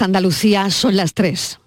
Andalucía 0.00 0.70
son 0.70 0.96
las 0.96 1.12
3. 1.12 1.58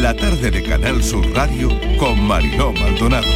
La 0.00 0.16
tarde 0.16 0.50
de 0.50 0.62
Canal 0.62 1.02
Sur 1.02 1.30
Radio 1.34 1.68
con 1.98 2.18
Mariló 2.26 2.72
Maldonado. 2.72 3.26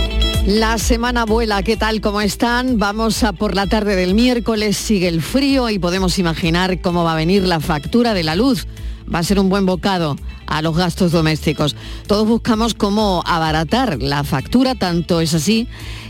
La 0.46 0.78
semana 0.78 1.24
vuela, 1.24 1.62
¿qué 1.62 1.76
tal? 1.76 2.00
¿Cómo 2.00 2.20
están? 2.20 2.78
Vamos 2.78 3.24
a 3.24 3.32
por 3.32 3.54
la 3.54 3.66
tarde 3.66 3.96
del 3.96 4.14
miércoles, 4.14 4.76
sigue 4.76 5.08
el 5.08 5.20
frío 5.20 5.68
y 5.68 5.78
podemos 5.78 6.18
imaginar 6.18 6.80
cómo 6.80 7.04
va 7.04 7.12
a 7.12 7.16
venir 7.16 7.42
la 7.42 7.60
factura 7.60 8.14
de 8.14 8.22
la 8.22 8.36
luz. 8.36 8.66
Va 9.12 9.20
a 9.20 9.22
ser 9.22 9.38
un 9.38 9.48
buen 9.48 9.66
bocado 9.66 10.16
a 10.46 10.62
los 10.62 10.76
gastos 10.76 11.12
domésticos. 11.12 11.76
Todos 12.06 12.26
buscamos 12.26 12.74
cómo 12.74 13.22
abaratar 13.26 14.02
la 14.02 14.24
factura, 14.24 14.74
tanto 14.74 15.20
es 15.20 15.34
así 15.34 15.68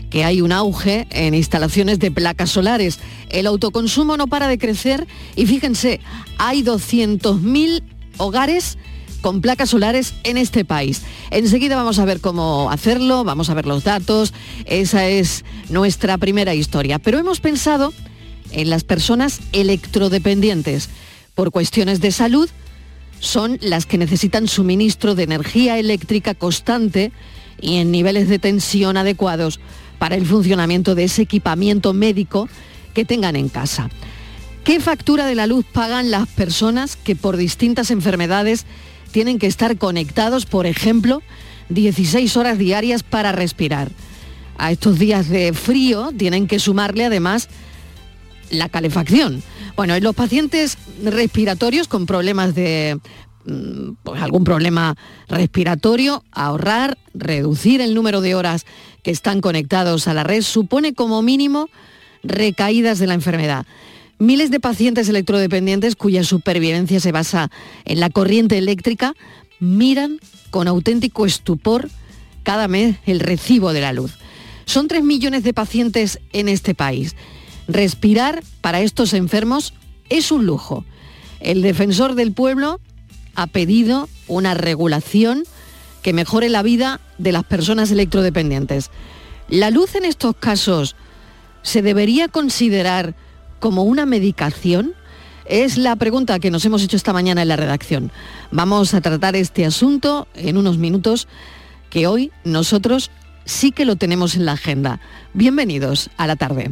que 0.09 0.23
hay 0.23 0.41
un 0.41 0.51
auge 0.51 1.07
en 1.11 1.33
instalaciones 1.33 1.99
de 1.99 2.11
placas 2.11 2.49
solares. 2.49 2.99
El 3.29 3.47
autoconsumo 3.47 4.17
no 4.17 4.27
para 4.27 4.47
de 4.47 4.57
crecer 4.57 5.05
y 5.35 5.45
fíjense, 5.45 5.99
hay 6.37 6.63
200.000 6.63 7.83
hogares 8.17 8.77
con 9.21 9.41
placas 9.41 9.71
solares 9.71 10.13
en 10.23 10.37
este 10.37 10.63
país. 10.63 11.01
Enseguida 11.31 11.75
vamos 11.75 11.99
a 11.99 12.05
ver 12.05 12.21
cómo 12.21 12.69
hacerlo, 12.71 13.23
vamos 13.23 13.49
a 13.49 13.53
ver 13.53 13.65
los 13.65 13.83
datos, 13.83 14.33
esa 14.65 15.07
es 15.07 15.43
nuestra 15.69 16.17
primera 16.17 16.53
historia. 16.53 16.99
Pero 16.99 17.17
hemos 17.17 17.39
pensado 17.39 17.93
en 18.51 18.69
las 18.69 18.83
personas 18.83 19.41
electrodependientes. 19.51 20.89
Por 21.35 21.51
cuestiones 21.51 21.99
de 22.01 22.11
salud, 22.11 22.49
son 23.19 23.57
las 23.61 23.85
que 23.85 23.97
necesitan 23.97 24.47
suministro 24.47 25.15
de 25.15 25.23
energía 25.23 25.77
eléctrica 25.79 26.33
constante 26.33 27.11
y 27.59 27.77
en 27.77 27.91
niveles 27.91 28.29
de 28.29 28.39
tensión 28.39 28.97
adecuados 28.97 29.59
para 29.97 30.15
el 30.15 30.25
funcionamiento 30.25 30.95
de 30.95 31.05
ese 31.05 31.23
equipamiento 31.23 31.93
médico 31.93 32.47
que 32.93 33.05
tengan 33.05 33.35
en 33.35 33.49
casa. 33.49 33.89
¿Qué 34.63 34.79
factura 34.79 35.25
de 35.25 35.35
la 35.35 35.47
luz 35.47 35.65
pagan 35.65 36.11
las 36.11 36.27
personas 36.27 36.95
que 36.97 37.15
por 37.15 37.37
distintas 37.37 37.89
enfermedades 37.89 38.65
tienen 39.11 39.39
que 39.39 39.47
estar 39.47 39.77
conectados, 39.77 40.45
por 40.45 40.65
ejemplo, 40.65 41.21
16 41.69 42.35
horas 42.37 42.57
diarias 42.57 43.03
para 43.03 43.31
respirar? 43.31 43.89
A 44.57 44.71
estos 44.71 44.99
días 44.99 45.29
de 45.29 45.53
frío 45.53 46.11
tienen 46.17 46.47
que 46.47 46.59
sumarle 46.59 47.05
además 47.05 47.47
la 48.49 48.69
calefacción. 48.69 49.41
Bueno, 49.77 49.93
en 49.93 50.03
los 50.03 50.15
pacientes 50.15 50.75
respiratorios 51.03 51.87
con 51.87 52.07
problemas 52.07 52.55
de 52.55 52.99
mm, 53.45 53.91
pues, 54.01 54.19
algún 54.23 54.43
problema 54.43 54.97
respiratorio, 55.27 56.23
ahorrar, 56.31 56.97
reducir 57.13 57.79
el 57.81 57.93
número 57.93 58.21
de 58.21 58.33
horas 58.33 58.65
que 59.03 59.11
están 59.11 59.39
conectados 59.39 60.07
a 60.07 60.15
la 60.15 60.23
red 60.23 60.41
supone 60.41 60.95
como 60.95 61.21
mínimo 61.21 61.69
recaídas 62.23 62.97
de 62.97 63.05
la 63.05 63.13
enfermedad. 63.13 63.67
Miles 64.17 64.49
de 64.49 64.59
pacientes 64.59 65.09
electrodependientes 65.09 65.95
cuya 65.95 66.23
supervivencia 66.23 66.99
se 66.99 67.11
basa 67.11 67.51
en 67.85 67.99
la 67.99 68.09
corriente 68.09 68.57
eléctrica 68.57 69.13
miran 69.59 70.19
con 70.49 70.67
auténtico 70.67 71.27
estupor 71.27 71.87
cada 72.41 72.67
mes 72.67 72.95
el 73.05 73.19
recibo 73.19 73.73
de 73.73 73.81
la 73.81 73.93
luz. 73.93 74.13
Son 74.65 74.87
tres 74.87 75.03
millones 75.03 75.43
de 75.43 75.53
pacientes 75.53 76.19
en 76.33 76.49
este 76.49 76.73
país. 76.73 77.15
Respirar 77.67 78.43
para 78.61 78.81
estos 78.81 79.13
enfermos 79.13 79.73
es 80.09 80.31
un 80.31 80.45
lujo. 80.45 80.85
El 81.39 81.61
defensor 81.61 82.15
del 82.15 82.31
pueblo 82.31 82.79
ha 83.35 83.47
pedido 83.47 84.09
una 84.27 84.53
regulación 84.53 85.43
que 86.01 86.13
mejore 86.13 86.49
la 86.49 86.63
vida 86.63 87.01
de 87.17 87.31
las 87.31 87.43
personas 87.43 87.91
electrodependientes. 87.91 88.89
¿La 89.49 89.69
luz 89.69 89.95
en 89.95 90.05
estos 90.05 90.35
casos 90.35 90.95
se 91.61 91.81
debería 91.81 92.29
considerar 92.29 93.15
como 93.59 93.83
una 93.83 94.05
medicación? 94.05 94.93
Es 95.45 95.77
la 95.77 95.95
pregunta 95.95 96.39
que 96.39 96.51
nos 96.51 96.65
hemos 96.65 96.83
hecho 96.83 96.97
esta 96.97 97.13
mañana 97.13 97.41
en 97.41 97.47
la 97.49 97.55
redacción. 97.55 98.11
Vamos 98.51 98.93
a 98.93 99.01
tratar 99.01 99.35
este 99.35 99.65
asunto 99.65 100.27
en 100.35 100.57
unos 100.57 100.77
minutos 100.77 101.27
que 101.89 102.07
hoy 102.07 102.31
nosotros 102.43 103.11
sí 103.45 103.71
que 103.71 103.85
lo 103.85 103.95
tenemos 103.95 104.35
en 104.35 104.45
la 104.45 104.53
agenda. 104.53 104.99
Bienvenidos 105.33 106.09
a 106.17 106.27
la 106.27 106.35
tarde. 106.35 106.71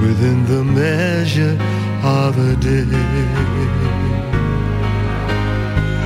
within 0.00 0.44
the 0.46 0.64
measure 0.64 1.58
of 2.04 2.38
a 2.38 2.54
day. 2.56 2.84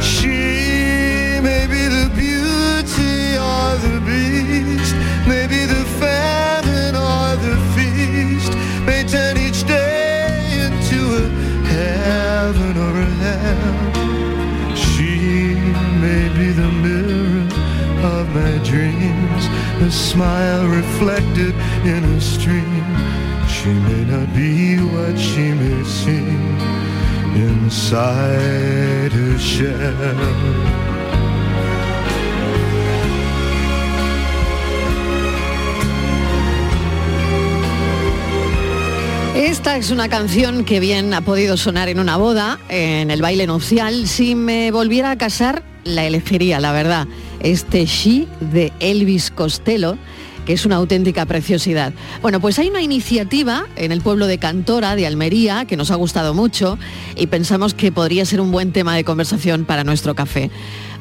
She 0.00 1.41
may 1.48 1.66
be 1.66 1.82
the 1.98 2.08
beauty 2.14 3.36
or 3.36 3.76
the 3.86 4.00
beast, 4.08 4.94
maybe 5.28 5.66
the 5.66 5.84
famine 6.00 6.97
or 6.97 7.36
the 7.47 7.56
feast 7.75 8.53
may 8.86 9.04
turn 9.04 9.36
each 9.36 9.64
day 9.64 10.30
into 10.66 11.00
a 11.22 11.28
heaven 11.69 12.76
or 12.78 12.94
a 12.98 13.10
hell. 13.24 14.74
She 14.74 15.54
may 16.00 16.28
be 16.38 16.48
the 16.53 16.70
mirror 16.84 17.47
of 18.16 18.24
my 18.34 18.56
dreams, 18.64 19.44
the 19.80 19.91
smile 19.91 20.66
reflected 20.66 21.54
in 21.84 22.04
a 22.04 22.20
stream. 22.20 23.22
She 23.62 23.68
may 23.68 24.04
not 24.06 24.34
be 24.34 24.76
what 24.78 25.16
she 25.16 25.54
may 25.54 25.84
seem 25.84 26.58
inside. 27.36 29.12
Esta 39.36 39.76
es 39.76 39.90
una 39.92 40.08
canción 40.08 40.64
que 40.64 40.80
bien 40.80 41.14
ha 41.14 41.20
podido 41.20 41.56
sonar 41.56 41.88
en 41.88 42.00
una 42.00 42.16
boda, 42.16 42.58
en 42.68 43.12
el 43.12 43.22
baile 43.22 43.46
nupcial. 43.46 44.08
Si 44.08 44.34
me 44.34 44.72
volviera 44.72 45.12
a 45.12 45.18
casar, 45.18 45.62
la 45.84 46.04
elegiría, 46.04 46.58
la 46.58 46.72
verdad. 46.72 47.06
Este 47.38 47.86
She 47.86 48.26
de 48.40 48.72
Elvis 48.80 49.30
Costello 49.30 49.98
que 50.47 50.53
es 50.53 50.66
una 50.66 50.76
auténtica 50.76 51.26
preciosidad. 51.26 51.92
Bueno, 52.20 52.41
pues 52.41 52.58
hay 52.58 52.69
una 52.69 52.82
iniciativa 52.82 53.66
en 53.76 53.92
el 53.92 54.00
pueblo 54.00 54.26
de 54.26 54.38
Cantora, 54.38 54.97
de 54.97 55.06
Almería, 55.06 55.64
que 55.64 55.76
nos 55.76 55.91
ha 55.91 55.97
gustado 55.97 56.34
mucho 56.34 56.78
y 57.16 57.26
pensamos 57.26 57.75
que 57.75 57.92
podría 57.92 58.25
ser 58.25 58.41
un 58.41 58.53
buen 58.53 58.72
tema 58.72 58.94
de 58.97 59.04
conversación 59.04 59.64
para 59.64 59.84
nuestro 59.84 60.14
café 60.14 60.50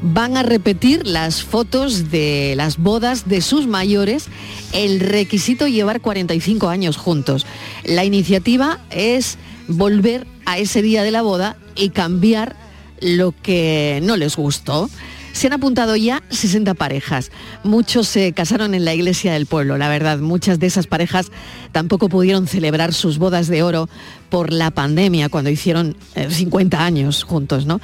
van 0.02 0.36
a 0.36 0.44
repetir 0.44 1.06
las 1.06 1.44
fotos 1.44 2.10
de 2.10 2.54
las 2.58 2.78
bodas 2.78 3.28
de 3.30 3.42
sus 3.42 3.68
mayores, 3.68 4.28
el 4.74 5.00
requisito 5.00 5.68
llevar 5.68 6.02
45 6.02 6.70
años 6.70 6.98
juntos. 6.98 7.46
La 7.84 8.04
iniciativa 8.04 8.80
es 8.90 9.38
volver 9.68 10.26
a 10.46 10.58
ese 10.58 10.82
día 10.82 11.04
de 11.04 11.12
la 11.12 11.22
boda 11.22 11.56
y 11.76 11.90
cambiar 11.90 12.56
lo 13.00 13.34
que 13.42 14.00
no 14.04 14.18
les 14.18 14.36
gustó. 14.36 14.90
Se 15.34 15.48
han 15.48 15.54
apuntado 15.54 15.96
ya 15.96 16.22
60 16.30 16.74
parejas. 16.74 17.32
Muchos 17.64 18.08
se 18.08 18.34
casaron 18.34 18.74
en 18.74 18.86
la 18.86 18.94
iglesia 18.94 19.34
del 19.34 19.46
pueblo, 19.46 19.78
la 19.78 19.90
verdad. 19.90 20.20
Muchas 20.20 20.60
de 20.60 20.68
esas 20.68 20.88
parejas 20.88 21.32
tampoco 21.72 22.10
pudieron 22.10 22.48
celebrar 22.48 22.94
sus 22.94 23.18
bodas 23.18 23.48
de 23.48 23.64
oro 23.64 23.90
por 24.30 24.52
la 24.52 24.72
pandemia, 24.72 25.30
cuando 25.30 25.50
hicieron 25.50 25.96
50 26.30 26.78
eh, 26.78 26.80
años 26.80 27.24
juntos, 27.24 27.66
¿no? 27.66 27.82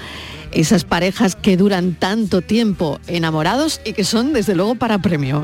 esas 0.51 0.86
parejas 0.86 1.36
que 1.36 1.57
duran 1.57 1.94
tanto 1.94 2.42
tiempo 2.42 3.00
enamorados 3.07 3.81
y 3.86 3.94
que 3.94 4.04
son 4.04 4.33
desde 4.33 4.56
luego 4.56 4.75
para 4.75 5.00
premio. 5.00 5.44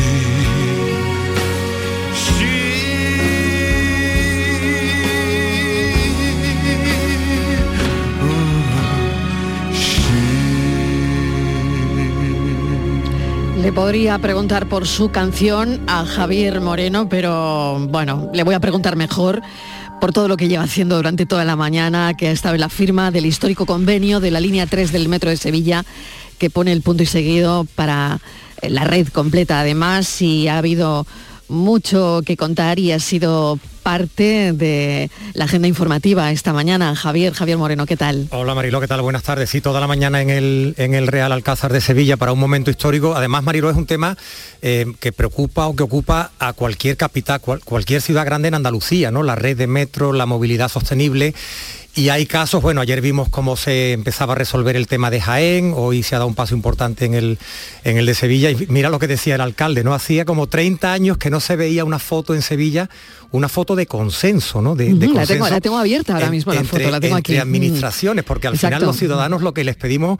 Podría 13.69 14.17
preguntar 14.17 14.67
por 14.67 14.87
su 14.87 15.11
canción 15.11 15.81
a 15.85 16.03
Javier 16.03 16.61
Moreno, 16.61 17.07
pero 17.07 17.77
bueno, 17.89 18.29
le 18.33 18.43
voy 18.43 18.55
a 18.55 18.59
preguntar 18.59 18.95
mejor 18.95 19.41
por 19.99 20.11
todo 20.11 20.27
lo 20.27 20.35
que 20.35 20.47
lleva 20.47 20.63
haciendo 20.63 20.95
durante 20.95 21.27
toda 21.27 21.45
la 21.45 21.55
mañana, 21.55 22.15
que 22.15 22.29
ha 22.29 22.31
estado 22.31 22.55
en 22.55 22.61
la 22.61 22.69
firma 22.69 23.11
del 23.11 23.27
histórico 23.27 23.67
convenio 23.67 24.19
de 24.19 24.31
la 24.31 24.39
línea 24.39 24.65
3 24.65 24.91
del 24.91 25.09
Metro 25.09 25.29
de 25.29 25.37
Sevilla, 25.37 25.85
que 26.39 26.49
pone 26.49 26.71
el 26.71 26.81
punto 26.81 27.03
y 27.03 27.05
seguido 27.05 27.67
para 27.75 28.19
la 28.63 28.83
red 28.83 29.07
completa 29.09 29.59
además, 29.59 30.21
y 30.23 30.47
ha 30.47 30.57
habido 30.57 31.05
mucho 31.51 32.21
que 32.25 32.37
contar 32.37 32.79
y 32.79 32.91
ha 32.91 32.99
sido 32.99 33.59
parte 33.83 34.53
de 34.53 35.09
la 35.33 35.45
agenda 35.45 35.67
informativa 35.67 36.31
esta 36.31 36.53
mañana. 36.53 36.95
Javier, 36.95 37.33
Javier 37.33 37.57
Moreno, 37.57 37.85
¿qué 37.85 37.97
tal? 37.97 38.27
Hola 38.31 38.55
Marilo, 38.55 38.79
¿qué 38.79 38.87
tal? 38.87 39.01
Buenas 39.01 39.23
tardes. 39.23 39.49
Sí, 39.49 39.59
toda 39.59 39.79
la 39.79 39.87
mañana 39.87 40.21
en 40.21 40.29
el, 40.29 40.75
en 40.77 40.93
el 40.93 41.07
Real 41.07 41.31
Alcázar 41.31 41.73
de 41.73 41.81
Sevilla 41.81 42.17
para 42.17 42.31
un 42.31 42.39
momento 42.39 42.71
histórico. 42.71 43.15
Además, 43.15 43.43
Marilo 43.43 43.69
es 43.69 43.75
un 43.75 43.85
tema 43.85 44.17
eh, 44.61 44.85
que 44.99 45.11
preocupa 45.11 45.67
o 45.67 45.75
que 45.75 45.83
ocupa 45.83 46.31
a 46.39 46.53
cualquier 46.53 46.95
capital, 46.95 47.41
cualquier 47.41 48.01
ciudad 48.01 48.25
grande 48.25 48.47
en 48.47 48.55
Andalucía, 48.55 49.11
¿no? 49.11 49.23
La 49.23 49.35
red 49.35 49.57
de 49.57 49.67
metro, 49.67 50.13
la 50.13 50.25
movilidad 50.25 50.69
sostenible 50.69 51.33
y 51.93 52.09
hay 52.09 52.25
casos, 52.25 52.61
bueno, 52.61 52.79
ayer 52.79 53.01
vimos 53.01 53.27
cómo 53.27 53.57
se 53.57 53.91
empezaba 53.91 54.33
a 54.33 54.35
resolver 54.37 54.77
el 54.77 54.87
tema 54.87 55.09
de 55.09 55.19
Jaén, 55.19 55.73
hoy 55.75 56.03
se 56.03 56.15
ha 56.15 56.19
dado 56.19 56.27
un 56.27 56.35
paso 56.35 56.55
importante 56.55 57.03
en 57.03 57.13
el, 57.13 57.37
en 57.83 57.97
el 57.97 58.05
de 58.05 58.15
Sevilla, 58.15 58.49
y 58.49 58.65
mira 58.69 58.89
lo 58.89 58.97
que 58.97 59.07
decía 59.07 59.35
el 59.35 59.41
alcalde, 59.41 59.83
¿no? 59.83 59.93
Hacía 59.93 60.23
como 60.23 60.47
30 60.47 60.93
años 60.93 61.17
que 61.17 61.29
no 61.29 61.41
se 61.41 61.57
veía 61.57 61.83
una 61.83 61.99
foto 61.99 62.33
en 62.33 62.41
Sevilla, 62.41 62.89
una 63.31 63.49
foto 63.49 63.75
de 63.75 63.85
consenso, 63.85 64.61
¿no? 64.61 64.75
De, 64.75 64.93
la, 64.93 65.25
tengo, 65.25 65.77
abierta 65.77 66.13
ahora 66.13 66.29
mismo 66.29 66.53
la 66.53 66.63
foto, 66.63 66.89
la 66.89 66.99
tengo 66.99 67.15
aquí. 67.15 67.37
administraciones, 67.37 68.25
porque 68.25 68.47
al 68.47 68.57
final 68.57 68.83
los 68.83 68.97
ciudadanos 68.97 69.41
lo 69.41 69.53
que 69.53 69.63
les 69.63 69.75
pedimos 69.75 70.19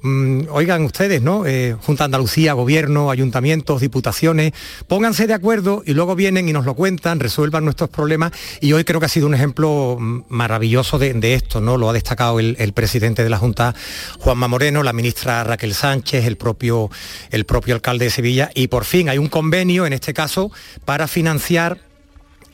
Mm, 0.00 0.42
oigan 0.50 0.84
ustedes, 0.84 1.20
¿no? 1.22 1.44
Eh, 1.44 1.76
Junta 1.82 2.04
Andalucía, 2.04 2.52
gobierno, 2.52 3.10
ayuntamientos, 3.10 3.80
diputaciones, 3.80 4.52
pónganse 4.86 5.26
de 5.26 5.34
acuerdo 5.34 5.82
y 5.84 5.92
luego 5.92 6.14
vienen 6.14 6.48
y 6.48 6.52
nos 6.52 6.64
lo 6.64 6.74
cuentan, 6.74 7.18
resuelvan 7.18 7.64
nuestros 7.64 7.90
problemas. 7.90 8.32
Y 8.60 8.72
hoy 8.74 8.84
creo 8.84 9.00
que 9.00 9.06
ha 9.06 9.08
sido 9.08 9.26
un 9.26 9.34
ejemplo 9.34 9.96
mm, 9.98 10.22
maravilloso 10.28 10.98
de, 10.98 11.34
esto, 11.34 11.60
¿no? 11.60 11.76
Lo 11.76 11.90
ha 11.90 11.92
destacado 11.92 12.38
el, 12.38 12.72
presidente 12.72 13.24
de 13.24 13.30
la 13.30 13.38
Junta, 13.38 13.74
Juanma 14.20 14.46
Moreno, 14.46 14.84
la 14.84 14.92
ministra 14.92 15.42
Raquel 15.42 15.74
Sánchez, 15.74 16.26
el 16.26 16.36
propio, 16.36 16.90
el 17.30 17.44
propio 17.44 17.74
alcalde 17.74 18.04
de 18.04 18.10
Sevilla. 18.12 18.50
Y 18.54 18.68
por 18.68 18.84
fin 18.84 19.08
hay 19.08 19.18
un 19.18 19.28
convenio, 19.28 19.84
en 19.84 19.92
este 19.92 20.14
caso, 20.14 20.52
para 20.84 21.08
financiar 21.08 21.87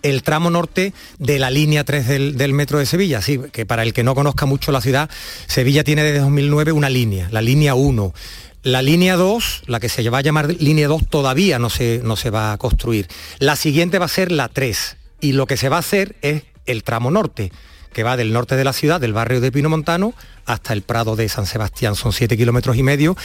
el 0.04 0.22
tramo 0.22 0.50
norte 0.50 0.92
de 1.18 1.38
la 1.40 1.50
línea 1.50 1.82
3 1.82 2.36
del, 2.36 2.52
metro 2.52 2.78
de 2.78 2.86
Sevilla. 2.86 3.18
Así 3.18 3.40
que 3.50 3.66
para 3.66 3.82
el 3.82 3.92
que 3.92 4.04
no 4.04 4.14
conozca 4.14 4.46
mucho 4.46 4.70
la 4.70 4.80
ciudad, 4.80 5.10
Sevilla 5.46 5.82
tiene 5.82 6.04
desde 6.04 6.20
2009 6.20 6.72
una 6.72 6.90
línea, 6.90 7.28
la 7.32 7.42
línea 7.42 7.74
1. 7.74 8.14
La 8.62 8.82
línea 8.82 9.16
2, 9.16 9.64
la 9.66 9.80
que 9.80 9.88
se 9.88 10.08
va 10.08 10.18
a 10.18 10.22
llamar 10.22 10.54
línea 10.60 10.88
2, 10.88 11.08
todavía 11.08 11.58
no 11.58 11.70
se, 11.70 12.00
no 12.04 12.16
se 12.16 12.30
va 12.30 12.52
a 12.52 12.58
construir. 12.58 13.08
La 13.38 13.56
siguiente 13.56 13.98
va 13.98 14.04
a 14.04 14.08
ser 14.08 14.30
la 14.30 14.48
3 14.48 14.96
y 15.20 15.32
lo 15.32 15.46
que 15.46 15.56
se 15.56 15.68
va 15.68 15.76
a 15.76 15.80
hacer 15.80 16.16
es 16.22 16.44
el 16.66 16.82
tramo 16.82 17.10
norte 17.10 17.50
que 17.94 18.02
va 18.02 18.18
del 18.18 18.34
norte 18.34 18.56
de 18.56 18.64
la 18.64 18.74
ciudad, 18.74 19.00
del 19.00 19.14
barrio 19.14 19.40
de 19.40 19.50
Pino 19.50 19.70
Montano, 19.70 20.12
hasta 20.44 20.74
el 20.74 20.82
Prado 20.82 21.16
de 21.16 21.28
San 21.28 21.46
Sebastián, 21.46 21.94
son 21.94 22.12
siete 22.12 22.36
kilómetros 22.36 22.76
y 22.76 22.82
medio, 22.82 23.16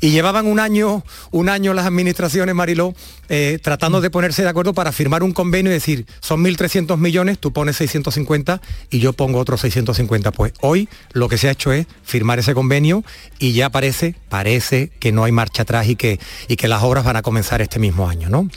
y 0.00 0.10
llevaban 0.10 0.46
un 0.46 0.60
año, 0.60 1.02
un 1.30 1.48
año 1.48 1.72
las 1.72 1.86
administraciones, 1.86 2.54
Mariló, 2.54 2.94
eh, 3.28 3.58
tratando 3.62 4.00
de 4.00 4.10
ponerse 4.10 4.42
de 4.42 4.48
acuerdo 4.48 4.74
para 4.74 4.92
firmar 4.92 5.22
un 5.22 5.32
convenio 5.32 5.70
y 5.70 5.74
decir, 5.74 6.06
son 6.20 6.44
1.300 6.44 6.98
millones, 6.98 7.38
tú 7.38 7.52
pones 7.52 7.76
650 7.76 8.60
y 8.90 8.98
yo 8.98 9.14
pongo 9.14 9.38
otros 9.38 9.62
650. 9.62 10.32
Pues 10.32 10.52
hoy 10.60 10.88
lo 11.12 11.28
que 11.28 11.38
se 11.38 11.48
ha 11.48 11.52
hecho 11.52 11.72
es 11.72 11.86
firmar 12.04 12.38
ese 12.38 12.52
convenio 12.52 13.04
y 13.38 13.52
ya 13.52 13.70
parece, 13.70 14.14
parece 14.28 14.90
que 14.98 15.12
no 15.12 15.24
hay 15.24 15.32
marcha 15.32 15.62
atrás 15.62 15.88
y 15.88 15.96
que, 15.96 16.20
y 16.48 16.56
que 16.56 16.68
las 16.68 16.82
obras 16.82 17.04
van 17.04 17.16
a 17.16 17.22
comenzar 17.22 17.62
este 17.62 17.78
mismo 17.78 18.08
año, 18.08 18.28
¿no? 18.28 18.48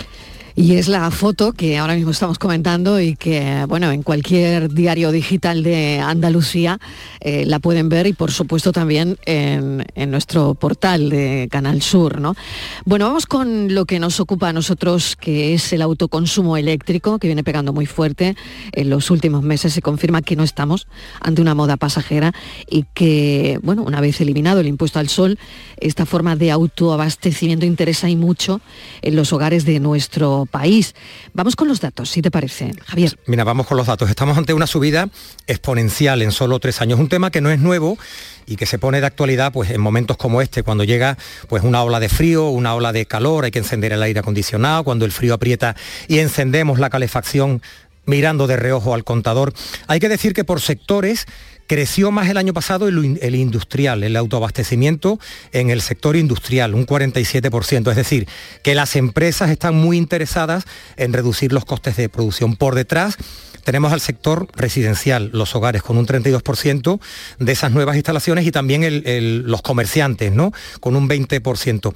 Y 0.60 0.76
es 0.76 0.90
la 0.90 1.10
foto 1.10 1.54
que 1.54 1.78
ahora 1.78 1.96
mismo 1.96 2.12
estamos 2.12 2.38
comentando 2.38 3.00
y 3.00 3.16
que, 3.16 3.64
bueno, 3.70 3.94
en 3.94 4.04
cualquier 4.04 4.74
diario 4.74 5.10
digital 5.14 5.64
de 5.64 6.00
Andalucía 6.00 6.80
eh, 7.22 7.46
la 7.46 7.60
pueden 7.60 7.88
ver 7.88 8.08
y 8.08 8.14
por 8.14 8.32
supuesto 8.32 8.74
también 8.74 9.18
en, 9.26 9.86
nuestro 10.12 10.56
portal 10.56 11.10
de 11.10 11.48
Canal 11.50 11.82
Sur, 11.82 12.20
¿no? 12.20 12.36
Bueno, 12.84 13.06
vamos 13.06 13.26
con 13.26 13.74
lo 13.74 13.86
que 13.86 14.00
nos 14.00 14.20
ocupa 14.20 14.50
a 14.50 14.54
nosotros, 14.54 15.16
que 15.16 15.54
es 15.54 15.72
el 15.72 15.82
autoconsumo 15.82 16.58
eléctrico, 16.58 17.20
que 17.20 17.30
viene 17.30 17.46
pegando 17.46 17.72
muy 17.72 17.86
fuerte. 17.86 18.36
En 18.74 18.90
los 18.90 19.12
últimos 19.12 19.44
meses 19.44 19.72
se 19.72 19.82
confirma 19.82 20.22
que 20.22 20.36
no 20.36 20.44
estamos 20.44 20.88
ante 21.22 21.42
una 21.42 21.56
moda 21.56 21.78
pasajera 21.78 22.34
y 22.70 22.84
que, 22.94 23.62
bueno, 23.64 23.84
una 23.84 24.02
vez 24.02 24.20
eliminado 24.20 24.60
el 24.60 24.68
impuesto 24.68 25.00
al 25.00 25.08
sol, 25.08 25.40
esta 25.78 26.06
forma 26.06 26.36
de 26.36 26.52
autoabastecimiento 26.52 27.66
interesa 27.66 28.10
y 28.10 28.18
mucho 28.18 28.60
en 29.02 29.16
los 29.16 29.32
hogares 29.32 29.64
de 29.64 29.80
nuestro 29.80 30.48
país. 30.50 30.96
Vamos 31.34 31.56
con 31.56 31.68
los 31.68 31.80
datos, 31.80 32.10
si 32.10 32.22
te 32.22 32.32
parece, 32.32 32.74
Javier. 32.86 33.18
Mira, 33.26 33.44
vamos 33.44 33.68
con 33.68 33.78
los 33.78 33.88
datos. 33.88 34.10
Estamos 34.10 34.38
ante 34.38 34.54
una 34.54 34.68
subida 34.68 35.10
exponencial 35.48 36.22
en 36.22 36.32
solo 36.32 36.60
tres 36.60 36.82
años. 36.82 37.00
Un 37.00 37.10
tema 37.10 37.32
que 37.32 37.42
no 37.42 37.50
es 37.50 37.60
nuevo 37.60 37.98
y 38.46 38.56
que 38.56 38.66
se 38.66 38.80
pone 38.80 39.00
de 39.00 39.08
actualidad 39.08 39.54
pues 39.54 39.70
en 39.70 39.80
momentos 39.80 40.18
como 40.18 40.42
este, 40.42 40.64
cuando 40.64 40.84
llega 40.84 41.18
pues 41.48 41.64
una 41.64 41.84
ola 41.84 42.00
de 42.00 42.10
frío, 42.10 42.50
una 42.50 42.76
ola 42.76 42.92
de 42.92 43.06
calor, 43.06 43.46
hay 43.46 43.52
que 43.52 43.60
encender 43.60 43.94
el 43.94 44.04
aire 44.04 44.20
acondicionado, 44.20 44.84
cuando 44.84 45.06
el 45.06 45.12
frío 45.12 45.36
aprieta 45.36 45.76
y 46.08 46.20
encendemos 46.20 46.80
la 46.80 46.90
calefacción 46.90 47.62
mirando 48.06 48.48
de 48.48 48.58
reojo 48.58 48.94
al 48.94 49.04
contador. 49.04 49.54
Hay 49.88 50.00
que 50.00 50.10
decir 50.10 50.34
que 50.34 50.44
por 50.44 50.62
sectores 50.62 51.28
creció 51.70 52.10
más 52.10 52.28
el 52.30 52.38
año 52.38 52.52
pasado 52.52 52.88
el, 52.88 53.36
industrial, 53.36 54.04
el 54.04 54.16
autoabastecimiento 54.16 55.20
en 55.52 55.70
el 55.70 55.82
sector 55.82 56.16
industrial, 56.16 56.74
un 56.74 56.88
47%. 56.88 57.92
Es 57.92 57.96
decir, 57.96 58.28
que 58.64 58.74
las 58.74 58.96
empresas 58.96 59.52
están 59.52 59.76
muy 59.76 59.96
interesadas 59.96 60.66
en 60.98 61.14
reducir 61.14 61.54
los 61.54 61.66
costes 61.66 61.96
de 61.96 62.10
producción. 62.10 62.56
Por 62.56 62.74
detrás 62.74 63.18
tenemos 63.64 63.94
al 63.94 64.02
sector 64.02 64.48
residencial, 64.56 65.30
los 65.32 65.56
hogares, 65.56 65.84
con 65.84 66.00
un 66.00 66.08
32% 66.08 67.00
de 67.38 67.52
esas 67.52 67.72
nuevas 67.72 67.98
instalaciones 67.98 68.48
y 68.48 68.52
también 68.52 69.04
los 69.46 69.62
comerciantes, 69.62 70.34
¿no? 70.34 70.52
Con 70.80 70.96
un 70.96 71.08
20%. 71.08 71.94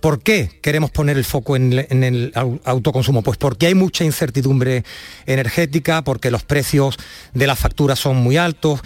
¿Por 0.00 0.20
qué 0.20 0.50
queremos 0.60 0.90
poner 0.90 1.16
el 1.16 1.24
foco 1.24 1.56
en, 1.56 1.72
el 1.72 2.30
autoconsumo? 2.64 3.22
Pues 3.22 3.38
porque 3.38 3.68
hay 3.68 3.74
mucha 3.74 4.04
incertidumbre 4.04 4.84
energética, 5.24 6.04
porque 6.04 6.30
los 6.30 6.42
precios 6.42 6.98
de 7.32 7.46
las 7.46 7.58
facturas 7.58 8.00
son 8.00 8.18
muy 8.18 8.36
altos. 8.36 8.82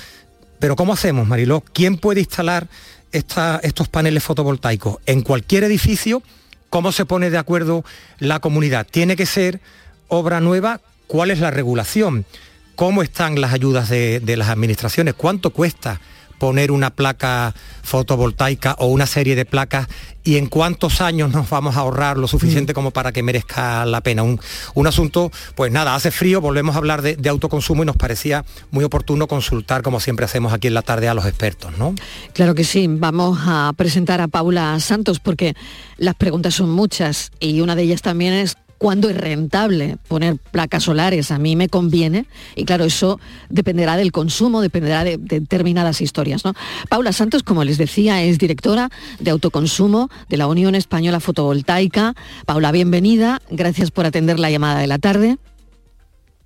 Pero 0.58 0.76
¿cómo 0.76 0.92
hacemos, 0.92 1.26
Mariló? 1.26 1.62
¿Quién 1.72 1.96
puede 1.96 2.20
instalar 2.20 2.68
estos 3.12 3.88
paneles 3.88 4.22
fotovoltaicos? 4.22 4.98
En 5.06 5.22
cualquier 5.22 5.64
edificio, 5.64 6.22
¿cómo 6.70 6.92
se 6.92 7.04
pone 7.04 7.30
de 7.30 7.38
acuerdo 7.38 7.84
la 8.18 8.40
comunidad? 8.40 8.86
¿Tiene 8.90 9.16
que 9.16 9.26
ser 9.26 9.60
obra 10.08 10.40
nueva? 10.40 10.80
¿Cuál 11.06 11.30
es 11.30 11.38
la 11.38 11.50
regulación? 11.50 12.26
¿Cómo 12.74 13.02
están 13.02 13.40
las 13.40 13.52
ayudas 13.52 13.88
de, 13.88 14.34
las 14.36 14.48
administraciones? 14.48 15.14
¿Cuánto 15.14 15.50
cuesta? 15.50 16.00
Poner 16.38 16.71
una 16.71 16.90
placa 16.90 17.54
fotovoltaica 17.83 18.76
o 18.78 18.87
una 18.87 19.07
serie 19.07 19.35
de 19.37 19.45
placas 19.45 19.88
y 20.25 20.37
en 20.37 20.47
cuántos 20.47 21.00
años 21.00 21.33
nos 21.33 21.49
vamos 21.49 21.76
a 21.76 21.80
ahorrar 21.80 22.18
lo 22.18 22.28
suficiente 22.28 22.73
mm. 22.73 22.75
como 22.75 22.90
para 22.90 23.12
que 23.12 23.23
merezca 23.23 23.87
la 23.87 24.02
pena. 24.02 24.23
Un, 24.23 24.87
asunto, 24.87 25.33
pues 25.54 25.73
nada, 25.73 25.95
hace 25.95 26.11
frío, 26.11 26.40
volvemos 26.40 26.75
a 26.75 26.78
hablar 26.78 27.00
de, 27.00 27.28
autoconsumo 27.28 27.83
y 27.83 27.87
nos 27.87 27.97
parecía 27.97 28.45
muy 28.71 28.85
oportuno 28.85 29.26
consultar, 29.26 29.83
como 29.83 30.00
siempre 30.00 30.26
hacemos 30.26 30.52
aquí 30.52 30.66
en 30.68 30.75
la 30.75 30.83
tarde, 30.83 31.09
a 31.09 31.14
los 31.14 31.25
expertos, 31.25 31.78
¿no? 31.78 31.95
Claro 32.35 32.54
que 32.54 32.64
sí, 32.64 32.87
vamos 32.88 33.38
a 33.47 33.73
presentar 33.76 34.21
a 34.21 34.28
Paula 34.28 34.78
Santos 34.80 35.18
porque 35.18 35.54
las 35.97 36.14
preguntas 36.14 36.54
son 36.54 36.71
muchas 36.71 37.30
y 37.40 37.61
una 37.62 37.75
de 37.75 37.83
ellas 37.85 38.02
también 38.02 38.35
es 38.35 38.57
cuándo 38.78 39.11
es 39.11 39.16
rentable 39.16 39.99
poner 40.08 40.37
placas 40.37 40.85
solares. 40.85 41.30
A 41.30 41.38
mí 41.38 41.56
me 41.56 41.68
conviene 41.68 42.26
y 42.56 42.64
claro, 42.64 42.85
eso 42.85 43.20
dependerá 43.50 43.97
del 43.97 44.12
consumo, 44.12 44.61
dependerá 44.61 45.04
de, 45.04 45.18
determinadas 45.18 46.00
historias. 46.00 46.44
¿no? 46.44 46.54
Paula 46.88 47.12
Santos, 47.12 47.42
como 47.42 47.64
les 47.64 47.78
decía, 47.78 48.23
es 48.23 48.38
directora 48.38 48.90
de 49.18 49.30
autoconsumo 49.30 50.08
de 50.28 50.37
la 50.37 50.47
Unión 50.47 50.75
Española 50.75 51.20
Fotovoltaica. 51.20 52.14
Paula, 52.47 52.73
bienvenida. 52.73 53.42
Gracias 53.50 53.90
por 53.90 54.06
atender 54.06 54.38
la 54.38 54.50
llamada 54.50 54.78
de 54.78 54.87
la 54.87 54.99
tarde. 54.99 55.38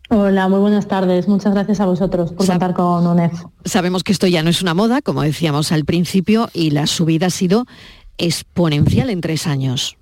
Hola, 0.09 0.47
muy 0.49 0.59
buenas 0.61 0.89
tardes. 0.89 1.27
Muchas 1.27 1.55
gracias 1.55 1.81
a 1.81 1.87
vosotros 1.87 2.33
por 2.33 2.47
contar 2.47 2.75
con 2.75 3.07
UNEF. 3.07 3.33
Sabemos 3.65 4.05
que 4.05 4.13
esto 4.13 4.27
ya 4.27 4.43
no 4.43 4.51
es 4.51 4.61
una 4.61 4.75
moda, 4.75 5.01
como 5.01 5.23
decíamos 5.23 5.73
al 5.73 5.87
principio, 5.87 6.51
y 6.53 6.71
la 6.71 6.87
subida 6.87 7.29
ha 7.29 7.31
sido 7.31 7.67
exponencial 8.19 9.09
en 9.09 9.23
tres 9.23 9.47
años. 9.47 9.97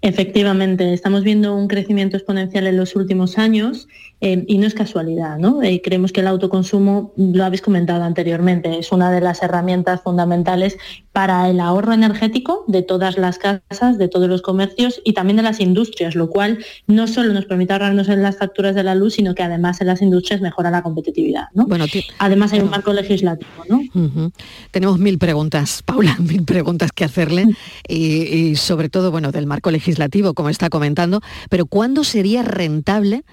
Efectivamente, 0.00 0.92
estamos 0.92 1.24
viendo 1.24 1.56
un 1.56 1.66
crecimiento 1.66 2.16
exponencial 2.16 2.68
en 2.68 2.76
los 2.76 2.94
últimos 2.94 3.36
años 3.36 3.88
eh, 4.20 4.44
y 4.46 4.58
no 4.58 4.66
es 4.66 4.74
casualidad, 4.74 5.38
¿no? 5.38 5.62
Eh, 5.62 5.80
creemos 5.82 6.12
que 6.12 6.20
el 6.20 6.28
autoconsumo, 6.28 7.12
lo 7.16 7.44
habéis 7.44 7.62
comentado 7.62 8.04
anteriormente, 8.04 8.78
es 8.78 8.92
una 8.92 9.10
de 9.10 9.20
las 9.20 9.42
herramientas 9.42 10.02
fundamentales 10.02 10.76
para 11.12 11.48
el 11.50 11.58
ahorro 11.58 11.92
energético 11.92 12.64
de 12.68 12.82
todas 12.82 13.18
las 13.18 13.38
casas, 13.38 13.98
de 13.98 14.08
todos 14.08 14.28
los 14.28 14.40
comercios 14.40 15.00
y 15.04 15.14
también 15.14 15.36
de 15.36 15.42
las 15.42 15.58
industrias, 15.58 16.14
lo 16.14 16.30
cual 16.30 16.58
no 16.86 17.08
solo 17.08 17.32
nos 17.32 17.46
permite 17.46 17.72
ahorrarnos 17.72 18.08
en 18.08 18.22
las 18.22 18.38
facturas 18.38 18.76
de 18.76 18.84
la 18.84 18.94
luz, 18.94 19.14
sino 19.14 19.34
que 19.34 19.42
además 19.42 19.80
en 19.80 19.88
las 19.88 20.00
industrias 20.00 20.40
mejora 20.40 20.70
la 20.70 20.82
competitividad. 20.82 21.46
Bueno, 21.54 21.86
además 22.18 22.52
hay 22.52 22.60
un 22.60 22.70
marco 22.70 22.92
legislativo. 22.92 23.50
¿no? 23.68 24.30
Tenemos 24.70 24.98
mil 24.98 25.18
preguntas, 25.18 25.82
Paula, 25.84 26.16
mil 26.20 26.44
preguntas 26.44 26.92
que 26.92 27.04
hacerle 27.04 27.46
y, 27.88 28.54
sobre 28.56 28.88
todo 28.88 29.10
bueno, 29.10 29.32
del 29.32 29.46
marco 29.46 29.70
legislativo, 29.70 29.87
como 30.34 30.48
está 30.48 30.70
comentando, 30.70 31.20
pero 31.48 31.66
¿cuándo 31.66 32.04
sería 32.04 32.42
rentable 32.42 33.24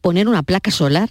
poner 0.00 0.28
una 0.28 0.42
placa 0.42 0.70
solar? 0.70 1.10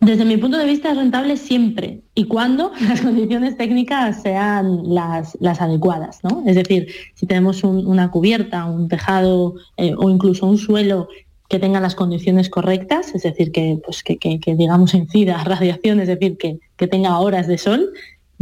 Desde 0.00 0.24
mi 0.24 0.38
punto 0.38 0.56
de 0.56 0.64
vista 0.64 0.92
es 0.92 0.96
rentable 0.96 1.36
siempre 1.36 2.00
y 2.14 2.24
cuando 2.24 2.72
las 2.88 3.02
condiciones 3.02 3.56
técnicas 3.56 4.22
sean 4.22 4.94
las, 4.94 5.36
adecuadas. 5.42 6.20
¿no? 6.22 6.42
Es 6.46 6.56
decir, 6.56 6.88
si 7.14 7.26
tenemos 7.26 7.62
una 7.64 8.10
cubierta, 8.10 8.64
un 8.64 8.88
tejado 8.88 9.56
eh, 9.76 9.94
o 9.96 10.08
incluso 10.08 10.46
un 10.46 10.56
suelo 10.56 11.08
que 11.50 11.58
tenga 11.58 11.80
las 11.80 11.96
condiciones 11.96 12.48
correctas, 12.48 13.14
es 13.14 13.24
decir, 13.24 13.50
que, 13.50 13.78
pues, 13.84 14.02
que, 14.04 14.40
digamos 14.56 14.94
incida 14.94 15.42
radiación, 15.44 16.00
es 16.00 16.08
decir, 16.08 16.38
que, 16.38 16.60
que 16.76 16.86
tenga 16.86 17.18
horas 17.18 17.46
de 17.46 17.58
sol, 17.58 17.90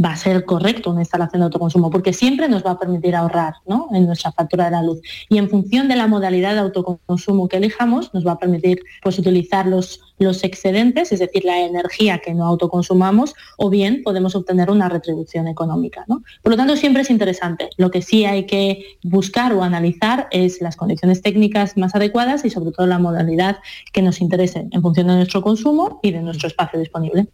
va 0.03 0.11
a 0.13 0.15
ser 0.15 0.45
correcto 0.45 0.91
una 0.91 1.01
instalación 1.01 1.41
de 1.41 1.45
autoconsumo, 1.45 1.89
porque 1.89 2.13
siempre 2.13 2.47
nos 2.47 2.65
va 2.65 2.71
a 2.71 2.79
permitir 2.79 3.15
ahorrar 3.15 3.55
en 3.91 4.05
nuestra 4.05 4.31
factura 4.31 4.65
de 4.65 4.71
la 4.71 4.83
luz. 4.83 5.01
Y 5.29 5.37
en 5.37 5.49
función 5.49 5.87
de 5.87 5.95
la 5.95 6.07
modalidad 6.07 6.53
de 6.53 6.59
autoconsumo 6.59 7.47
que 7.47 7.57
elijamos, 7.57 8.13
nos 8.13 8.25
va 8.25 8.33
a 8.33 8.37
permitir 8.37 8.81
pues, 9.03 9.19
utilizar 9.19 9.65
los, 9.65 9.99
los 10.17 10.43
excedentes, 10.43 11.11
es 11.11 11.19
decir, 11.19 11.43
la 11.43 11.59
energía 11.59 12.19
que 12.19 12.33
no 12.33 12.45
autoconsumamos, 12.45 13.35
o 13.57 13.69
bien 13.69 14.01
podemos 14.03 14.35
obtener 14.35 14.71
una 14.71 14.87
retribución 14.87 15.47
económica. 15.47 16.05
Por 16.07 16.51
lo 16.51 16.57
tanto, 16.57 16.75
siempre 16.75 17.01
es 17.01 17.09
interesante. 17.09 17.69
Lo 17.77 17.91
que 17.91 18.01
sí 18.01 18.25
hay 18.25 18.45
que 18.45 18.97
buscar 19.03 19.53
o 19.53 19.63
analizar 19.63 20.27
es 20.31 20.61
las 20.61 20.77
condiciones 20.77 21.21
técnicas 21.21 21.77
más 21.77 21.93
adecuadas 21.95 22.45
y 22.45 22.49
sobre 22.49 22.71
todo 22.71 22.87
la 22.87 22.99
modalidad 22.99 23.57
que 23.91 24.01
nos 24.01 24.21
interese 24.21 24.67
en 24.71 24.81
función 24.81 25.07
de 25.07 25.15
nuestro 25.15 25.41
consumo 25.41 25.99
y 26.01 26.11
de 26.11 26.21
nuestro 26.21 26.47
espacio 26.47 26.79
disponible. 26.79 27.27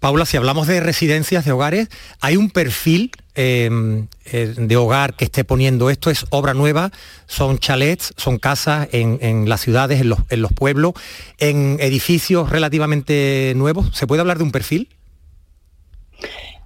Paula, 0.00 0.26
si 0.26 0.36
hablamos 0.36 0.66
de 0.66 0.80
residencias, 0.80 1.44
de 1.44 1.52
hogares, 1.52 1.88
¿hay 2.20 2.36
un 2.36 2.50
perfil 2.50 3.10
em, 3.34 4.06
eh, 4.26 4.54
de 4.56 4.76
hogar 4.76 5.14
que 5.14 5.24
esté 5.24 5.44
poniendo 5.44 5.90
esto? 5.90 6.10
¿Es 6.10 6.26
obra 6.30 6.54
nueva? 6.54 6.90
¿Son 7.26 7.58
chalets? 7.58 8.14
¿Son 8.16 8.38
casas 8.38 8.88
en, 8.92 9.48
las 9.48 9.60
ciudades, 9.60 10.00
en 10.00 10.08
los, 10.42 10.52
pueblos? 10.52 10.94
¿En 11.38 11.78
edificios 11.80 12.50
relativamente 12.50 13.52
nuevos? 13.56 13.90
¿Se 13.92 14.06
puede 14.06 14.20
hablar 14.20 14.38
de 14.38 14.44
un 14.44 14.52
perfil? 14.52 14.88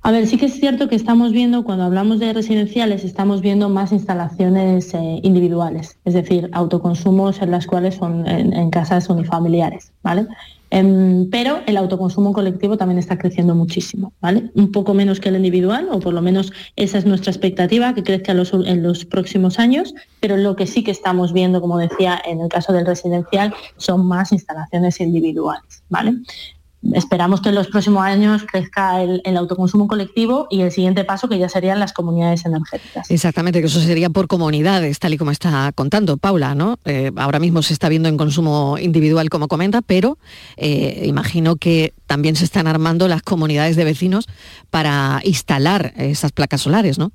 A 0.03 0.13
ver, 0.13 0.27
sí 0.27 0.39
que 0.39 0.47
es 0.47 0.55
cierto 0.55 0.89
que 0.89 0.95
estamos 0.95 1.33
viendo, 1.33 1.65
cuando 1.65 1.85
hablamos 1.85 2.21
de 2.21 2.33
residenciales, 2.33 3.05
estamos 3.05 3.41
viendo 3.41 3.69
más 3.69 3.93
instalaciones 3.93 4.95
eh, 4.95 5.21
individuales, 5.23 5.99
es 6.05 6.15
decir, 6.15 6.49
autoconsumos 6.53 7.43
en 7.43 7.51
las 7.51 7.67
cuales 7.67 7.97
son 7.97 8.27
en 8.27 8.71
casas 8.71 9.11
unifamiliares, 9.11 9.91
¿vale? 10.03 10.29
Em, 10.71 11.31
pero 11.31 11.61
el 11.67 11.77
autoconsumo 11.77 12.33
colectivo 12.33 12.77
también 12.77 12.99
está 12.99 13.17
creciendo 13.17 13.55
muchísimo, 13.55 14.13
¿vale? 14.21 14.51
Un 14.55 14.71
poco 14.71 14.93
menos 14.93 15.19
que 15.21 15.31
el 15.31 15.37
individual, 15.37 15.89
o 15.91 15.99
por 15.99 16.13
lo 16.13 16.21
menos 16.21 16.53
esa 16.77 16.99
es 16.99 17.07
nuestra 17.07 17.31
expectativa, 17.31 17.95
que 17.95 18.03
crezca 18.03 18.33
en 18.33 18.83
los 18.83 19.05
próximos 19.05 19.59
años, 19.59 19.95
pero 20.21 20.37
lo 20.37 20.57
que 20.57 20.67
sí 20.67 20.85
que 20.85 20.91
estamos 20.91 21.33
viendo, 21.33 21.61
como 21.61 21.79
decía, 21.79 22.21
en 22.25 22.41
el 22.41 22.49
caso 22.49 22.73
del 22.73 22.87
residencial, 22.87 23.55
son 23.77 24.07
más 24.07 24.33
instalaciones 24.33 25.01
individuales, 25.01 25.83
¿vale? 25.89 26.17
Esperamos 26.95 27.41
que 27.41 27.49
en 27.49 27.55
los 27.55 27.69
próximos 27.69 28.03
años 28.03 28.45
crezca 28.51 29.03
el, 29.03 29.37
autoconsumo 29.37 29.87
colectivo 29.89 30.47
y 30.51 30.63
el 30.63 30.73
siguiente 30.73 31.05
paso 31.05 31.29
que 31.29 31.39
ya 31.39 31.49
serían 31.49 31.79
las 31.79 31.93
comunidades 31.93 32.45
energéticas. 32.45 33.11
Exactamente, 33.11 33.61
que 33.61 33.67
eso 33.67 33.81
sería 33.81 34.11
por 34.11 34.27
comunidades, 34.27 34.99
tal 34.99 35.15
y 35.15 35.19
como 35.19 35.31
está 35.31 35.73
contando 35.73 36.17
Paula, 36.17 36.55
¿no? 36.55 36.79
Eh, 36.85 37.13
ahora 37.17 37.39
mismo 37.39 37.63
se 37.63 37.73
está 37.73 37.89
viendo 37.89 38.09
en 38.09 38.17
consumo 38.17 38.79
individual, 38.79 39.29
como 39.29 39.49
comenta, 39.49 39.83
pero 39.83 40.19
eh, 40.57 41.05
imagino 41.07 41.57
que 41.57 41.95
también 42.07 42.37
se 42.37 42.45
están 42.45 42.67
armando 42.67 43.09
las 43.09 43.23
comunidades 43.23 43.77
de 43.77 43.85
vecinos 43.85 44.27
para 44.71 45.21
instalar 45.25 45.93
esas 45.97 46.33
placas 46.33 46.63
solares, 46.63 46.99
¿no? 46.99 47.13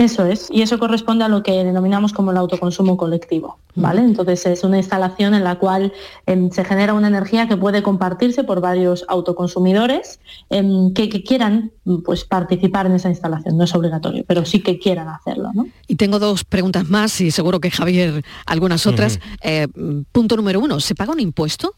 Eso 0.00 0.24
es, 0.24 0.48
y 0.50 0.62
eso 0.62 0.78
corresponde 0.78 1.24
a 1.24 1.28
lo 1.28 1.42
que 1.42 1.62
denominamos 1.62 2.14
como 2.14 2.30
el 2.30 2.38
autoconsumo 2.38 2.96
colectivo, 2.96 3.58
¿vale? 3.74 4.00
Entonces 4.00 4.46
es 4.46 4.64
una 4.64 4.78
instalación 4.78 5.34
en 5.34 5.44
la 5.44 5.58
cual 5.58 5.92
em, 6.24 6.50
se 6.50 6.64
genera 6.64 6.94
una 6.94 7.08
energía 7.08 7.46
que 7.48 7.58
puede 7.58 7.82
compartirse 7.82 8.42
por 8.42 8.62
varios 8.62 9.04
autoconsumidores 9.08 10.18
em, 10.48 10.94
que, 10.94 11.10
quieran 11.22 11.72
pues, 12.06 12.24
participar 12.24 12.86
en 12.86 12.92
esa 12.92 13.10
instalación. 13.10 13.58
No 13.58 13.64
es 13.64 13.74
obligatorio, 13.74 14.24
pero 14.26 14.46
sí 14.46 14.60
que 14.60 14.78
quieran 14.78 15.06
hacerlo, 15.10 15.50
¿no? 15.52 15.66
Y 15.86 15.96
tengo 15.96 16.18
dos 16.18 16.44
preguntas 16.44 16.88
más 16.88 17.20
y 17.20 17.30
seguro 17.30 17.60
que 17.60 17.70
Javier 17.70 18.24
algunas 18.46 18.86
otras. 18.86 19.20
Eh, 19.42 19.68
punto 20.12 20.34
número 20.34 20.60
uno, 20.60 20.80
¿se 20.80 20.94
paga 20.94 21.12
un 21.12 21.20
impuesto? 21.20 21.74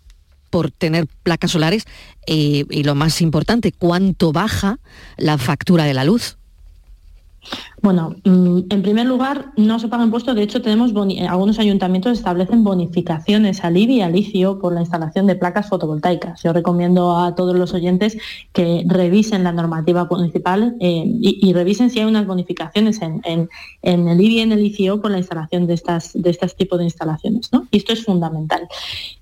por 0.49 0.71
tener 0.71 1.07
placas 1.23 1.53
solares 1.53 1.87
eh, 2.27 2.67
y 2.69 2.83
lo 2.85 2.95
más 2.95 3.23
importante, 3.23 3.73
¿cuánto 3.73 4.33
baja 4.33 4.81
la 5.17 5.39
factura 5.39 5.85
de 5.85 5.95
la 5.95 6.05
luz? 6.05 6.37
Bueno, 7.83 8.15
mm, 8.25 8.61
en 8.71 8.83
primer 8.83 9.07
lugar, 9.07 9.53
no 9.57 9.79
se 9.81 9.89
paga 9.89 10.05
impuesto. 10.05 10.35
De 10.35 10.43
hecho, 10.43 10.63
tenemos 10.63 10.93
eh, 11.11 11.27
algunos 11.27 11.59
ayuntamientos 11.59 12.17
establecen 12.17 12.63
bonificaciones 12.63 13.65
al 13.65 13.77
IBI 13.77 13.97
y 13.97 14.01
al 14.03 14.17
ICIO 14.17 14.61
por 14.61 14.73
la 14.73 14.81
instalación 14.81 15.27
de 15.27 15.35
placas 15.35 15.69
fotovoltaicas. 15.69 16.43
Yo 16.43 16.53
recomiendo 16.53 17.19
a 17.19 17.35
todos 17.35 17.57
los 17.57 17.75
oyentes 17.75 18.17
que 18.53 18.85
revisen 18.87 19.43
la 19.43 19.53
normativa 19.53 20.07
municipal 20.09 20.77
eh, 20.81 21.05
y, 21.07 21.53
revisen 21.53 21.91
si 21.91 21.99
hay 21.99 22.07
unas 22.07 22.27
bonificaciones 22.27 23.01
en, 23.03 23.49
el 23.83 24.21
IBI 24.21 24.39
y 24.39 24.41
en 24.41 24.53
el 24.53 24.65
ICIO 24.65 25.01
por 25.01 25.11
la 25.11 25.19
instalación 25.19 25.67
de 25.67 25.75
estas 25.75 26.13
de 26.15 26.31
este 26.31 26.47
tipo 26.49 26.79
de 26.79 26.85
instalaciones. 26.85 27.51
Y 27.71 27.79
esto 27.79 27.93
es 27.93 28.05
fundamental. 28.05 28.69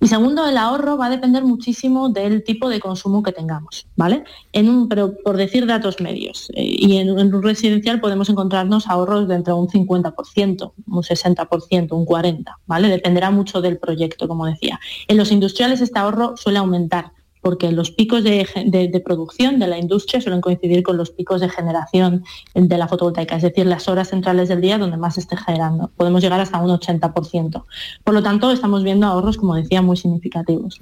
Y 0.01 0.07
segundo, 0.07 0.47
el 0.47 0.57
ahorro 0.57 0.97
va 0.97 1.07
a 1.07 1.11
depender 1.11 1.45
muchísimo 1.45 2.09
del 2.09 2.45
tipo 2.45 2.69
de 2.69 2.81
consumo 2.81 3.23
que 3.23 3.33
tengamos, 3.33 3.87
¿vale? 3.97 4.25
En 4.53 4.69
un, 4.69 4.89
pero 4.89 5.15
por 5.25 5.37
decir 5.37 5.67
datos 5.67 6.01
medios. 6.01 6.51
Eh, 6.55 6.77
y 6.79 6.97
en, 6.99 7.11
un 7.11 7.43
residencial 7.43 8.01
podemos 8.11 8.29
encontrar 8.29 8.41
encontrarnos 8.51 8.89
ahorros 8.89 9.29
de 9.29 9.37
entre 9.37 9.53
un 9.53 9.69
50%, 9.69 10.73
un 10.89 11.03
60%, 11.03 11.93
un 11.93 12.07
40%, 12.07 12.45
¿vale? 12.67 12.89
Dependerá 12.89 13.31
mucho 13.31 13.61
del 13.61 13.79
proyecto, 13.79 14.27
como 14.27 14.47
decía. 14.47 14.81
En 15.07 15.17
los 15.17 15.31
industriales 15.31 15.81
este 15.81 15.99
ahorro 16.01 16.37
suele 16.37 16.59
aumentar 16.59 17.13
porque 17.41 17.71
los 17.71 17.93
picos 17.93 18.25
de, 18.25 19.03
producción 19.05 19.61
de 19.61 19.69
la 19.69 19.79
industria 19.79 20.21
suelen 20.21 20.41
coincidir 20.41 20.83
con 20.83 20.97
los 20.97 21.11
picos 21.11 21.41
de 21.41 21.49
generación 21.49 22.25
de 22.55 22.77
la 22.77 22.89
fotovoltaica, 22.89 23.37
es 23.37 23.43
decir, 23.43 23.65
las 23.67 23.89
horas 23.89 24.09
centrales 24.09 24.49
del 24.49 24.61
día 24.61 24.77
donde 24.77 24.97
más 24.97 25.15
se 25.15 25.21
esté 25.21 25.37
generando. 25.37 25.91
Podemos 25.97 26.21
llegar 26.21 26.41
hasta 26.41 26.59
un 26.59 26.71
80%. 26.71 27.65
Por 28.03 28.15
lo 28.15 28.23
tanto, 28.23 28.51
estamos 28.51 28.83
viendo 28.83 29.07
ahorros, 29.07 29.37
como 29.37 29.55
decía, 29.55 29.81
muy 29.81 29.97
significativos. 29.97 30.81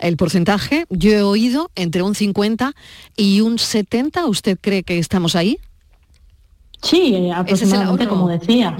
El 0.00 0.16
porcentaje, 0.16 0.86
yo 0.90 1.12
he 1.12 1.22
oído 1.22 1.70
entre 1.76 2.02
un 2.02 2.14
50 2.14 2.72
y 3.16 3.40
un 3.40 3.58
70, 3.58 4.26
¿usted 4.26 4.58
cree 4.60 4.82
que 4.82 4.98
estamos 4.98 5.36
ahí? 5.36 5.58
Sí, 6.82 7.30
aproximadamente 7.30 8.08
como 8.08 8.28
decía. 8.28 8.76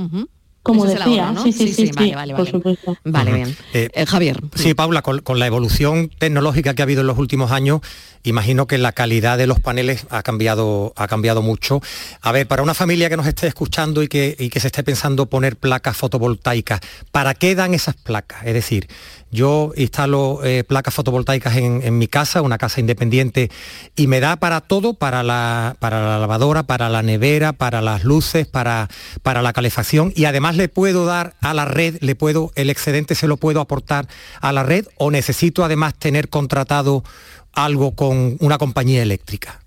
Como 0.62 0.84
decía, 0.84 1.34
sí, 1.42 1.52
sí, 1.52 1.72
sí, 1.72 1.90
vale, 1.96 2.14
vale, 2.14 2.34
por 2.34 2.46
supuesto. 2.46 2.94
Vale, 3.04 3.32
bien. 3.32 3.56
Eh, 3.72 3.88
eh, 3.94 4.04
Javier. 4.04 4.38
Sí, 4.54 4.74
Paula, 4.74 5.00
con, 5.00 5.38
la 5.38 5.46
evolución 5.46 6.10
tecnológica 6.18 6.74
que 6.74 6.82
ha 6.82 6.84
habido 6.84 7.00
en 7.00 7.06
los 7.06 7.16
últimos 7.16 7.50
años, 7.50 7.80
imagino 8.22 8.66
que 8.66 8.78
la 8.78 8.92
calidad 8.92 9.38
de 9.38 9.46
los 9.46 9.60
paneles 9.60 10.06
ha 10.10 10.22
cambiado, 10.22 10.92
ha 10.96 11.08
cambiado 11.08 11.42
mucho. 11.42 11.80
A 12.20 12.32
ver, 12.32 12.46
para 12.46 12.62
una 12.62 12.74
familia 12.74 13.08
que 13.08 13.16
nos 13.16 13.26
esté 13.26 13.46
escuchando 13.46 14.02
y 14.02 14.08
que, 14.08 14.36
y 14.38 14.50
que 14.50 14.60
se 14.60 14.68
esté 14.68 14.82
pensando 14.82 15.26
poner 15.26 15.56
placas 15.56 15.96
fotovoltaicas, 15.96 16.80
¿para 17.10 17.34
qué 17.34 17.54
dan 17.54 17.74
esas 17.74 17.96
placas? 17.96 18.44
Es 18.44 18.54
decir, 18.54 18.88
yo 19.32 19.72
instalo 19.76 20.40
eh, 20.44 20.64
placas 20.64 20.92
fotovoltaicas 20.92 21.56
en, 21.56 21.98
mi 21.98 22.08
casa, 22.08 22.42
una 22.42 22.58
casa 22.58 22.80
independiente, 22.80 23.50
y 23.94 24.08
me 24.08 24.18
da 24.18 24.36
para 24.36 24.60
todo, 24.60 24.94
para 24.94 25.22
la, 25.22 25.76
para 25.78 26.02
la 26.02 26.18
lavadora, 26.18 26.64
para 26.64 26.88
la 26.88 27.02
nevera, 27.02 27.52
para 27.52 27.80
las 27.80 28.02
luces, 28.02 28.48
para, 28.48 28.88
para 29.22 29.40
la 29.40 29.52
calefacción, 29.52 30.12
y 30.16 30.24
además 30.24 30.56
le 30.56 30.68
puedo 30.68 31.06
dar 31.06 31.34
a 31.40 31.54
la 31.54 31.64
red, 31.64 31.98
le 32.00 32.16
puedo, 32.16 32.50
el 32.56 32.70
excedente 32.70 33.14
se 33.14 33.28
lo 33.28 33.36
puedo 33.36 33.60
aportar 33.60 34.08
a 34.40 34.52
la 34.52 34.64
red, 34.64 34.86
o 34.96 35.12
necesito 35.12 35.64
además 35.64 35.94
tener 35.94 36.28
contratado 36.28 37.04
algo 37.52 37.92
con 37.92 38.36
una 38.40 38.58
compañía 38.58 39.02
eléctrica. 39.02 39.60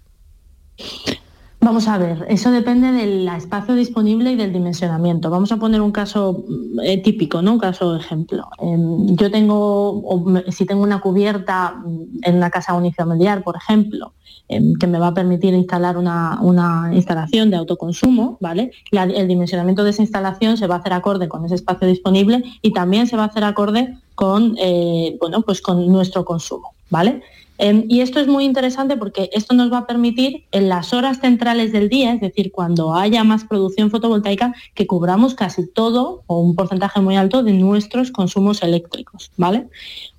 Vamos 1.63 1.87
a 1.87 1.97
ver, 1.97 2.25
eso 2.27 2.51
depende 2.51 2.91
del 2.91 3.25
espacio 3.29 3.73
disponible 3.75 4.33
y 4.33 4.35
del 4.35 4.51
dimensionamiento. 4.51 5.29
Vamos 5.29 5.49
a 5.53 5.57
poner 5.57 5.79
un 5.79 5.93
caso 5.93 6.43
eh, 6.83 7.01
típico, 7.01 7.41
¿no? 7.41 7.53
Un 7.53 7.59
caso 7.59 7.95
ejemplo. 7.95 8.49
Em, 8.59 9.15
yo 9.15 9.31
tengo, 9.31 10.03
si 10.49 10.65
tengo 10.65 10.83
una 10.83 10.99
cubierta 10.99 11.81
en 12.23 12.35
una 12.35 12.49
casa 12.49 12.73
unifamiliar, 12.73 13.43
por 13.43 13.55
ejemplo, 13.55 14.11
em, 14.49 14.73
que 14.73 14.87
me 14.87 14.99
va 14.99 15.07
a 15.07 15.13
permitir 15.13 15.53
instalar 15.53 15.97
una, 15.97 16.89
instalación 16.91 17.49
de 17.49 17.55
autoconsumo, 17.55 18.37
¿vale? 18.41 18.71
el 18.91 19.27
dimensionamiento 19.29 19.85
de 19.85 19.91
esa 19.91 20.01
instalación 20.01 20.57
se 20.57 20.67
va 20.67 20.75
a 20.75 20.79
hacer 20.79 20.91
acorde 20.91 21.29
con 21.29 21.45
ese 21.45 21.55
espacio 21.55 21.87
disponible 21.87 22.43
y 22.61 22.73
también 22.73 23.07
se 23.07 23.15
va 23.15 23.23
a 23.23 23.27
hacer 23.27 23.45
acorde 23.45 23.97
con, 24.15 24.57
eh, 24.59 25.15
bueno, 25.17 25.43
pues 25.43 25.61
con 25.61 25.87
nuestro 25.87 26.25
consumo. 26.25 26.73
¿vale? 26.93 27.23
Em, 27.57 27.85
y 27.87 28.01
esto 28.01 28.19
es 28.19 28.27
muy 28.27 28.45
interesante 28.45 28.97
porque 28.97 29.29
esto 29.31 29.53
nos 29.53 29.71
va 29.71 29.79
a 29.79 29.87
permitir 29.87 30.45
en 30.51 30.69
las 30.69 30.93
horas 30.93 31.19
centrales 31.19 31.71
del 31.71 31.87
día, 31.87 32.13
es 32.13 32.21
decir, 32.21 32.51
cuando 32.51 32.95
haya 32.95 33.23
más 33.23 33.43
producción 33.43 33.91
fotovoltaica, 33.91 34.53
que 34.73 34.87
cubramos 34.87 35.35
casi 35.35 35.67
todo 35.67 36.23
o 36.27 36.39
un 36.39 36.55
porcentaje 36.55 36.99
muy 36.99 37.15
alto 37.15 37.43
de 37.43 37.53
nuestros 37.53 38.11
consumos 38.11 38.63
eléctricos, 38.63 39.31
¿vale? 39.37 39.67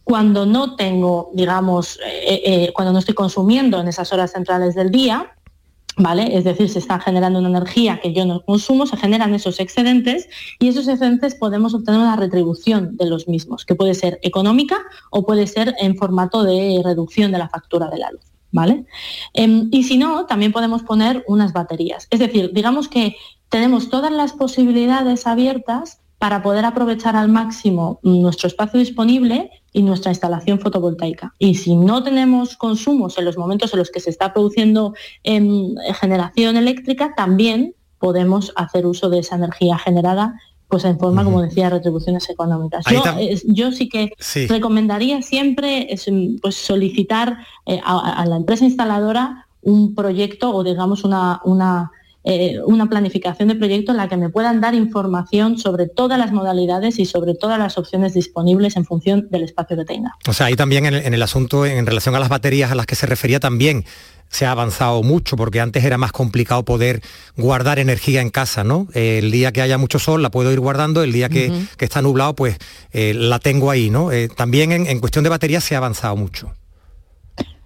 Cuando 0.05 0.47
no 0.47 0.77
tengo, 0.77 1.31
digamos, 1.35 1.99
eh, 2.07 2.43
eh, 2.45 2.73
cuando 2.75 2.93
no 2.93 2.99
estoy 2.99 3.15
consumiendo 3.15 3.81
en 3.81 3.89
esas 3.89 4.13
horas 4.13 4.33
centrales 4.33 4.75
del 4.75 4.91
día, 4.91 5.34
¿Vale? 5.97 6.37
Es 6.37 6.43
decir, 6.43 6.69
se 6.69 6.81
está 6.81 6.99
generando 6.99 7.39
una 7.39 7.49
energía 7.49 8.01
que 8.01 8.13
yo 8.13 8.27
no 8.27 8.45
consumo, 8.45 8.87
se 8.87 8.97
generan 8.97 9.33
esos 9.33 9.61
excedentes 9.61 10.29
y 10.59 10.69
esos 10.69 10.89
excedentes 10.89 11.37
podemos 11.37 11.73
obtener 11.73 12.01
una 12.01 12.17
retribución 12.17 12.97
de 12.97 13.07
los 13.07 13.29
mismos, 13.29 13.65
que 13.65 13.77
puede 13.77 13.95
ser 13.95 14.19
económica 14.23 14.79
o 15.11 15.25
puede 15.25 15.47
ser 15.47 15.75
en 15.79 15.97
formato 15.97 16.43
de 16.43 16.81
reducción 16.83 17.31
de 17.31 17.39
la 17.39 17.49
factura 17.49 17.89
de 17.91 17.99
la 17.99 18.11
luz. 18.11 18.25
¿Vale? 18.51 18.87
Em, 19.33 19.69
y 19.73 19.83
si 19.83 19.99
no, 19.99 20.27
también 20.27 20.53
podemos 20.53 20.85
poner 20.85 21.25
unas 21.27 21.53
baterías. 21.53 22.07
Es 22.11 22.21
decir, 22.21 22.53
digamos 22.53 22.89
que 22.89 23.17
tenemos 23.49 23.89
todas 23.89 24.13
las 24.13 24.33
posibilidades 24.33 25.27
abiertas 25.27 26.01
para 26.19 26.43
poder 26.43 26.65
aprovechar 26.65 27.17
al 27.17 27.29
máximo 27.29 27.99
nuestro 28.03 28.49
espacio 28.49 28.81
disponible 28.81 29.51
y 29.73 29.83
nuestra 29.83 30.13
instalación 30.13 30.61
fotovoltaica. 30.61 31.35
Y 31.39 31.57
si 31.57 31.77
no 31.77 32.03
tenemos 32.03 32.57
consumos 32.57 33.19
en 33.19 33.25
los 33.25 33.37
momentos 33.37 33.73
en 33.73 33.81
los 33.81 33.91
que 33.91 34.01
se 34.01 34.11
está 34.11 34.33
produciendo 34.33 34.95
em, 35.23 35.75
generación 36.01 36.57
eléctrica, 36.57 37.15
también 37.15 37.75
podemos 37.99 38.53
hacer 38.57 38.87
uso 38.87 39.11
de 39.11 39.19
esa 39.19 39.37
energía 39.37 39.79
generada 39.79 40.39
pues 40.69 40.85
en 40.85 40.99
forma, 40.99 41.23
como 41.25 41.43
decía, 41.43 41.65
de 41.65 41.71
retribuciones 41.71 42.29
económicas. 42.31 42.85
Yo, 43.47 43.71
sí 43.71 43.89
que 43.89 44.13
recomendaría 44.49 45.23
siempre 45.23 45.89
pues, 46.43 46.57
solicitar 46.57 47.39
eh, 47.67 47.81
a, 47.85 48.25
la 48.27 48.37
empresa 48.37 48.65
instaladora 48.65 49.47
un 49.63 49.95
proyecto 49.95 50.55
o 50.55 50.65
digamos 50.65 51.05
una, 51.05 51.41
una 51.45 51.93
eh, 52.27 52.59
una 52.65 52.89
planificación 52.89 53.49
de 53.49 53.55
proyecto 53.55 53.93
en 53.93 53.99
la 53.99 54.09
que 54.09 54.17
me 54.17 54.31
puedan 54.31 54.61
dar 54.63 54.75
información 54.75 55.59
sobre 55.59 55.87
todas 55.89 56.19
las 56.19 56.33
modalidades 56.33 56.99
y 56.99 57.05
sobre 57.05 57.35
todas 57.35 57.59
las 57.59 57.77
opciones 57.77 58.15
disponibles 58.15 58.77
en 58.77 58.87
función 58.87 59.29
del 59.31 59.43
espacio 59.43 59.77
que 59.77 59.85
tenga. 59.85 60.13
O 60.27 60.33
sea, 60.33 60.47
ahí 60.47 60.57
también 60.57 60.87
en 60.87 61.15
el, 61.15 61.23
asunto 61.23 61.67
en 61.67 61.85
relación 61.85 62.15
a 62.15 62.19
las 62.19 62.31
baterías 62.31 62.73
a 62.73 62.75
las 62.75 62.87
que 62.87 62.95
se 62.95 63.05
refería 63.07 63.41
también 63.41 63.85
se 64.29 64.47
ha 64.47 64.53
avanzado 64.53 65.03
mucho 65.03 65.37
porque 65.37 65.61
antes 65.61 65.85
era 65.85 65.99
más 65.99 66.13
complicado 66.13 66.65
poder 66.65 67.03
guardar 67.37 67.79
energía 67.79 68.23
en 68.23 68.31
casa, 68.31 68.65
¿no? 68.65 68.89
el 68.95 69.31
día 69.31 69.53
que 69.53 69.61
haya 69.61 69.79
mucho 69.79 69.99
sol 69.99 70.23
la 70.23 70.31
puedo 70.31 70.51
ir 70.51 70.61
guardando, 70.61 71.03
el 71.03 71.13
día 71.13 71.29
que, 71.29 71.53
está 71.79 72.01
nublado 72.01 72.35
pues 72.35 72.57
eh, 72.93 73.13
la 73.15 73.39
tengo 73.39 73.71
ahí, 73.71 73.91
¿no? 73.91 74.11
Eh, 74.11 74.29
también 74.35 74.73
en 74.73 74.99
cuestión 74.99 75.23
de 75.23 75.31
baterías 75.31 75.63
se 75.63 75.75
ha 75.75 75.79
avanzado 75.79 76.17
mucho. 76.17 76.53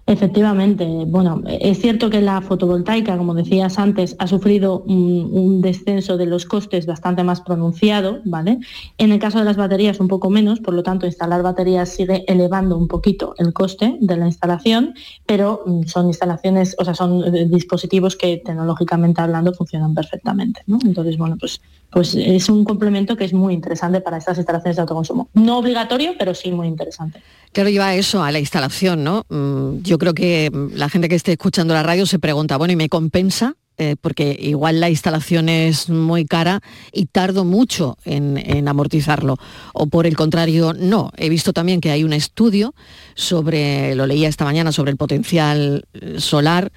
Efectivamente, 0.09 0.87
bueno, 1.05 1.43
es 1.45 1.81
cierto 1.81 2.09
que 2.09 2.19
la 2.19 2.41
fotovoltaica, 2.41 3.15
como 3.15 3.35
decías 3.35 3.77
antes, 3.77 4.15
ha 4.17 4.25
sufrido 4.25 4.79
un, 4.87 5.61
descenso 5.61 6.17
de 6.17 6.25
los 6.25 6.47
costes 6.47 6.87
bastante 6.87 7.23
más 7.23 7.41
pronunciado, 7.41 8.19
¿vale? 8.25 8.57
En 8.97 9.11
el 9.11 9.19
caso 9.19 9.37
de 9.37 9.45
las 9.45 9.55
baterías 9.55 9.99
un 9.99 10.07
poco 10.07 10.31
menos, 10.31 10.61
por 10.61 10.73
lo 10.73 10.81
tanto, 10.81 11.05
instalar 11.05 11.43
baterías 11.43 11.89
sigue 11.89 12.23
elevando 12.27 12.75
un 12.75 12.87
poquito 12.87 13.35
el 13.37 13.53
coste 13.53 13.97
de 13.99 14.17
la 14.17 14.25
instalación, 14.25 14.95
pero 15.27 15.61
mm, 15.67 15.83
son 15.83 16.07
instalaciones, 16.07 16.75
o 16.79 16.85
sea, 16.85 16.95
son 16.95 17.23
eh, 17.23 17.45
dispositivos 17.47 18.15
que 18.15 18.41
tecnológicamente 18.43 19.21
hablando 19.21 19.53
funcionan 19.53 19.93
perfectamente, 19.93 20.63
¿no? 20.65 20.79
Entonces, 20.83 21.19
bueno, 21.19 21.37
pues, 21.39 21.61
pues 21.91 22.15
es 22.15 22.49
un 22.49 22.63
complemento 22.65 23.17
que 23.17 23.25
es 23.25 23.33
muy 23.33 23.53
interesante 23.53 24.01
para 24.01 24.17
estas 24.17 24.37
instalaciones 24.37 24.75
de 24.75 24.81
autoconsumo. 24.81 25.29
No 25.33 25.57
obligatorio, 25.57 26.13
pero 26.17 26.33
sí 26.33 26.51
muy 26.51 26.67
interesante. 26.67 27.21
Claro, 27.51 27.69
lleva 27.69 27.95
eso 27.95 28.23
a 28.23 28.31
la 28.31 28.39
instalación, 28.39 29.03
¿no? 29.03 29.25
Mm, 29.29 29.81
yo 29.81 29.97
creo 29.97 30.13
que 30.13 30.51
mm, 30.51 30.75
la 30.75 30.89
gente 30.89 31.09
que 31.09 31.15
esté 31.15 31.31
escuchando 31.31 31.73
la 31.73 31.83
radio 31.83 32.05
se 32.05 32.19
pregunta, 32.19 32.57
bueno, 32.57 32.73
¿y 32.73 32.75
me 32.75 32.89
compensa? 32.89 33.55
Eh, 33.81 33.95
porque 34.01 34.37
igual 34.37 34.81
la 34.81 34.89
instalación 34.89 35.47
es 35.47 35.89
muy 35.89 36.25
cara 36.25 36.59
y 36.91 37.05
tardo 37.05 37.45
mucho 37.45 37.97
en, 38.03 38.67
amortizarlo. 38.67 39.37
O 39.73 39.87
por 39.87 40.05
el 40.05 40.17
contrario, 40.17 40.73
no. 40.73 41.11
He 41.15 41.29
visto 41.29 41.53
también 41.53 41.79
que 41.79 41.89
hay 41.89 42.03
un 42.03 42.11
estudio 42.11 42.75
sobre, 43.15 43.95
lo 43.95 44.05
leía 44.05 44.27
esta 44.27 44.43
mañana, 44.43 44.73
sobre 44.73 44.91
el 44.91 44.97
potencial 44.97 45.85
eh, 45.93 46.19
solar 46.19 46.73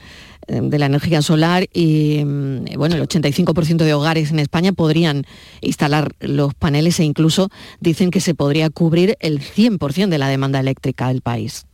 de 0.47 0.79
la 0.79 0.87
energía 0.87 1.23
solar 1.23 1.69
y 1.73 2.23
mm, 2.25 2.77
bueno, 2.77 2.97
el 2.97 3.03
85% 3.03 3.85
de 3.85 3.95
hogares 3.95 4.31
en 4.31 4.39
España 4.39 4.73
podrían 4.73 5.25
instalar 5.61 6.13
los 6.21 6.55
paneles 6.55 7.01
e 7.01 7.05
incluso 7.05 7.49
dicen 7.81 8.11
que 8.11 8.21
se 8.21 8.35
podría 8.35 8.71
cubrir 8.71 9.17
el 9.21 9.41
100% 9.41 10.09
de 10.09 10.19
la 10.19 10.29
demanda 10.29 10.61
eléctrica 10.61 11.09
del 11.09 11.23
país. 11.23 11.67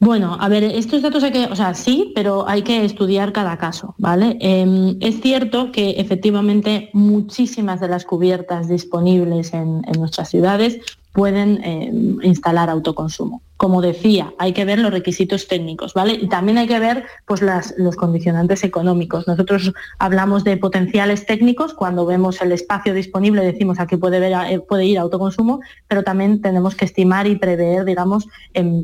Bueno, 0.00 0.36
a 0.38 0.48
ver, 0.48 0.64
estos 0.64 1.00
datos 1.00 1.22
hay 1.22 1.32
que, 1.32 1.44
o 1.46 1.56
sea, 1.56 1.72
sí, 1.72 2.12
pero 2.14 2.46
hay 2.46 2.62
que 2.62 2.84
estudiar 2.84 3.32
cada 3.32 3.56
caso, 3.56 3.94
¿vale? 3.96 4.36
Em, 4.40 4.98
es 5.00 5.20
cierto 5.22 5.72
que 5.72 5.92
efectivamente 5.92 6.90
muchísimas 6.92 7.80
de 7.80 7.88
las 7.88 8.04
cubiertas 8.04 8.68
disponibles 8.68 9.54
en 9.54 9.82
nuestras 9.96 10.28
ciudades 10.28 10.80
pueden 11.14 11.62
em, 11.64 12.18
instalar 12.22 12.68
autoconsumo 12.68 13.40
como 13.56 13.80
decía, 13.80 14.34
hay 14.38 14.52
que 14.52 14.64
ver 14.64 14.80
los 14.80 14.92
requisitos 14.92 15.46
técnicos, 15.46 15.94
¿vale? 15.94 16.14
Y 16.14 16.28
también 16.28 16.58
hay 16.58 16.66
que 16.66 16.78
ver 16.80 17.04
pues, 17.24 17.40
los 17.78 17.96
condicionantes 17.96 18.64
económicos. 18.64 19.28
Nosotros 19.28 19.72
hablamos 19.98 20.42
de 20.42 20.56
potenciales 20.56 21.24
técnicos, 21.24 21.72
cuando 21.72 22.04
vemos 22.04 22.42
el 22.42 22.50
espacio 22.50 22.92
disponible 22.92 23.42
decimos 23.42 23.78
aquí 23.78 23.96
puede, 23.96 24.18
ver, 24.18 24.34
eh, 24.50 24.60
puede 24.60 24.86
ir 24.86 24.98
autoconsumo, 24.98 25.60
pero 25.86 26.02
también 26.02 26.42
tenemos 26.42 26.74
que 26.74 26.84
estimar 26.84 27.28
y 27.28 27.36
prever, 27.36 27.84
digamos, 27.84 28.26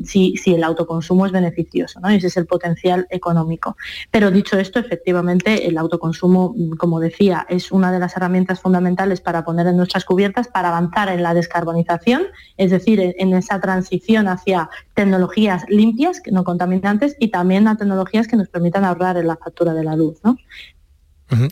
si, 0.05 0.35
el 0.45 0.63
autoconsumo 0.63 1.25
es 1.25 1.31
beneficioso, 1.31 1.99
¿no? 1.99 2.09
ese 2.09 2.27
es 2.27 2.37
el 2.37 2.45
potencial 2.45 3.07
económico. 3.09 3.75
Pero 4.09 4.31
dicho 4.31 4.57
esto, 4.57 4.79
efectivamente, 4.79 5.67
el 5.67 5.77
autoconsumo, 5.77 6.55
como 6.77 6.99
decía, 6.99 7.45
es 7.49 7.71
una 7.71 7.91
de 7.91 7.99
las 7.99 8.15
herramientas 8.15 8.61
fundamentales 8.61 9.19
para 9.19 9.43
poner 9.43 9.67
en 9.67 9.77
nuestras 9.77 10.05
cubiertas, 10.05 10.47
para 10.47 10.69
avanzar 10.69 11.09
en 11.09 11.23
la 11.23 11.33
descarbonización, 11.33 12.20
es 12.57 12.71
decir, 12.71 12.99
en 13.17 13.33
esa 13.33 13.59
transición 13.59 14.27
hacia 14.27 14.69
tecnologías 14.93 15.63
limpias, 15.69 16.21
no 16.31 16.43
contaminantes, 16.43 17.15
y 17.19 17.29
también 17.29 17.67
a 17.67 17.77
tecnologías 17.77 18.27
que 18.27 18.35
nos 18.35 18.49
permitan 18.49 18.85
ahorrar 18.85 19.17
en 19.17 19.27
la 19.27 19.37
factura 19.37 19.73
de 19.73 19.83
la 19.83 19.95
luz. 19.95 20.19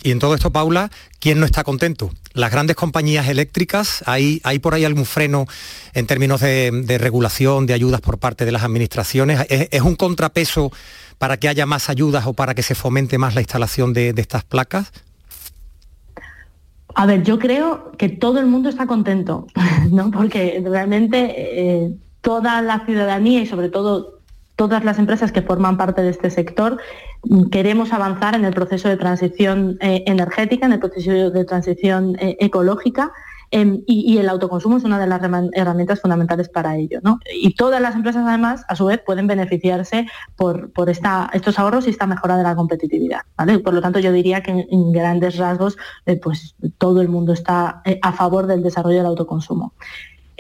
Y 0.03 0.12
en 0.12 0.19
todo 0.19 0.36
esto, 0.36 0.51
Paula, 0.51 0.91
¿quién 1.19 1.39
no 1.39 1.45
está 1.45 1.63
contento? 1.63 2.12
Las 2.34 2.51
grandes 2.51 2.75
compañías 2.75 3.29
eléctricas, 3.29 4.03
¿hay, 4.05 4.41
hay 4.43 4.60
por 4.60 4.73
ahí 4.73 4.84
algún 4.84 5.05
freno 5.05 5.47
en 5.93 6.05
términos 6.05 6.41
de, 6.41 6.97
regulación, 6.99 7.65
de 7.65 7.73
ayudas 7.73 8.01
por 8.01 8.17
parte 8.17 8.43
de 8.43 8.51
las 8.51 8.63
administraciones? 8.63 9.45
¿Es, 9.49 9.82
un 9.82 9.95
contrapeso 9.95 10.71
para 11.17 11.38
que 11.38 11.47
haya 11.47 11.65
más 11.65 11.89
ayudas 11.89 12.27
o 12.27 12.34
para 12.34 12.55
que 12.55 12.63
se 12.63 12.75
fomente 12.75 13.17
más 13.17 13.36
la 13.36 13.41
instalación 13.41 13.93
de, 13.93 14.13
estas 14.17 14.43
placas? 14.43 14.91
A 16.99 17.05
ver, 17.05 17.23
yo 17.23 17.39
creo 17.39 17.93
que 17.97 18.09
todo 18.09 18.41
el 18.41 18.45
mundo 18.45 18.67
está 18.67 18.85
contento, 18.85 19.47
¿no? 19.89 20.12
Porque 20.12 20.62
realmente 20.65 21.33
eh, 21.38 21.95
toda 22.19 22.62
la 22.62 22.85
ciudadanía 22.85 23.39
y 23.39 23.45
sobre 23.45 23.69
todo 23.69 24.19
todas 24.57 24.83
las 24.83 24.99
empresas 24.99 25.31
que 25.31 25.41
forman 25.41 25.77
parte 25.77 26.01
de 26.01 26.09
este 26.09 26.29
sector 26.29 26.77
mm, 27.23 27.51
queremos 27.51 27.93
avanzar 27.93 28.35
en 28.35 28.43
el 28.43 28.53
proceso 28.53 28.89
de 28.89 28.97
transición 28.97 29.77
eh, 29.79 30.03
energética, 30.07 30.65
en 30.65 30.73
el 30.73 30.79
proceso 30.79 31.29
de 31.29 31.45
transición 31.45 32.17
eh, 32.19 32.35
ecológica. 32.41 33.13
Em, 33.51 33.81
y, 33.88 34.17
el 34.17 34.29
autoconsumo 34.29 34.77
es 34.77 34.83
una 34.83 34.99
de 34.99 35.07
las 35.07 35.21
herramientas 35.53 36.01
fundamentales 36.01 36.49
para 36.49 36.77
ello. 36.77 36.99
Y 37.33 37.55
todas 37.55 37.81
las 37.81 37.95
empresas, 37.95 38.23
además, 38.27 38.63
a 38.67 38.75
su 38.75 38.85
vez, 38.85 38.99
pueden 39.03 39.27
beneficiarse 39.27 40.05
por, 40.35 40.71
estos 41.33 41.59
ahorros 41.59 41.88
y 41.88 41.89
esta 41.89 42.05
mejora 42.05 42.38
de 42.38 42.43
la 42.43 42.55
competitividad. 42.55 43.21
Por 43.63 43.73
lo 43.73 43.81
tanto, 43.81 43.99
yo 43.99 44.12
diría 44.12 44.41
que 44.43 44.67
en, 44.69 44.91
grandes 44.91 45.38
rasgos, 45.38 45.77
eh, 46.05 46.17
pues 46.17 46.55
todo 46.77 47.01
el 47.01 47.09
mundo 47.09 47.33
está 47.33 47.81
a 48.01 48.12
favor 48.13 48.47
del 48.47 48.62
desarrollo 48.62 48.97
del 48.97 49.07
autoconsumo. 49.07 49.73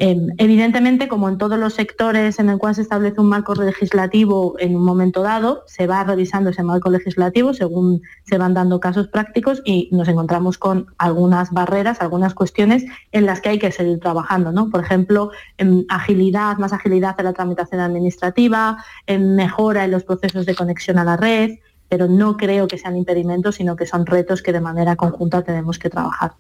Em, 0.01 0.29
evidentemente, 0.37 1.09
como 1.09 1.27
en 1.27 1.37
todos 1.37 1.59
los 1.59 1.73
sectores 1.73 2.39
en 2.39 2.47
el 2.47 2.57
cual 2.57 2.73
se 2.73 2.83
establece 2.83 3.19
un 3.19 3.27
marco 3.27 3.53
legislativo 3.53 4.55
en 4.57 4.77
un 4.77 4.85
momento 4.85 5.23
dado, 5.23 5.65
se 5.67 5.87
va 5.87 6.05
revisando 6.05 6.51
ese 6.51 6.63
marco 6.63 6.89
legislativo 6.89 7.53
según 7.53 8.01
se 8.23 8.37
van 8.37 8.53
dando 8.53 8.79
casos 8.79 9.09
prácticos 9.09 9.61
y 9.65 9.89
nos 9.91 10.07
encontramos 10.07 10.57
con 10.57 10.85
algunas 10.99 11.51
barreras, 11.51 11.99
algunas 11.99 12.33
cuestiones 12.33 12.85
en 13.11 13.25
las 13.25 13.41
que 13.41 13.49
hay 13.49 13.59
que 13.59 13.73
seguir 13.73 13.99
trabajando. 13.99 14.53
¿no? 14.53 14.69
Por 14.69 14.79
ejemplo, 14.79 15.31
en 15.57 15.85
agilidad, 15.89 16.57
más 16.59 16.71
agilidad 16.71 17.15
en 17.17 17.25
la 17.25 17.33
tramitación 17.33 17.81
administrativa, 17.81 18.77
en 19.05 19.35
mejora 19.35 19.83
en 19.83 19.91
los 19.91 20.05
procesos 20.05 20.45
de 20.45 20.55
conexión 20.55 20.97
a 20.97 21.03
la 21.03 21.17
red, 21.17 21.59
pero 21.89 22.07
no 22.07 22.37
creo 22.37 22.69
que 22.69 22.77
sean 22.77 22.95
impedimentos, 22.95 23.55
sino 23.55 23.75
que 23.75 23.85
son 23.85 24.05
retos 24.05 24.41
que 24.43 24.53
de 24.53 24.61
manera 24.61 24.95
conjunta 24.95 25.41
tenemos 25.41 25.77
que 25.77 25.89
trabajar. 25.89 26.35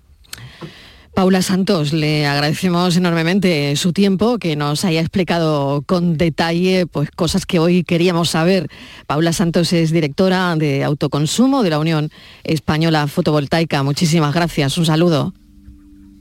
Paula 1.19 1.41
Santos, 1.41 1.91
le 1.91 2.25
agradecemos 2.25 2.95
enormemente 2.95 3.75
su 3.75 3.91
tiempo, 3.91 4.37
que 4.37 4.55
nos 4.55 4.85
haya 4.85 5.01
explicado 5.01 5.81
con 5.81 6.17
detalle 6.17 6.87
pues, 6.87 7.11
cosas 7.11 7.45
que 7.45 7.59
hoy 7.59 7.83
queríamos 7.83 8.29
saber. 8.29 8.69
Paula 9.05 9.33
Santos 9.33 9.73
es 9.73 9.91
directora 9.91 10.55
de 10.55 10.85
autoconsumo 10.85 11.61
de 11.61 11.71
la 11.71 11.79
Unión 11.79 12.09
Española 12.45 13.05
Fotovoltaica. 13.07 13.83
Muchísimas 13.83 14.33
gracias. 14.33 14.77
Un 14.77 14.85
saludo. 14.85 15.33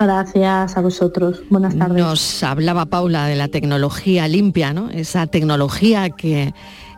Gracias 0.01 0.77
a 0.77 0.81
vosotros. 0.81 1.43
Buenas 1.49 1.79
tardes. 1.79 1.97
Nos 1.97 2.43
hablaba 2.43 2.87
Paula 2.87 3.27
de 3.27 3.37
la 3.37 3.47
tecnología 3.47 4.27
limpia, 4.27 4.73
¿no? 4.73 4.91
Esa 4.91 5.29
tecnología 5.29 6.11
que 6.11 6.53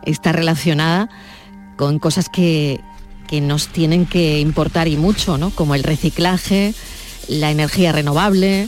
está 0.07 0.31
relacionada 0.31 1.07
con 1.77 1.99
cosas 1.99 2.29
que, 2.29 2.79
que 3.27 3.41
nos 3.41 3.67
tienen 3.67 4.07
que 4.07 4.39
importar 4.39 4.87
y 4.87 4.97
mucho, 4.97 5.37
¿no? 5.37 5.51
Como 5.51 5.75
el 5.75 5.83
reciclaje, 5.83 6.73
la 7.31 7.49
energía 7.49 7.91
renovable, 7.91 8.67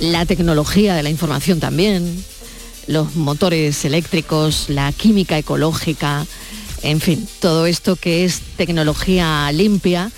la 0.00 0.24
tecnología 0.24 0.94
de 0.94 1.02
la 1.02 1.10
información 1.10 1.60
también, 1.60 2.24
los 2.86 3.14
motores 3.14 3.84
eléctricos, 3.84 4.66
la 4.68 4.90
química 4.92 5.38
ecológica, 5.38 6.26
en 6.82 7.00
fin, 7.00 7.28
todo 7.40 7.66
esto 7.66 7.96
que 7.96 8.24
es 8.24 8.40
tecnología 8.56 9.50
limpia 9.52 10.10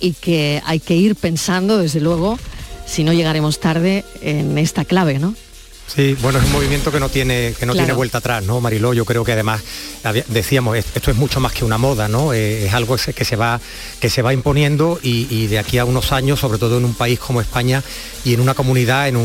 y 0.00 0.12
que 0.14 0.62
hay 0.64 0.80
que 0.80 0.96
ir 0.96 1.14
pensando, 1.14 1.78
desde 1.78 2.00
luego, 2.00 2.38
si 2.86 3.04
no 3.04 3.12
llegaremos 3.12 3.60
tarde 3.60 4.04
en 4.22 4.56
esta 4.56 4.84
clave, 4.84 5.18
¿no? 5.18 5.34
Sí, 5.88 6.14
bueno, 6.20 6.38
es 6.38 6.44
un 6.44 6.52
movimiento 6.52 6.92
que 6.92 7.00
no 7.00 7.08
tiene, 7.08 7.54
que 7.58 7.64
no 7.64 7.72
tiene 7.72 7.94
vuelta 7.94 8.18
atrás, 8.18 8.44
¿no, 8.44 8.60
Mariló? 8.60 8.92
Yo 8.92 9.06
creo 9.06 9.24
que 9.24 9.32
además, 9.32 9.62
decíamos, 10.28 10.76
esto 10.76 11.10
es 11.10 11.16
mucho 11.16 11.40
más 11.40 11.52
que 11.52 11.64
una 11.64 11.78
moda, 11.78 12.08
¿no? 12.08 12.34
Eh, 12.34 12.66
es 12.66 12.74
algo 12.74 12.96
que 12.96 13.24
se 13.24 13.36
va, 13.36 13.58
que 13.98 14.10
se 14.10 14.20
va 14.20 14.34
imponiendo 14.34 15.00
y, 15.02 15.46
de 15.46 15.58
aquí 15.58 15.78
a 15.78 15.86
unos 15.86 16.12
años, 16.12 16.40
sobre 16.40 16.58
todo 16.58 16.76
en 16.76 16.84
un 16.84 16.92
país 16.92 17.18
como 17.18 17.40
España 17.40 17.82
y 18.22 18.34
en 18.34 18.40
una 18.40 18.52
comunidad, 18.52 19.08
en, 19.08 19.16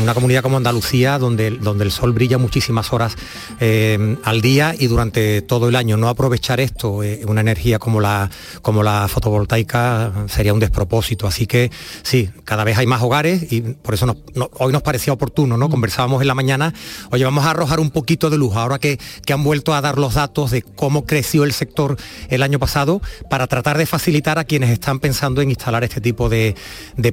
una 0.00 0.14
comunidad 0.14 0.42
como 0.42 0.58
Andalucía, 0.58 1.18
donde, 1.18 1.50
donde 1.50 1.84
el 1.84 1.90
sol 1.90 2.12
brilla 2.12 2.38
muchísimas 2.38 2.92
horas 2.92 3.16
eh, 3.58 4.16
al 4.22 4.40
día 4.40 4.76
y 4.78 4.86
durante 4.86 5.42
todo 5.42 5.68
el 5.68 5.74
año. 5.74 5.96
No 5.96 6.08
aprovechar 6.08 6.60
esto, 6.60 7.02
eh, 7.02 7.22
una 7.26 7.40
energía 7.40 7.80
como 7.80 8.00
la, 8.00 8.30
como 8.62 8.84
la 8.84 9.08
fotovoltaica, 9.08 10.12
sería 10.28 10.54
un 10.54 10.60
despropósito. 10.60 11.26
Así 11.26 11.48
que 11.48 11.72
sí, 12.04 12.30
cada 12.44 12.62
vez 12.62 12.78
hay 12.78 12.86
más 12.86 13.02
hogares 13.02 13.52
y 13.52 13.60
por 13.60 13.94
eso 13.94 14.16
hoy 14.58 14.72
nos 14.72 14.82
parecía 14.82 15.12
oportuno, 15.12 15.56
¿no? 15.56 15.68
Conversar 15.68 15.95
conversábamos 15.96 16.20
en 16.20 16.28
la 16.28 16.34
mañana, 16.34 16.74
oye, 17.10 17.24
vamos 17.24 17.46
a 17.46 17.50
arrojar 17.50 17.80
un 17.80 17.90
poquito 17.90 18.28
de 18.28 18.36
luz, 18.36 18.54
ahora 18.54 18.78
que, 18.78 18.98
que 19.24 19.32
han 19.32 19.42
vuelto 19.42 19.72
a 19.72 19.80
dar 19.80 19.98
los 19.98 20.14
datos 20.14 20.50
de 20.50 20.60
cómo 20.60 21.06
creció 21.06 21.44
el 21.44 21.54
sector 21.54 21.96
el 22.28 22.42
año 22.42 22.58
pasado, 22.58 23.00
para 23.30 23.46
tratar 23.46 23.78
de 23.78 23.86
facilitar 23.86 24.38
a 24.38 24.44
quienes 24.44 24.70
están 24.70 25.00
pensando 25.00 25.40
en 25.40 25.48
instalar 25.48 25.84
este 25.84 26.02
tipo 26.02 26.28
de, 26.28 26.54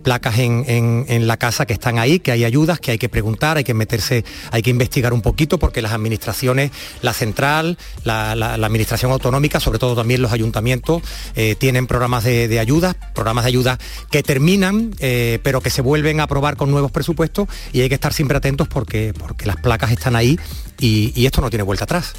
placas 0.04 0.40
en, 0.40 1.28
la 1.28 1.38
casa 1.38 1.66
que 1.66 1.72
están 1.72 1.98
ahí, 1.98 2.20
que 2.20 2.32
hay 2.32 2.44
ayudas, 2.44 2.80
que 2.82 2.92
hay 2.92 2.98
que 2.98 3.08
preguntar, 3.08 3.56
hay 3.56 3.64
que 3.64 3.74
meterse, 3.74 4.26
hay 4.52 4.62
que 4.62 4.70
investigar 4.70 5.14
un 5.14 5.22
poquito, 5.22 5.58
porque 5.60 5.82
las 5.82 5.94
administraciones, 5.94 6.72
la 7.02 7.14
central, 7.14 7.78
la, 8.04 8.32
administración 8.34 9.12
autonómica, 9.12 9.62
sobre 9.62 9.80
todo 9.80 9.96
también 9.96 10.22
los 10.22 10.34
ayuntamientos, 10.34 11.02
eh, 11.36 11.56
tienen 11.56 11.88
programas 11.88 12.26
de, 12.26 12.60
ayuda, 12.60 12.96
programas 13.14 13.46
de 13.46 13.50
ayuda 13.50 13.80
que 14.12 14.24
terminan, 14.24 14.94
eh, 15.00 15.40
pero 15.42 15.62
que 15.62 15.70
se 15.70 15.82
vuelven 15.82 16.20
a 16.20 16.24
aprobar 16.24 16.58
con 16.58 16.70
nuevos 16.70 16.92
presupuestos 16.92 17.48
y 17.72 17.82
hay 17.82 17.88
que 17.88 17.96
estar 17.96 18.12
siempre 18.12 18.38
atentos 18.38 18.68
porque, 18.74 19.14
porque 19.18 19.46
las 19.46 19.58
placas 19.58 19.92
están 19.92 20.16
ahí 20.16 20.40
y, 20.80 21.26
esto 21.26 21.42
no 21.42 21.50
tiene 21.50 21.64
vuelta 21.64 21.86
atrás. 21.86 22.14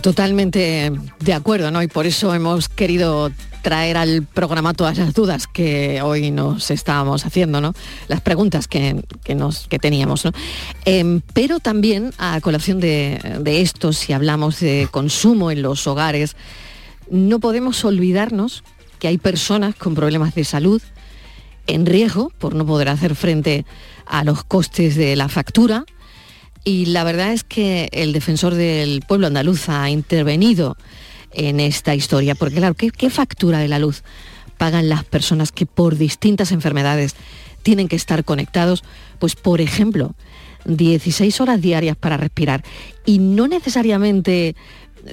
Totalmente 0.00 0.92
de 1.18 1.32
acuerdo, 1.32 1.70
¿no? 1.72 1.82
Y 1.82 1.88
por 1.88 2.06
eso 2.06 2.32
hemos 2.32 2.68
querido 2.68 3.32
traer 3.62 3.96
al 3.96 4.22
programa 4.22 4.72
todas 4.72 4.96
las 4.98 5.12
dudas 5.12 5.48
que 5.48 6.00
hoy 6.02 6.30
nos 6.30 6.70
estábamos 6.70 7.26
haciendo, 7.26 7.60
¿no? 7.60 7.74
Las 8.06 8.20
preguntas 8.20 8.68
que, 8.68 9.02
nos, 9.34 9.66
que 9.66 9.80
teníamos, 9.80 10.24
¿no? 10.24 10.30
Em, 10.84 11.20
pero 11.32 11.58
también 11.58 12.12
a 12.18 12.40
colación 12.40 12.78
de, 12.78 13.18
de, 13.40 13.60
esto, 13.60 13.92
si 13.92 14.12
hablamos 14.12 14.60
de 14.60 14.86
consumo 14.90 15.50
en 15.50 15.62
los 15.62 15.88
hogares, 15.88 16.36
no 17.10 17.40
podemos 17.40 17.84
olvidarnos 17.84 18.62
que 19.00 19.08
hay 19.08 19.18
personas 19.18 19.74
con 19.74 19.96
problemas 19.96 20.34
de 20.36 20.44
salud 20.44 20.80
en 21.68 21.86
riesgo 21.86 22.32
por 22.38 22.54
no 22.54 22.66
poder 22.66 22.88
hacer 22.88 23.14
frente 23.14 23.64
a 23.97 23.97
los 24.24 24.44
costes 24.44 24.96
de 24.96 25.16
la 25.16 25.28
factura. 25.28 25.84
Y 26.64 26.86
la 26.86 27.04
verdad 27.04 27.32
es 27.32 27.44
que 27.44 27.88
el 27.92 28.12
defensor 28.12 28.54
del 28.54 29.02
pueblo 29.06 29.26
andaluz 29.26 29.68
ha 29.68 29.88
intervenido 29.90 30.76
en 31.32 31.60
esta 31.60 31.94
historia, 31.94 32.34
porque 32.34 32.56
claro, 32.56 32.74
¿qué, 32.74 33.10
factura 33.10 33.58
de 33.58 33.68
la 33.68 33.78
luz 33.78 34.02
pagan 34.56 34.88
las 34.88 35.04
personas 35.04 35.52
que 35.52 35.66
por 35.66 35.96
distintas 35.96 36.52
enfermedades 36.52 37.14
tienen 37.62 37.88
que 37.88 37.96
estar 37.96 38.24
conectados? 38.24 38.82
Pues 39.18 39.34
por 39.34 39.60
ejemplo, 39.60 40.14
16 40.64 41.40
horas 41.40 41.60
diarias 41.60 41.96
para 41.96 42.16
respirar. 42.16 42.64
Y 43.06 43.18
no 43.18 43.46
necesariamente 43.46 44.56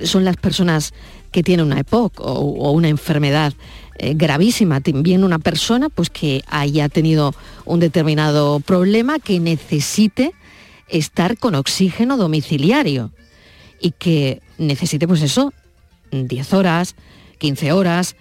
son 0.04 0.26
las 0.26 0.36
personas 0.38 0.94
que 1.32 1.44
tienen 1.44 1.68
una 1.68 1.80
EPOC 1.80 2.20
o 2.20 2.72
una 2.72 2.90
enfermedad 2.90 3.54
eh, 3.98 4.14
gravísima. 4.16 4.82
También 4.82 5.24
una 5.24 5.40
persona 5.40 5.90
pues, 5.90 6.10
que 6.10 6.44
haya 6.48 6.90
tenido 6.90 7.34
un 7.66 7.80
determinado 7.80 8.60
problema 8.60 9.20
que 9.20 9.40
necesite 9.40 10.34
estar 10.88 11.38
con 11.38 11.56
oxígeno 11.56 12.18
domiciliario 12.18 13.12
y 13.80 13.92
que 13.92 14.42
necesite 14.58 15.08
pues 15.08 15.22
eso, 15.22 15.54
10 16.12 16.54
horas, 16.54 16.96
15 17.40 17.72
horas, 17.72 18.16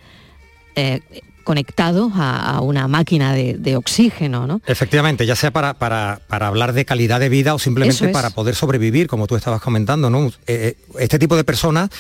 eh, 0.76 1.00
conectado 1.44 2.10
a, 2.14 2.60
una 2.62 2.88
máquina 2.88 3.32
de, 3.34 3.76
oxígeno. 3.76 4.46
¿no? 4.46 4.60
Efectivamente, 4.66 5.26
ya 5.26 5.36
sea 5.36 5.50
para, 5.50 5.74
para, 5.74 6.20
hablar 6.28 6.72
de 6.72 6.84
calidad 6.84 7.20
de 7.20 7.28
vida 7.28 7.54
o 7.54 7.58
simplemente 7.58 8.08
para 8.08 8.30
poder 8.30 8.54
sobrevivir, 8.54 9.06
como 9.06 9.26
tú 9.26 9.36
estabas 9.36 9.60
comentando. 9.60 10.10
¿no? 10.10 10.32
Eh, 10.46 10.76
este 10.98 11.18
tipo 11.18 11.36
de 11.36 11.44
personas 11.44 11.90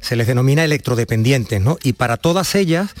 se 0.00 0.16
les 0.16 0.26
denomina 0.26 0.64
electrodependientes, 0.64 1.60
¿no? 1.60 1.78
Y 1.82 1.94
para 1.94 2.16
todas 2.16 2.54
ellas 2.54 2.94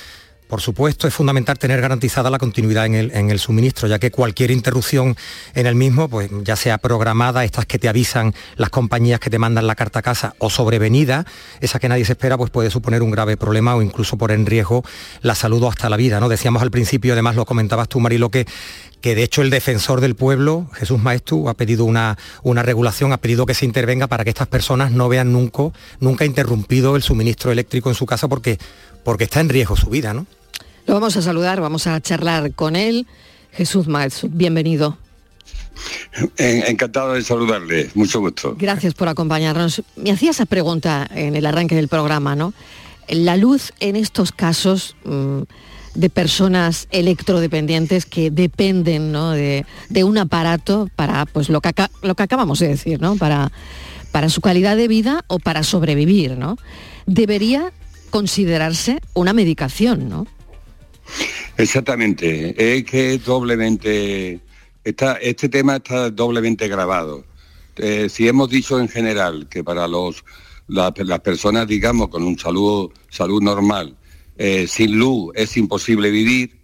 por 0.54 0.60
supuesto, 0.60 1.08
es 1.08 1.14
fundamental 1.14 1.58
tener 1.58 1.80
garantizada 1.80 2.30
la 2.30 2.38
continuidad 2.38 2.86
en 2.86 3.28
el, 3.28 3.38
suministro, 3.40 3.88
ya 3.88 3.98
que 3.98 4.12
cualquier 4.12 4.52
interrupción 4.52 5.16
en 5.52 5.66
el 5.66 5.74
mismo, 5.74 6.08
pues 6.08 6.30
ya 6.44 6.54
sea 6.54 6.78
programada, 6.78 7.42
estas 7.42 7.66
que 7.66 7.76
te 7.80 7.88
avisan 7.88 8.32
las 8.54 8.70
compañías 8.70 9.18
que 9.18 9.30
te 9.30 9.40
mandan 9.40 9.66
la 9.66 9.74
carta 9.74 9.98
a 9.98 10.02
casa, 10.02 10.36
o 10.38 10.50
sobrevenida, 10.50 11.26
esa 11.60 11.80
que 11.80 11.88
nadie 11.88 12.04
se 12.04 12.12
espera, 12.12 12.38
pues 12.38 12.52
puede 12.52 12.70
suponer 12.70 13.02
un 13.02 13.10
grave 13.10 13.36
problema 13.36 13.74
o 13.74 13.82
incluso 13.82 14.16
poner 14.16 14.38
en 14.38 14.46
riesgo 14.46 14.84
la 15.22 15.34
salud 15.34 15.60
o 15.64 15.68
hasta 15.68 15.88
la 15.88 15.96
vida. 15.96 16.20
¿no? 16.20 16.28
Decíamos 16.28 16.62
al 16.62 16.70
principio, 16.70 17.14
además 17.14 17.34
lo 17.34 17.46
comentabas 17.46 17.88
tú, 17.88 17.98
Marilo, 17.98 18.30
que 18.30 18.46
que 19.00 19.14
de 19.14 19.22
hecho 19.22 19.42
el 19.42 19.50
defensor 19.50 20.00
del 20.00 20.14
pueblo, 20.14 20.70
Jesús 20.72 20.98
Maestu, 20.98 21.50
ha 21.50 21.54
pedido 21.54 21.84
una, 21.84 22.16
una, 22.42 22.62
regulación, 22.62 23.12
ha 23.12 23.18
pedido 23.18 23.44
que 23.44 23.52
se 23.52 23.66
intervenga 23.66 24.06
para 24.06 24.24
que 24.24 24.30
estas 24.30 24.48
personas 24.48 24.92
no 24.92 25.10
vean 25.10 25.30
nunca, 25.30 25.64
nunca 26.00 26.24
interrumpido 26.24 26.96
el 26.96 27.02
suministro 27.02 27.52
eléctrico 27.52 27.90
en 27.90 27.96
su 27.96 28.06
casa 28.06 28.28
porque, 28.28 28.58
porque 29.04 29.24
está 29.24 29.40
en 29.40 29.50
riesgo 29.50 29.76
su 29.76 29.90
vida, 29.90 30.14
¿no? 30.14 30.26
Lo 30.86 30.94
vamos 30.94 31.16
a 31.16 31.22
saludar, 31.22 31.60
vamos 31.60 31.86
a 31.86 32.00
charlar 32.00 32.52
con 32.52 32.76
él. 32.76 33.06
Jesús 33.52 33.86
Maestu, 33.86 34.28
bienvenido. 34.30 34.98
Encantado 36.36 37.14
de 37.14 37.22
saludarle, 37.22 37.90
mucho 37.94 38.20
gusto. 38.20 38.54
Gracias 38.58 38.94
por 38.94 39.08
acompañarnos. 39.08 39.82
Me 39.96 40.10
hacía 40.10 40.30
esa 40.30 40.46
pregunta 40.46 41.08
en 41.14 41.36
el 41.36 41.46
arranque 41.46 41.74
del 41.74 41.88
programa, 41.88 42.36
¿no? 42.36 42.52
La 43.08 43.36
luz 43.36 43.72
en 43.80 43.96
estos 43.96 44.32
casos 44.32 44.96
mm, 45.04 45.42
de 45.94 46.10
personas 46.10 46.88
electrodependientes 46.90 48.06
que 48.06 48.30
dependen 48.30 49.12
de, 49.12 50.04
un 50.04 50.18
aparato 50.18 50.88
para 50.96 51.26
pues 51.26 51.48
lo 51.48 51.60
que, 51.60 51.72
lo 52.02 52.14
que 52.14 52.22
acabamos 52.22 52.58
de 52.58 52.68
decir, 52.68 53.00
¿no? 53.00 53.16
Para, 53.16 53.52
para 54.12 54.28
su 54.28 54.40
calidad 54.40 54.76
de 54.76 54.88
vida 54.88 55.24
o 55.28 55.38
para 55.38 55.62
sobrevivir, 55.62 56.36
¿no? 56.36 56.56
Debería 57.06 57.72
considerarse 58.10 59.00
una 59.12 59.32
medicación, 59.32 60.08
¿no? 60.08 60.26
Exactamente, 61.56 62.54
es 62.58 62.84
que 62.84 63.18
doblemente, 63.18 64.40
está, 64.82 65.14
este 65.14 65.48
tema 65.48 65.76
está 65.76 66.10
doblemente 66.10 66.66
grabado. 66.66 67.24
Eh, 67.76 68.08
si 68.08 68.26
hemos 68.26 68.50
dicho 68.50 68.80
en 68.80 68.88
general 68.88 69.48
que 69.48 69.62
para 69.62 69.86
los, 69.86 70.24
las 70.66 71.20
personas, 71.20 71.68
digamos, 71.68 72.08
con 72.08 72.24
un 72.24 72.36
salud, 72.38 72.90
salud 73.08 73.40
normal, 73.40 73.96
eh, 74.36 74.66
sin 74.68 74.98
luz 74.98 75.32
es 75.36 75.56
imposible 75.56 76.10
vivir, 76.10 76.56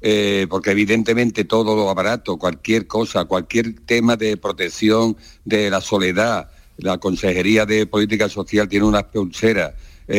eh, 0.00 0.46
porque 0.48 0.70
evidentemente 0.70 1.44
todo 1.44 1.74
lo 1.74 1.90
aparato, 1.90 2.36
cualquier 2.36 2.86
cosa, 2.86 3.24
cualquier 3.24 3.80
tema 3.80 4.16
de 4.16 4.36
protección 4.36 5.16
de 5.44 5.68
la 5.68 5.80
soledad, 5.80 6.48
la 6.76 6.98
Consejería 6.98 7.66
de 7.66 7.86
Política 7.86 8.28
Social 8.28 8.68
tiene 8.68 8.86
unas 8.86 9.04
pulseras, 9.04 9.74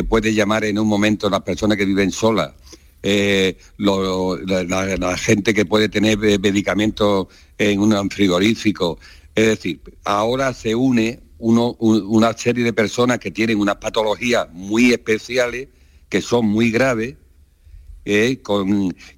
puede 0.07 0.33
llamar 0.33 0.63
en 0.63 0.79
un 0.79 0.87
momento 0.87 1.27
a 1.27 1.29
las 1.29 1.41
personas 1.41 1.77
que 1.77 1.85
viven 1.85 2.11
solas 2.11 2.51
eh, 3.03 3.57
la, 3.77 5.17
gente 5.17 5.53
que 5.53 5.65
puede 5.65 5.89
tener 5.89 6.23
eh, 6.23 6.39
medicamentos 6.39 7.27
en 7.57 7.81
un 7.81 8.09
frigorífico. 8.09 8.97
Es 9.35 9.47
decir, 9.47 9.81
ahora 10.05 10.53
se 10.53 10.73
une 10.73 11.19
una 11.45 12.31
serie 12.37 12.63
de 12.63 12.71
personas 12.71 13.19
que 13.19 13.29
tienen 13.29 13.59
unas 13.59 13.75
patologías 13.75 14.47
muy 14.53 14.93
especiales, 14.93 15.67
que 16.07 16.21
son 16.21 16.45
muy 16.45 16.71
graves, 16.71 17.15
eh, 18.05 18.41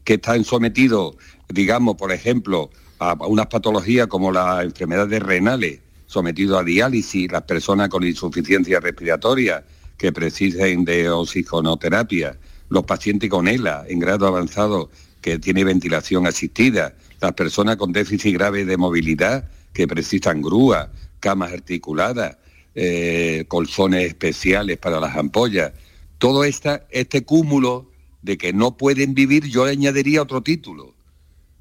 que 0.04 0.14
están 0.16 0.44
sometidos, 0.44 1.18
digamos, 1.50 1.96
por 1.96 2.12
ejemplo, 2.12 2.72
a 2.98 3.14
unas 3.28 3.46
patologías 3.46 4.08
como 4.08 4.32
las 4.32 4.64
enfermedades 4.64 5.22
renales, 5.22 5.82
sometidos 6.08 6.60
a 6.60 6.64
diálisis, 6.64 7.32
las 7.32 7.44
personas 7.44 7.90
con 7.90 8.04
insuficiencia 8.04 8.80
respiratoria 8.80 9.64
que 9.98 10.12
precisen 10.12 10.84
de 10.84 11.10
oxigenoterapia, 11.10 12.38
los 12.70 12.84
pacientes 12.84 13.30
con 13.30 13.48
ELA 13.48 13.86
en 13.88 14.00
grado 14.00 14.28
avanzado 14.28 14.90
que 15.22 15.40
tiene 15.40 15.64
ventilación 15.64 16.28
asistida, 16.28 16.96
las 17.22 17.34
personas 17.34 17.78
con 17.78 17.92
déficit 17.92 18.34
grave 18.34 18.66
de 18.66 18.78
movilidad 18.78 19.50
que 19.74 19.88
precisan 19.88 20.42
grúas, 20.42 20.90
camas 21.20 21.52
articuladas, 21.52 22.38
eh, 22.76 23.46
colzones 23.48 24.08
especiales 24.08 24.78
para 24.78 25.00
las 25.00 25.16
ampollas. 25.16 25.74
Todo 26.18 26.44
esta, 26.44 26.86
este 26.92 27.24
cúmulo 27.24 27.92
de 28.22 28.38
que 28.38 28.54
no 28.54 28.78
pueden 28.78 29.14
vivir, 29.14 29.46
yo 29.46 29.66
añadiría 29.66 30.22
otro 30.22 30.42
título, 30.42 30.94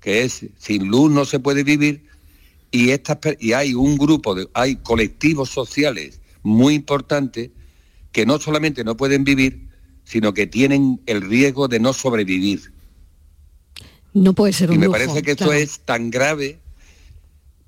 que 0.00 0.24
es 0.24 0.46
sin 0.58 0.88
luz 0.88 1.10
no 1.10 1.24
se 1.24 1.40
puede 1.40 1.64
vivir 1.64 2.06
y, 2.70 2.90
estas, 2.90 3.18
y 3.38 3.52
hay 3.52 3.72
un 3.72 3.96
grupo, 3.96 4.34
hay 4.52 4.76
colectivos 4.76 5.48
sociales 5.50 6.20
muy 6.42 6.74
importantes 6.74 7.50
que 8.10 8.26
no 8.26 8.38
solamente 8.38 8.82
no 8.82 8.96
pueden 8.96 9.22
vivir, 9.24 9.63
sino 10.04 10.32
que 10.34 10.46
tienen 10.46 11.00
el 11.06 11.22
riesgo 11.22 11.68
de 11.68 11.80
no 11.80 11.92
sobrevivir. 11.92 12.72
No 14.12 14.32
puede 14.32 14.52
ser 14.52 14.70
un 14.70 14.76
Y 14.76 14.78
me 14.78 14.86
lujo, 14.86 14.98
parece 14.98 15.22
que 15.22 15.32
esto 15.32 15.46
claro. 15.46 15.58
es 15.60 15.80
tan 15.80 16.10
grave, 16.10 16.60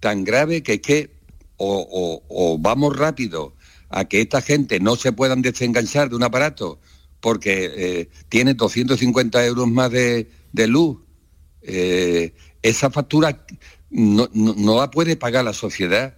tan 0.01 0.25
grave 0.25 0.63
que 0.63 0.75
es 0.75 0.81
que 0.81 1.11
o, 1.57 1.87
o- 1.91 2.23
o 2.29 2.59
vamos 2.59 2.97
rápido 2.97 3.55
a 3.89 4.05
que 4.05 4.21
esta 4.21 4.41
gente 4.43 4.79
no 4.81 4.97
se 4.97 5.13
puedan 5.13 5.43
desenganchar 5.43 6.09
de 6.11 6.17
un 6.17 6.23
aparato 6.23 6.79
porque 7.21 7.73
eh, 7.75 8.09
tiene 8.29 8.55
250 8.55 9.45
euros 9.47 9.67
más 9.69 9.91
de, 9.91 10.31
de 10.53 10.67
luz. 10.67 10.99
Eh, 11.63 12.35
esa 12.63 12.91
factura 12.91 13.45
no, 13.91 14.29
no- 14.33 14.55
no 14.57 14.79
la 14.81 14.91
puede 14.91 15.17
pagar 15.17 15.45
la 15.45 15.53
sociedad, 15.53 16.17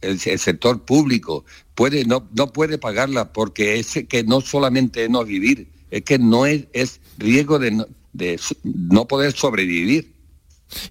el, 0.00 0.18
el 0.24 0.38
sector 0.38 0.82
público. 0.84 1.44
Puede, 1.74 2.04
no, 2.04 2.28
no 2.34 2.52
puede 2.52 2.78
pagarla 2.78 3.32
porque 3.32 3.78
es 3.78 3.98
que 4.08 4.24
no 4.24 4.40
solamente 4.40 5.04
es 5.04 5.10
no 5.10 5.24
vivir, 5.24 5.68
es 5.90 6.02
que 6.02 6.18
no 6.18 6.46
es, 6.46 6.64
es 6.72 7.00
riesgo 7.18 7.58
de 7.58 7.70
no, 7.72 7.86
de 8.12 8.38
so- 8.38 8.56
no 8.64 9.06
poder 9.06 9.32
sobrevivir. 9.32 10.12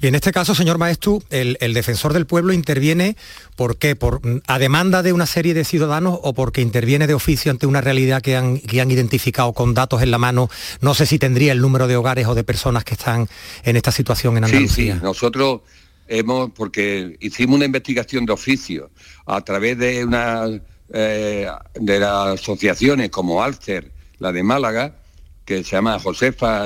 Y 0.01 0.07
en 0.07 0.15
este 0.15 0.31
caso, 0.31 0.55
señor 0.55 0.79
Maestu, 0.79 1.21
el, 1.29 1.55
el 1.61 1.75
defensor 1.75 2.11
del 2.11 2.25
pueblo 2.25 2.51
interviene, 2.51 3.15
¿por 3.55 3.77
qué? 3.77 3.95
¿Por, 3.95 4.21
¿A 4.47 4.57
demanda 4.57 5.03
de 5.03 5.13
una 5.13 5.27
serie 5.27 5.53
de 5.53 5.63
ciudadanos 5.65 6.17
o 6.23 6.33
porque 6.33 6.61
interviene 6.61 7.05
de 7.05 7.13
oficio 7.13 7.51
ante 7.51 7.67
una 7.67 7.79
realidad 7.79 8.23
que 8.23 8.35
han, 8.35 8.57
que 8.57 8.81
han 8.81 8.89
identificado 8.89 9.53
con 9.53 9.75
datos 9.75 10.01
en 10.01 10.09
la 10.09 10.17
mano? 10.17 10.49
No 10.81 10.95
sé 10.95 11.05
si 11.05 11.19
tendría 11.19 11.51
el 11.51 11.61
número 11.61 11.85
de 11.85 11.95
hogares 11.95 12.25
o 12.25 12.33
de 12.33 12.43
personas 12.43 12.85
que 12.85 12.95
están 12.95 13.27
en 13.63 13.75
esta 13.75 13.91
situación 13.91 14.35
en 14.37 14.45
Sí, 14.45 14.49
sí, 14.49 14.55
Andalucía. 14.89 14.95
nosotros 15.03 15.61
hemos, 16.07 16.51
porque 16.51 17.17
hicimos 17.19 17.55
una 17.57 17.65
investigación 17.65 18.25
de 18.25 18.33
oficio 18.33 18.91
a 19.25 19.41
través 19.41 19.77
de 19.77 20.05
una 20.05 20.47
eh, 20.93 21.47
de 21.75 21.99
las 21.99 22.39
asociaciones 22.39 23.09
como 23.09 23.43
Alcer, 23.43 23.91
la 24.19 24.31
de 24.31 24.43
Málaga, 24.43 24.95
que 25.43 25.63
se 25.63 25.75
llama 25.75 25.99
Josefa, 25.99 26.65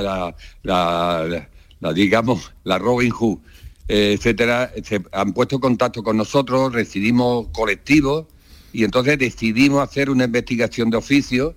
la, 0.62 1.48
digamos, 1.94 2.52
la 2.64 2.78
Robin 2.78 3.10
Hood, 3.10 3.38
eh, 3.88 4.14
etcétera, 4.16 4.72
se 4.84 5.02
han 5.12 5.32
puesto 5.32 5.60
contacto 5.60 6.02
con 6.02 6.16
nosotros, 6.16 6.72
recibimos 6.72 7.48
colectivos 7.52 8.26
y 8.72 8.84
entonces 8.84 9.18
decidimos 9.18 9.82
hacer 9.82 10.08
una 10.08 10.24
investigación 10.24 10.90
de 10.90 10.96
oficio 10.96 11.54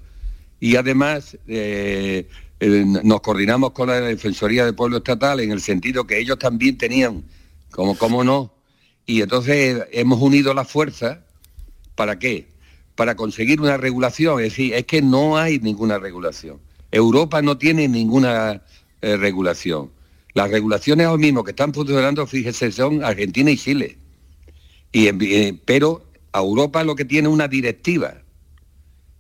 y 0.60 0.76
además 0.76 1.38
eh, 1.48 2.28
nos 2.60 3.22
coordinamos 3.22 3.72
con 3.72 3.90
la 3.90 4.02
Defensoría 4.02 4.66
del 4.66 4.76
Pueblo 4.76 4.98
Estatal 4.98 5.40
en 5.40 5.52
el 5.52 5.62
sentido 5.62 6.08
que 6.08 6.20
ellos 6.20 6.40
también 6.40 6.78
tenían, 6.78 7.24
como 7.76 7.98
cómo 7.98 8.24
no, 8.24 8.54
y 9.06 9.22
entonces 9.22 9.84
hemos 9.92 10.22
unido 10.22 10.54
las 10.54 10.72
fuerzas, 10.72 11.20
¿para 11.96 12.18
qué? 12.18 12.48
Para 12.96 13.16
conseguir 13.16 13.60
una 13.60 13.76
regulación, 13.76 14.40
es 14.40 14.52
decir, 14.52 14.74
es 14.74 14.86
que 14.86 15.02
no 15.02 15.38
hay 15.38 15.60
ninguna 15.60 16.00
regulación. 16.00 16.62
Europa 16.90 17.42
no 17.42 17.58
tiene 17.58 17.90
ninguna 17.90 18.64
eh, 19.02 19.18
regulación. 19.18 19.92
Las 20.34 20.50
regulaciones 20.52 21.06
ahora 21.06 21.20
mismo 21.20 21.44
que 21.44 21.52
están 21.52 21.74
funcionando, 21.74 22.26
fíjese, 22.26 22.72
son 22.72 23.04
Argentina 23.04 23.52
y 23.52 23.58
Chile. 23.58 23.98
Y, 24.94 25.08
eh, 25.08 25.60
pero 25.66 26.06
a 26.32 26.40
Europa 26.40 26.82
lo 26.86 26.96
que 26.96 27.04
tiene 27.04 27.28
una 27.28 27.50
directiva 27.50 28.22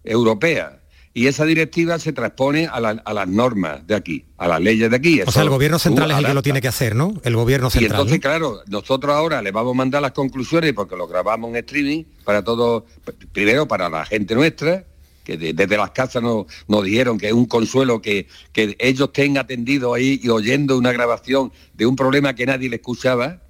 europea 0.05 0.81
y 1.17 1.27
esa 1.27 1.45
directiva 1.45 1.97
se 1.97 2.11
transpone 2.11 2.67
a, 2.67 2.79
la- 2.81 3.01
a 3.05 3.13
las 3.13 3.27
normas 3.27 3.87
de 3.87 3.95
aquí, 3.95 4.25
a 4.37 4.49
las 4.49 4.59
leyes 4.61 4.89
de 4.89 4.95
aquí. 4.97 5.21
O 5.25 5.31
sea, 5.31 5.43
el 5.43 5.49
gobierno 5.49 5.79
central 5.79 6.11
es 6.11 6.17
el 6.17 6.25
que 6.25 6.33
lo 6.33 6.43
tiene 6.43 6.61
que 6.61 6.67
hacer, 6.67 6.93
¿no? 6.93 7.13
El 7.23 7.35
gobierno 7.37 7.69
Y 7.69 7.71
central. 7.71 7.91
entonces, 8.01 8.17
¿no? 8.17 8.21
claro, 8.21 8.59
nosotros 8.67 9.15
ahora 9.15 9.41
le 9.41 9.51
vamos 9.51 9.71
a 9.73 9.77
mandar 9.77 10.01
las 10.01 10.11
conclusiones 10.11 10.73
porque 10.73 10.97
lo 10.97 11.07
grabamos 11.07 11.49
en 11.51 11.55
streaming 11.55 12.03
para 12.25 12.43
todo, 12.43 12.85
primero 13.31 13.65
para 13.65 13.89
la 13.89 14.05
gente 14.05 14.35
nuestra, 14.35 14.83
que 15.23 15.37
de- 15.37 15.53
desde 15.53 15.77
las 15.77 15.91
casas 15.91 16.21
nos, 16.21 16.47
nos 16.67 16.83
dijeron 16.83 17.17
que 17.17 17.27
es 17.27 17.33
un 17.33 17.45
consuelo 17.45 18.01
que, 18.01 18.27
que 18.51 18.75
ellos 18.77 19.07
estén 19.07 19.37
atendidos 19.37 19.95
ahí 19.95 20.19
y 20.21 20.27
oyendo 20.27 20.77
una 20.77 20.91
grabación 20.91 21.51
de 21.73 21.85
un 21.85 21.95
problema 21.95 22.35
que 22.35 22.45
nadie 22.45 22.67
le 22.69 22.75
escuchaba, 22.75 23.41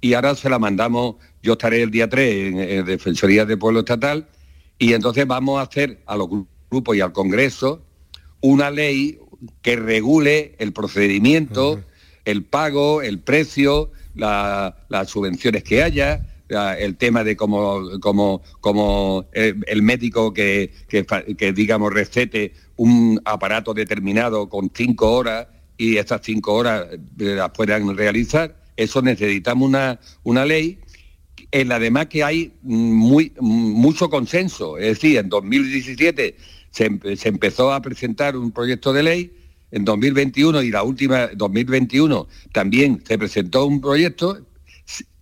y 0.00 0.14
ahora 0.14 0.34
se 0.34 0.48
la 0.48 0.58
mandamos, 0.58 1.16
yo 1.42 1.52
estaré 1.52 1.82
el 1.82 1.90
día 1.90 2.08
3 2.08 2.46
en, 2.46 2.58
en 2.58 2.84
Defensoría 2.86 3.44
del 3.44 3.58
Pueblo 3.58 3.80
Estatal, 3.80 4.26
y 4.78 4.94
entonces 4.94 5.26
vamos 5.26 5.60
a 5.60 5.62
hacer 5.62 6.02
a 6.06 6.16
los 6.16 6.26
gru- 6.28 6.46
grupos 6.72 6.96
y 6.96 7.00
al 7.02 7.12
Congreso 7.12 7.84
una 8.40 8.70
ley 8.70 9.18
que 9.60 9.76
regule 9.76 10.56
el 10.58 10.72
procedimiento, 10.72 11.80
el 12.24 12.44
pago, 12.44 13.02
el 13.02 13.18
precio, 13.20 13.92
la- 14.14 14.74
las 14.88 15.10
subvenciones 15.10 15.62
que 15.64 15.82
haya, 15.82 16.26
la- 16.48 16.76
el 16.78 16.96
tema 16.96 17.22
de 17.24 17.36
cómo, 17.36 17.82
cómo- 18.00 18.42
cómo 18.60 19.26
el, 19.32 19.62
el 19.66 19.82
médico 19.82 20.32
que, 20.32 20.72
que 20.88 21.04
que, 21.36 21.52
digamos, 21.52 21.92
recete 21.92 22.52
un 22.76 23.20
aparato 23.24 23.74
determinado 23.74 24.48
con 24.48 24.70
cinco 24.74 25.12
horas 25.12 25.46
y 25.76 25.96
estas 25.98 26.20
cinco 26.24 26.54
horas 26.54 26.86
eh, 26.92 26.98
las 27.18 27.50
puedan 27.50 27.96
realizar. 27.96 28.56
Eso 28.76 29.02
necesitamos 29.02 29.68
una, 29.68 30.00
una 30.24 30.44
ley 30.46 30.78
en 31.50 31.68
la 31.68 31.78
demás 31.78 32.06
que 32.06 32.24
hay 32.24 32.52
muy, 32.62 33.32
mucho 33.40 34.08
consenso. 34.08 34.78
Es 34.78 34.86
decir, 34.94 35.18
en 35.18 35.28
2017 35.28 36.36
se, 36.72 36.90
empe- 36.90 37.16
se 37.16 37.28
empezó 37.28 37.72
a 37.72 37.80
presentar 37.80 38.36
un 38.36 38.50
proyecto 38.50 38.92
de 38.92 39.02
ley, 39.04 39.32
en 39.70 39.84
2021 39.86 40.62
y 40.62 40.70
la 40.70 40.82
última, 40.82 41.28
2021, 41.28 42.28
también 42.52 43.02
se 43.06 43.16
presentó 43.16 43.64
un 43.64 43.80
proyecto 43.80 44.44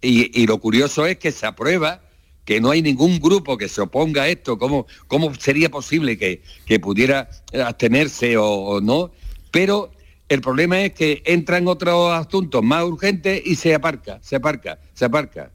y, 0.00 0.40
y 0.42 0.46
lo 0.46 0.58
curioso 0.58 1.06
es 1.06 1.18
que 1.18 1.30
se 1.30 1.46
aprueba 1.46 2.02
que 2.44 2.60
no 2.60 2.70
hay 2.70 2.82
ningún 2.82 3.20
grupo 3.20 3.56
que 3.56 3.68
se 3.68 3.80
oponga 3.80 4.22
a 4.22 4.28
esto, 4.28 4.58
¿cómo, 4.58 4.86
cómo 5.06 5.32
sería 5.36 5.70
posible 5.70 6.18
que, 6.18 6.42
que 6.66 6.80
pudiera 6.80 7.30
abstenerse 7.52 8.36
o, 8.36 8.44
o 8.44 8.80
no? 8.80 9.12
Pero 9.52 9.92
el 10.28 10.40
problema 10.40 10.80
es 10.82 10.94
que 10.94 11.22
entran 11.26 11.68
otros 11.68 12.12
asuntos 12.12 12.62
más 12.62 12.82
urgentes 12.84 13.42
y 13.44 13.54
se 13.54 13.74
aparca, 13.74 14.18
se 14.22 14.36
aparca, 14.36 14.80
se 14.94 15.04
aparca. 15.04 15.52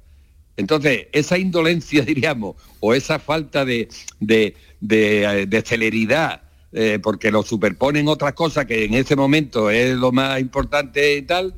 Entonces, 0.57 1.07
esa 1.11 1.37
indolencia, 1.37 2.01
diríamos, 2.05 2.55
o 2.79 2.93
esa 2.93 3.19
falta 3.19 3.65
de, 3.65 3.89
de, 4.19 4.55
de, 4.79 5.43
eh, 5.43 5.63
celeridad, 5.65 6.43
eh, 6.71 6.99
porque 7.01 7.31
lo 7.31 7.43
superponen 7.43 8.07
otras 8.07 8.33
cosas 8.33 8.65
que 8.65 8.85
en 8.85 8.93
ese 8.93 9.15
momento 9.15 9.69
es 9.69 9.95
lo 9.95 10.11
más 10.11 10.39
importante 10.39 11.17
y 11.17 11.21
tal, 11.21 11.55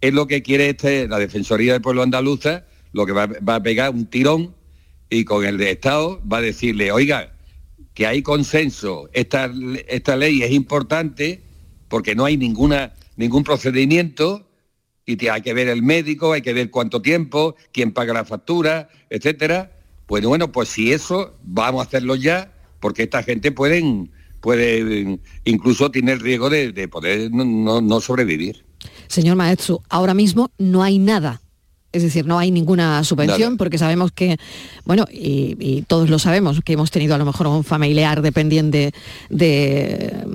es 0.00 0.12
lo 0.12 0.26
que 0.26 0.42
quiere 0.42 0.70
este, 0.70 1.08
la 1.08 1.18
Defensoría 1.18 1.72
del 1.74 1.82
Pueblo 1.82 2.02
Andaluza, 2.02 2.64
lo 2.92 3.06
que 3.06 3.12
va, 3.12 3.26
va 3.26 3.56
a 3.56 3.62
pegar 3.62 3.90
un 3.90 4.06
tirón 4.06 4.54
y 5.10 5.24
con 5.24 5.44
el 5.44 5.58
de 5.58 5.70
Estado 5.70 6.20
va 6.30 6.38
a 6.38 6.42
decirle, 6.42 6.92
oiga, 6.92 7.32
que 7.94 8.06
hay 8.06 8.22
consenso, 8.22 9.08
esta, 9.12 9.50
esta 9.86 10.16
ley 10.16 10.42
es 10.42 10.50
importante 10.50 11.42
porque 11.88 12.14
no 12.14 12.24
hay 12.24 12.36
ninguna, 12.36 12.92
ningún 13.16 13.44
procedimiento 13.44 14.46
y 15.06 15.26
hay 15.28 15.42
que 15.42 15.54
ver 15.54 15.68
el 15.68 15.82
médico, 15.82 16.32
hay 16.32 16.42
que 16.42 16.52
ver 16.54 16.70
cuánto 16.70 17.02
tiempo, 17.02 17.56
quién 17.72 17.92
paga 17.92 18.12
la 18.14 18.24
factura, 18.24 18.88
etcétera. 19.10 19.72
Pues 20.06 20.24
bueno, 20.24 20.52
pues 20.52 20.68
si 20.68 20.92
eso, 20.92 21.34
vamos 21.42 21.84
a 21.84 21.88
hacerlo 21.88 22.14
ya, 22.14 22.52
porque 22.80 23.04
esta 23.04 23.22
gente 23.22 23.52
pueden, 23.52 24.10
puede 24.40 25.18
incluso 25.44 25.90
tiene 25.90 26.12
el 26.12 26.20
riesgo 26.20 26.50
de, 26.50 26.72
de 26.72 26.88
poder 26.88 27.30
no, 27.30 27.44
no- 27.44 27.80
no 27.80 28.00
sobrevivir. 28.00 28.64
Señor 29.08 29.36
Maestro, 29.36 29.82
ahora 29.88 30.14
mismo 30.14 30.50
no 30.58 30.82
hay 30.82 30.98
nada. 30.98 31.40
Es 31.94 32.02
decir, 32.02 32.26
no 32.26 32.38
hay 32.40 32.50
ninguna 32.50 33.02
subvención 33.04 33.56
porque 33.56 33.78
sabemos 33.78 34.10
que, 34.10 34.36
bueno, 34.84 35.04
y, 35.12 35.56
y 35.60 35.82
todos 35.82 36.10
lo 36.10 36.18
sabemos, 36.18 36.60
que 36.64 36.72
hemos 36.72 36.90
tenido 36.90 37.14
a 37.14 37.18
lo 37.18 37.24
mejor 37.24 37.46
un 37.46 37.62
familiar 37.62 38.20
dependiente 38.20 38.92
de, 39.30 40.26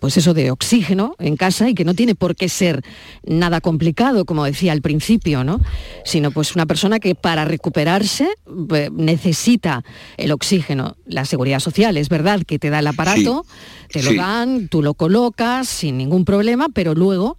pues 0.00 0.16
eso, 0.16 0.34
de 0.34 0.50
oxígeno 0.50 1.14
en 1.20 1.36
casa 1.36 1.68
y 1.70 1.74
que 1.74 1.84
no 1.84 1.94
tiene 1.94 2.16
por 2.16 2.34
qué 2.34 2.48
ser 2.48 2.82
nada 3.24 3.60
complicado, 3.60 4.24
como 4.24 4.44
decía 4.44 4.72
al 4.72 4.82
principio, 4.82 5.44
¿no? 5.44 5.60
Sino 6.04 6.32
pues 6.32 6.54
una 6.56 6.66
persona 6.66 6.98
que 6.98 7.14
para 7.14 7.44
recuperarse 7.44 8.28
eh, 8.74 8.90
necesita 8.92 9.84
el 10.16 10.32
oxígeno. 10.32 10.96
La 11.06 11.24
seguridad 11.24 11.60
social, 11.60 11.96
es 11.96 12.08
verdad 12.08 12.42
que 12.44 12.58
te 12.58 12.70
da 12.70 12.80
el 12.80 12.86
aparato, 12.88 13.46
te 13.88 14.02
lo 14.02 14.10
Sí. 14.10 14.16
dan, 14.16 14.66
tú 14.68 14.82
lo 14.82 14.94
colocas 14.94 15.68
sin 15.68 15.96
ningún 15.96 16.24
problema, 16.24 16.66
pero 16.74 16.94
luego, 16.94 17.38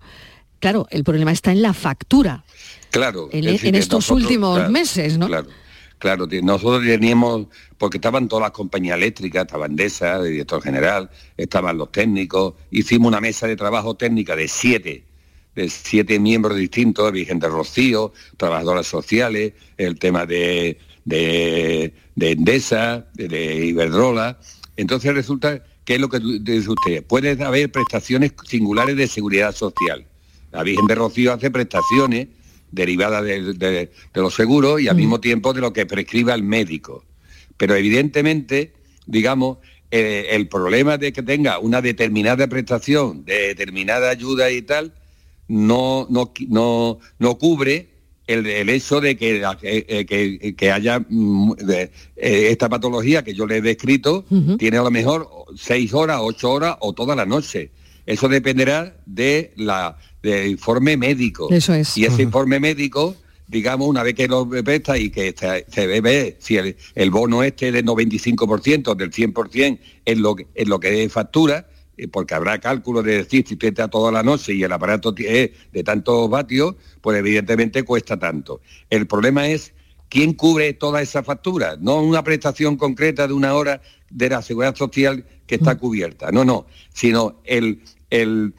claro, 0.59 0.88
el 0.91 1.03
problema 1.03 1.33
está 1.33 1.51
en 1.51 1.61
la 1.61 1.73
factura. 1.73 2.44
Claro. 2.95 3.27
En- 3.31 3.43
es 3.43 3.51
decir, 3.51 3.67
en 3.67 3.73
que 3.73 3.79
estos 3.79 4.10
últimos 4.10 4.69
meses, 4.69 5.17
¿no? 5.17 5.27
Claro, 5.27 5.47
claro. 5.99 6.27
Nosotros 6.43 6.81
teníamos, 6.86 7.47
porque 7.77 7.97
estaban 7.97 8.29
todas 8.29 8.43
las 8.43 8.51
compañías 8.51 8.95
eléctricas, 8.95 9.43
estaba 9.45 9.65
Endesa, 9.65 10.15
el 10.17 10.31
director 10.31 10.62
general, 10.62 11.10
estaban 11.36 11.77
los 11.77 11.91
técnicos, 11.91 12.53
hicimos 12.71 13.10
una 13.10 13.19
mesa 13.19 13.47
de 13.47 13.58
trabajo 13.58 13.95
técnica 13.95 14.34
de 14.38 14.47
siete, 14.47 15.03
de 15.55 15.69
siete 15.69 16.19
miembros 16.19 16.58
distintos, 16.58 17.12
Virgen 17.12 17.39
de 17.39 17.49
Rocío, 17.49 18.13
trabajadoras 18.38 18.88
sociales, 18.88 19.51
el 19.77 19.99
tema 19.99 20.25
de, 20.25 20.77
de, 21.03 21.93
Endesa, 22.17 23.08
de, 23.13 23.65
Iberdrola. 23.65 24.39
Entonces 24.77 25.13
resulta 25.13 25.63
que 25.84 25.95
es 25.95 25.99
lo 25.99 26.08
que 26.08 26.19
dice 26.19 26.69
usted, 26.69 27.03
puede 27.03 27.43
haber 27.43 27.71
prestaciones 27.73 28.31
singulares 28.47 28.95
de 28.95 29.08
seguridad 29.08 29.53
social. 29.53 30.05
La 30.53 30.63
Virgen 30.63 30.88
de 30.88 30.95
Rocío 30.95 31.34
hace 31.34 31.51
prestaciones 31.51 32.27
derivadas 32.75 33.23
de, 33.23 33.89
los 34.13 34.35
seguros 34.35 34.81
y 34.81 34.88
al 34.88 34.95
mm. 34.95 34.99
mismo 34.99 35.19
tiempo 35.19 35.53
de 35.53 35.61
lo 35.61 35.73
que 35.73 35.85
prescriba 35.85 36.33
el 36.35 36.43
médico. 36.43 37.03
Pero 37.57 37.75
evidentemente, 37.75 38.73
digamos, 39.07 39.57
eh, 39.91 40.27
el 40.31 40.47
problema 40.47 40.97
de 40.97 41.13
que 41.13 41.23
tenga 41.23 41.57
una 41.59 41.81
determinada 41.81 42.47
prestación, 42.47 43.23
de 43.23 43.47
determinada 43.47 44.09
ayuda 44.09 44.51
y 44.51 44.61
tal, 44.61 44.93
no, 45.47 46.05
no, 46.09 46.33
no, 46.49 46.99
no 47.17 47.38
cubre 47.38 47.89
el, 48.27 48.69
hecho 48.69 49.01
de 49.01 49.15
que, 49.15 49.43
eh, 49.61 50.55
que, 50.55 50.71
haya 50.71 50.99
mm, 51.07 51.53
eh, 51.69 51.89
esta 52.15 52.67
patología 52.67 53.23
que 53.23 53.35
yo 53.35 53.45
le 53.45 53.57
he 53.57 53.61
descrito, 53.61 54.25
tiene 54.57 54.77
a 54.77 54.83
lo 54.83 54.91
mejor 54.91 55.29
seis 55.55 55.93
horas, 55.93 56.19
ocho 56.21 56.51
horas 56.51 56.75
o 56.79 56.93
toda 56.93 57.15
la 57.15 57.25
noche. 57.25 57.71
Eso 58.05 58.27
dependerá 58.27 58.95
de 59.05 59.53
la, 59.55 59.97
del 60.25 60.47
informe 60.47 60.97
médico. 60.97 61.47
Eso 61.51 61.73
es. 61.73 61.95
Y 61.97 62.05
ese 62.05 62.23
informe 62.23 62.59
médico, 62.59 63.15
digamos, 63.47 63.88
una 63.88 64.03
vez 64.03 64.15
que 64.15 64.27
lo 64.27 64.49
presta 64.49 64.97
y 64.97 65.09
que 65.09 65.35
se, 65.38 66.01
ve 66.01 66.35
si 66.39 66.57
el, 66.57 67.11
bono 67.11 67.43
este 67.43 67.71
del 67.71 67.85
95%, 67.85 68.95
del 68.95 69.11
100%, 69.11 69.79
es 70.03 70.17
lo, 70.17 70.35
es 70.53 70.67
lo 70.67 70.79
que 70.79 71.07
factura, 71.09 71.67
eh, 71.97 72.07
porque 72.07 72.33
habrá 72.33 72.59
cálculo 72.59 73.03
de 73.03 73.17
decir 73.17 73.45
si 73.47 73.53
usted 73.53 73.69
está 73.69 73.88
toda 73.88 74.11
la 74.11 74.23
noche 74.23 74.53
y 74.53 74.63
el 74.63 74.71
aparato 74.71 75.13
es 75.17 75.51
de 75.71 75.83
tantos 75.83 76.29
vatios, 76.29 76.75
pues 77.01 77.17
evidentemente 77.19 77.83
cuesta 77.83 78.17
tanto. 78.17 78.61
El 78.89 79.05
problema 79.05 79.47
es 79.47 79.73
quién 80.09 80.33
cubre 80.33 80.73
toda 80.73 81.01
esa 81.01 81.23
factura, 81.23 81.77
no 81.79 82.01
una 82.01 82.23
prestación 82.23 82.77
concreta 82.77 83.27
de 83.27 83.33
una 83.33 83.53
hora 83.53 83.81
de 84.09 84.29
la 84.29 84.41
seguridad 84.41 84.75
social 84.75 85.25
que 85.45 85.55
está 85.55 85.77
cubierta, 85.77 86.31
no, 86.31 86.43
no, 86.43 86.65
sino 86.93 87.41
el, 87.43 87.81
el, 88.09 88.53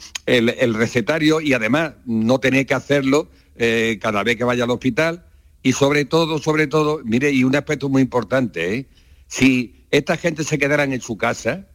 recetario 0.75 1.41
y 1.41 1.53
además 1.53 1.95
no 2.05 2.39
tener 2.39 2.67
que 2.67 2.75
hacerlo 2.75 3.29
eh, 3.57 3.99
cada 4.01 4.23
vez 4.23 4.37
que 4.37 4.45
vaya 4.45 4.65
al 4.65 4.71
hospital 4.71 5.27
y 5.63 5.73
sobre 5.73 6.05
todo, 6.05 6.39
sobre 6.39 6.67
todo, 6.67 7.01
mire, 7.05 7.33
y 7.33 7.43
un 7.43 7.57
aspecto 7.57 7.89
muy 7.89 8.03
importante, 8.03 8.75
¿eh? 8.75 8.87
si 9.27 9.87
esta 9.91 10.17
gente 10.17 10.45
se 10.45 10.59
quedaran 10.59 10.93
en 10.93 11.01
su 11.01 11.17
casa, 11.17 11.67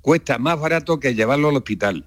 cuesta 0.00 0.38
más 0.38 0.58
barato 0.58 1.00
que 1.00 1.14
llevarlo 1.14 1.50
al 1.50 1.56
hospital. 1.56 2.06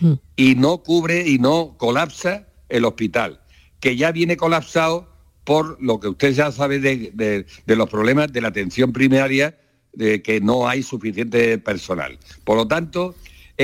Hmm. 0.00 0.14
Y 0.36 0.54
no 0.56 0.82
cubre 0.82 1.26
y 1.26 1.38
no 1.38 1.76
colapsa 1.78 2.48
el 2.68 2.84
hospital, 2.84 3.40
que 3.80 3.96
ya 3.96 4.12
viene 4.12 4.36
colapsado 4.36 5.08
por 5.44 5.82
lo 5.82 5.98
que 6.00 6.08
usted 6.08 6.32
ya 6.32 6.52
sabe 6.52 6.78
de, 6.78 7.46
los 7.66 7.88
problemas 7.88 8.32
de 8.32 8.40
la 8.40 8.48
atención 8.48 8.92
primaria, 8.92 9.58
de 9.92 10.22
que 10.22 10.40
no 10.40 10.68
hay 10.68 10.82
suficiente 10.82 11.58
personal. 11.58 12.18
Por 12.44 12.56
lo 12.56 12.68
tanto, 12.68 13.14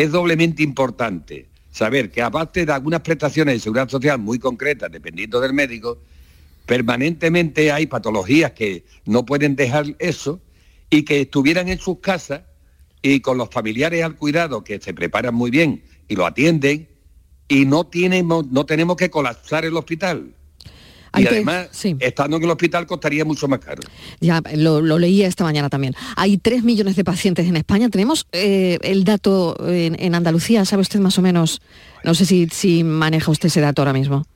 es 0.02 0.12
doblemente 0.12 0.62
importante 0.62 1.48
saber 1.70 2.10
que 2.10 2.22
aparte 2.22 2.64
de 2.64 2.72
algunas 2.72 3.00
prestaciones 3.00 3.54
de 3.54 3.60
seguridad 3.60 3.88
social 3.88 4.18
muy 4.18 4.38
concretas, 4.38 4.90
dependiendo 4.90 5.40
del 5.40 5.52
médico, 5.52 5.98
permanentemente 6.66 7.72
hay 7.72 7.86
patologías 7.86 8.52
que 8.52 8.84
no 9.04 9.24
pueden 9.24 9.56
dejar 9.56 9.96
eso 9.98 10.40
y 10.90 11.04
que 11.04 11.22
estuvieran 11.22 11.68
en 11.68 11.78
sus 11.78 11.98
casas 11.98 12.42
y 13.02 13.20
con 13.20 13.38
los 13.38 13.50
familiares 13.50 14.04
al 14.04 14.16
cuidado 14.16 14.64
que 14.64 14.80
se 14.80 14.94
preparan 14.94 15.34
muy 15.34 15.50
bien 15.50 15.82
y 16.08 16.16
lo 16.16 16.26
atienden 16.26 16.88
y 17.48 17.64
no, 17.64 17.84
tenemos, 17.84 18.46
no 18.46 18.66
tenemos 18.66 18.96
que 18.96 19.10
colapsar 19.10 19.64
el 19.64 19.76
hospital. 19.76 20.34
Y 21.16 21.26
además, 21.26 21.68
estando 22.00 22.36
en 22.36 22.44
el 22.44 22.50
hospital 22.50 22.86
costaría 22.86 23.24
mucho 23.24 23.48
más 23.48 23.60
caro. 23.60 23.82
Ya, 24.20 24.42
lo, 24.54 24.80
leía 24.98 25.26
esta 25.26 25.44
mañana 25.44 25.68
también. 25.68 25.94
Hay 26.16 26.38
tres 26.38 26.62
millones 26.64 26.96
de 26.96 27.04
pacientes 27.04 27.46
en 27.46 27.56
España. 27.56 27.88
Tenemos 27.88 28.26
eh, 28.32 28.78
el 28.82 29.04
dato 29.04 29.56
en, 29.66 30.14
Andalucía, 30.14 30.64
¿sabe 30.64 30.82
usted 30.82 31.00
más 31.00 31.18
o 31.18 31.22
menos? 31.22 31.60
No 32.04 32.14
sé 32.14 32.24
si, 32.24 32.48
si 32.48 32.84
maneja 32.84 33.30
usted 33.30 33.48
ese 33.48 33.60
dato 33.60 33.82
ahora 33.82 33.92
mismo. 33.92 34.26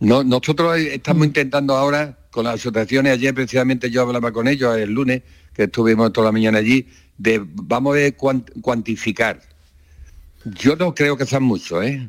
No, 0.00 0.24
nosotros 0.24 0.78
estamos 0.78 1.20
mm. 1.20 1.24
intentando 1.24 1.76
ahora, 1.76 2.18
con 2.30 2.44
las 2.44 2.54
asociaciones, 2.54 3.12
ayer 3.12 3.34
precisamente 3.34 3.90
yo 3.90 4.02
hablaba 4.02 4.32
con 4.32 4.48
ellos 4.48 4.76
el 4.76 4.90
lunes, 4.90 5.22
que 5.54 5.64
estuvimos 5.64 6.12
toda 6.12 6.26
la 6.26 6.32
mañana 6.32 6.58
allí, 6.58 6.88
de, 7.18 7.40
vamos 7.44 7.96
a 7.96 8.12
cuantificar. 8.60 9.40
Yo 10.44 10.74
no 10.76 10.94
creo 10.94 11.16
que 11.16 11.26
sean 11.26 11.44
muchos, 11.44 11.84
¿eh? 11.84 12.08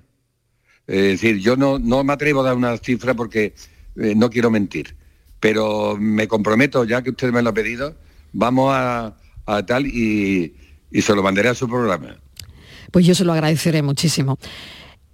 Es 0.88 1.22
decir, 1.22 1.40
yo 1.40 1.56
no, 1.56 1.80
no 1.80 2.04
me 2.04 2.14
atrevo 2.14 2.42
a 2.42 2.46
dar 2.46 2.56
una 2.56 2.78
cifra 2.78 3.14
porque 3.14 3.54
eh, 3.96 4.14
no 4.16 4.30
quiero 4.30 4.50
mentir, 4.50 4.96
pero 5.40 5.96
me 6.00 6.28
comprometo, 6.28 6.84
ya 6.84 7.02
que 7.02 7.12
usted 7.12 7.32
me 7.32 7.42
lo 7.42 7.50
ha 7.50 7.54
pedido, 7.54 7.96
vamos 8.32 8.74
a, 8.74 9.16
tal 9.68 9.88
y, 9.88 10.54
se 10.92 11.16
lo 11.16 11.24
mandaré 11.24 11.50
a 11.50 11.56
su 11.56 11.68
programa. 11.68 12.18
Pues 12.92 13.06
yo 13.06 13.16
se 13.16 13.26
lo 13.26 13.34
agradeceré 13.34 13.82
muchísimo. 13.82 14.38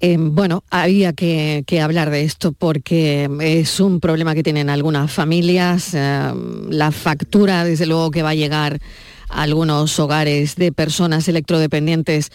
Eh, 0.01 0.17
bueno, 0.19 0.63
había 0.69 1.13
que, 1.13 1.63
hablar 1.81 2.09
de 2.09 2.23
esto 2.23 2.51
porque 2.53 3.29
es 3.41 3.79
un 3.79 3.99
problema 3.99 4.35
que 4.35 4.43
tienen 4.43 4.69
algunas 4.69 5.11
familias. 5.11 5.93
la 5.93 6.91
factura, 6.91 7.63
desde 7.63 7.85
luego, 7.85 8.11
que 8.11 8.23
va 8.23 8.29
a 8.29 8.35
llegar 8.35 8.79
algunos 9.29 9.99
hogares 9.99 10.55
de 10.55 10.71
personas 10.71 11.27
electrodependientes, 11.27 12.31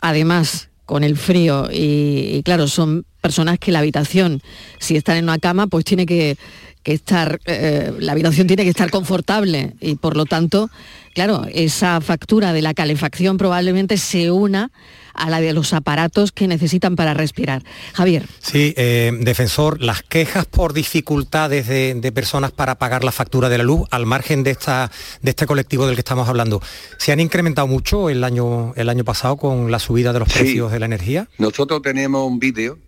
además 0.00 0.68
con 0.86 1.04
el 1.04 1.16
frío 1.16 1.68
y, 1.70 2.42
claro, 2.44 2.68
son 2.68 3.04
personas 3.20 3.58
que 3.58 3.72
la 3.72 3.80
habitación, 3.80 4.40
si 4.78 4.96
están 4.96 5.16
en 5.16 5.24
una 5.24 5.38
cama, 5.38 5.66
pues 5.66 5.84
tiene 5.84 6.06
que, 6.06 6.38
estar, 6.84 7.40
eh, 7.46 7.92
la 7.98 8.12
habitación 8.12 8.46
tiene 8.46 8.62
que 8.62 8.70
estar 8.70 8.90
confortable 8.90 9.74
y 9.80 9.96
por 9.96 10.16
lo 10.16 10.24
tanto, 10.24 10.70
claro, 11.12 11.44
esa 11.52 12.00
factura 12.00 12.52
de 12.52 12.62
la 12.62 12.72
calefacción 12.72 13.36
probablemente 13.36 13.96
se 13.96 14.30
una 14.30 14.70
a 15.16 15.30
la 15.30 15.40
de 15.40 15.52
los 15.52 15.72
aparatos 15.72 16.32
que 16.32 16.48
necesitan 16.48 16.96
para 16.96 17.14
respirar. 17.14 17.62
Javier. 17.94 18.26
Sí, 18.40 18.74
eh, 18.76 19.12
defensor, 19.20 19.82
las 19.82 20.02
quejas 20.02 20.46
por 20.46 20.72
dificultades 20.72 21.66
de, 21.66 22.12
personas 22.12 22.52
para 22.52 22.76
pagar 22.76 23.04
la 23.04 23.12
factura 23.12 23.48
de 23.48 23.58
la 23.58 23.64
luz, 23.64 23.86
al 23.90 24.06
margen 24.06 24.42
de, 24.42 24.52
esta, 24.52 24.90
de 25.22 25.30
este 25.30 25.46
colectivo 25.46 25.86
del 25.86 25.96
que 25.96 26.00
estamos 26.00 26.28
hablando, 26.28 26.62
¿se 26.98 27.12
han 27.12 27.20
incrementado 27.20 27.66
mucho 27.66 28.08
el 28.08 28.24
año, 28.24 28.72
el 28.76 28.88
año 28.88 29.04
pasado 29.04 29.36
con 29.36 29.70
la 29.70 29.78
subida 29.78 30.12
de 30.12 30.20
los 30.20 30.32
precios 30.32 30.72
de 30.72 30.78
la 30.78 30.86
energía? 30.86 31.28
Nosotros 31.38 31.82
tenemos 31.82 32.26
un 32.26 32.38
vídeo 32.38 32.78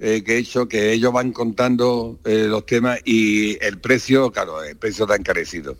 eh, 0.00 0.22
que 0.24 0.34
he 0.34 0.38
hecho 0.38 0.68
que 0.68 0.92
ellos 0.92 1.12
van 1.12 1.32
contando 1.32 2.20
eh, 2.24 2.46
los 2.48 2.64
temas 2.66 3.00
y 3.04 3.62
el 3.64 3.78
precio, 3.78 4.30
claro, 4.30 4.62
el 4.62 4.76
precio 4.76 5.04
está 5.04 5.16
encarecido. 5.16 5.76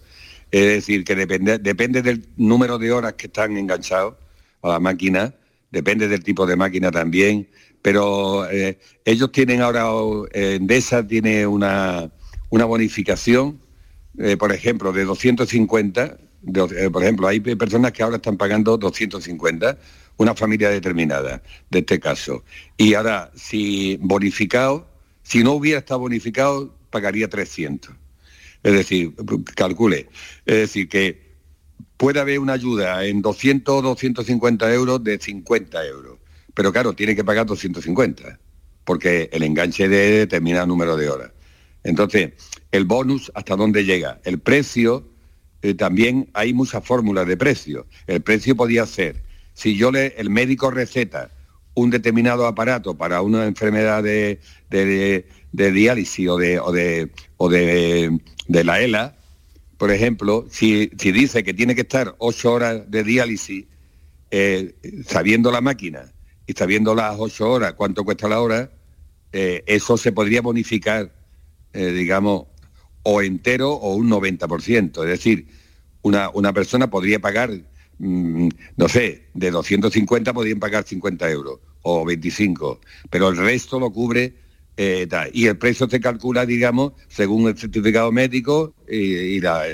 Es 0.51 0.67
decir, 0.67 1.05
que 1.05 1.15
depende, 1.15 1.59
depende 1.59 2.03
del 2.03 2.27
número 2.37 2.79
de 2.79 2.91
horas 2.91 3.13
que 3.13 3.27
están 3.27 3.57
enganchados 3.57 4.15
a 4.63 4.71
la 4.71 4.81
máquina, 4.81 5.35
depende 5.71 6.09
del 6.09 6.23
tipo 6.23 6.47
de 6.47 6.57
máquina 6.57 6.91
también, 6.91 7.49
pero 7.83 8.49
eh, 8.51 8.79
ellos 9.05 9.33
tienen 9.33 9.61
ahora, 9.61 9.87
eh, 10.33 10.57
Endesa 10.57 11.07
tiene 11.07 11.47
una, 11.47 12.11
una 12.51 12.65
bonificación, 12.65 13.61
eh, 14.19 14.37
por 14.37 14.53
ejemplo, 14.53 14.93
de 14.93 15.05
250, 15.05 16.19
por 16.93 17.03
ejemplo, 17.03 17.27
hay 17.27 17.41
personas 17.41 17.93
que 17.93 18.03
ahora 18.03 18.17
están 18.17 18.37
pagando 18.37 18.79
250, 18.79 19.77
una 20.17 20.35
familia 20.35 20.71
determinada, 20.71 21.43
de 21.71 21.81
este 21.81 21.99
caso. 21.99 22.45
Y 22.77 22.95
ahora, 22.95 23.31
si 23.35 23.99
bonificado, 24.01 24.89
si 25.23 25.43
no 25.43 25.53
hubiera 25.53 25.81
estado 25.81 26.01
bonificado, 26.01 26.75
pagaría 26.91 27.29
300. 27.29 27.95
Es 28.63 28.73
decir, 28.73 29.15
calcule. 29.55 30.09
Es 30.47 30.57
decir, 30.57 30.89
que 30.89 31.28
puede 31.97 32.21
haber 32.21 32.39
una 32.39 32.55
ayuda 32.55 33.05
en 33.05 33.23
200 33.23 33.75
o 33.75 33.83
250 33.83 34.73
euros 34.73 35.03
de 35.05 35.19
50 35.19 35.85
euros. 35.87 36.19
Pero 36.55 36.73
claro, 36.73 36.93
tiene 36.95 37.15
que 37.15 37.25
pagar 37.25 37.47
250, 37.47 38.39
porque 38.85 39.29
el 39.33 39.43
enganche 39.43 39.89
de 39.89 40.19
determinado 40.19 40.67
número 40.67 40.97
de 40.97 41.09
horas. 41.09 41.33
Entonces, 41.85 42.33
el 42.73 42.85
bonus, 42.85 43.31
¿hasta 43.35 43.57
dónde 43.57 43.85
llega? 43.85 44.21
El 44.25 44.39
precio, 44.39 45.09
eh, 45.63 45.75
también 45.75 46.31
hay 46.35 46.53
muchas 46.53 46.85
fórmulas 46.85 47.27
de 47.27 47.37
precio. 47.37 47.87
El 48.07 48.23
precio 48.23 48.57
podía 48.57 48.87
ser, 48.87 49.23
si 49.55 49.77
yo 49.77 49.91
le, 49.91 50.15
el 50.19 50.31
médico 50.31 50.71
receta 50.71 51.31
un 51.75 51.91
determinado 51.91 52.47
aparato 52.47 52.97
para 52.97 53.23
una 53.23 53.47
enfermedad 53.47 54.03
de, 54.03 54.41
diálisis 55.53 56.29
o 56.29 56.37
de, 56.37 56.59
o 56.59 56.73
de, 56.73 57.11
o 57.37 57.49
de, 57.49 58.19
de 58.49 58.65
la 58.65 58.81
ELA, 58.81 59.18
por 59.79 59.93
ejemplo, 59.93 60.45
si, 60.51 60.89
dice 60.89 61.45
que 61.45 61.55
tiene 61.55 61.77
que 61.77 61.83
estar 61.83 62.17
ocho 62.19 62.53
horas 62.53 62.91
de 62.91 63.05
diálisis, 63.05 63.65
eh, 64.31 64.75
sabiendo 65.07 65.53
la 65.53 65.61
máquina 65.61 66.13
y 66.47 66.53
sabiendo 66.53 66.95
las 66.97 67.15
ocho 67.19 67.49
horas, 67.49 67.75
cuánto 67.75 68.05
cuesta 68.05 68.29
la 68.29 68.41
hora, 68.41 68.73
eh, 69.33 69.63
eso 69.67 69.97
se 69.97 70.11
podría 70.11 70.43
bonificar, 70.43 71.15
eh, 71.73 71.93
digamos, 71.93 72.47
o 73.05 73.23
entero 73.23 73.73
o 73.73 73.95
un 73.95 74.11
90%. 74.11 75.05
Es 75.05 75.11
decir, 75.11 75.47
una, 76.03 76.29
una 76.31 76.53
persona 76.53 76.91
podría 76.91 77.21
pagar, 77.21 77.51
mm, 77.99 78.49
no 78.77 78.89
sé, 78.89 79.29
de 79.33 79.51
250 79.53 80.35
podrían 80.35 80.59
pagar 80.59 80.85
50 80.85 81.31
euros, 81.31 81.61
o 81.83 82.05
25, 82.05 82.81
pero 83.11 83.29
el 83.29 83.37
resto 83.37 83.79
lo 83.79 83.93
cubre 83.93 84.35
eh, 84.81 85.09
y 85.33 85.47
el 85.47 85.59
precio 85.59 85.89
se 85.91 85.99
calcula, 85.99 86.47
digamos, 86.47 86.93
según 87.09 87.49
el 87.49 87.59
certificado 87.59 88.13
médico 88.13 88.75
y, 88.89 89.41
la, 89.41 89.65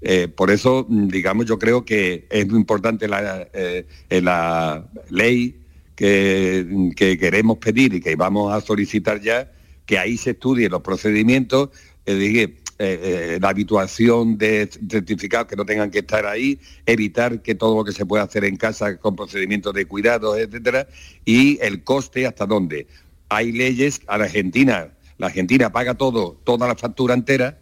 eh, 0.00 0.26
por 0.26 0.50
eso, 0.50 0.84
digamos, 0.90 1.46
yo 1.46 1.56
creo 1.56 1.84
que 1.84 2.26
es 2.28 2.48
muy 2.48 2.58
importante 2.58 3.06
la, 3.06 3.46
eh, 3.52 3.86
la 4.10 4.84
ley 5.08 5.54
que, 5.94 6.90
que, 6.96 7.16
queremos 7.16 7.58
pedir 7.58 7.94
y 7.94 8.00
que 8.00 8.16
vamos 8.16 8.52
a 8.52 8.60
solicitar 8.60 9.20
ya, 9.20 9.52
que 9.86 9.98
ahí 9.98 10.16
se 10.16 10.30
estudien 10.30 10.72
los 10.72 10.82
procedimientos, 10.82 11.70
eh, 12.06 13.38
la 13.40 13.50
habituación 13.50 14.36
de 14.36 14.68
certificados 14.90 15.46
que 15.46 15.54
no 15.54 15.64
tengan 15.64 15.92
que 15.92 16.00
estar 16.00 16.26
ahí, 16.26 16.58
evitar 16.86 17.40
que 17.40 17.54
todo 17.54 17.76
lo 17.76 17.84
que 17.84 17.92
se 17.92 18.04
pueda 18.04 18.24
hacer 18.24 18.44
en 18.44 18.56
casa 18.56 18.96
con 18.96 19.14
procedimientos 19.14 19.72
de 19.74 19.86
cuidados, 19.86 20.36
etcétera, 20.36 20.88
y 21.24 21.56
el 21.62 21.84
coste 21.84 22.26
hasta 22.26 22.46
dónde 22.46 22.88
hay 23.34 23.52
leyes 23.52 24.02
a 24.06 24.18
la 24.18 24.24
Argentina. 24.24 24.92
La 25.18 25.26
Argentina 25.26 25.70
paga 25.70 25.94
todo, 25.94 26.40
toda 26.44 26.66
la 26.66 26.76
factura 26.76 27.14
entera, 27.14 27.60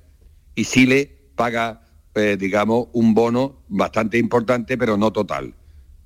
y 0.55 0.64
Chile 0.64 1.31
paga, 1.35 1.83
eh, 2.14 2.37
digamos, 2.39 2.89
un 2.93 3.14
bono 3.14 3.62
bastante 3.68 4.18
importante, 4.18 4.77
pero 4.77 4.97
no 4.97 5.12
total. 5.12 5.55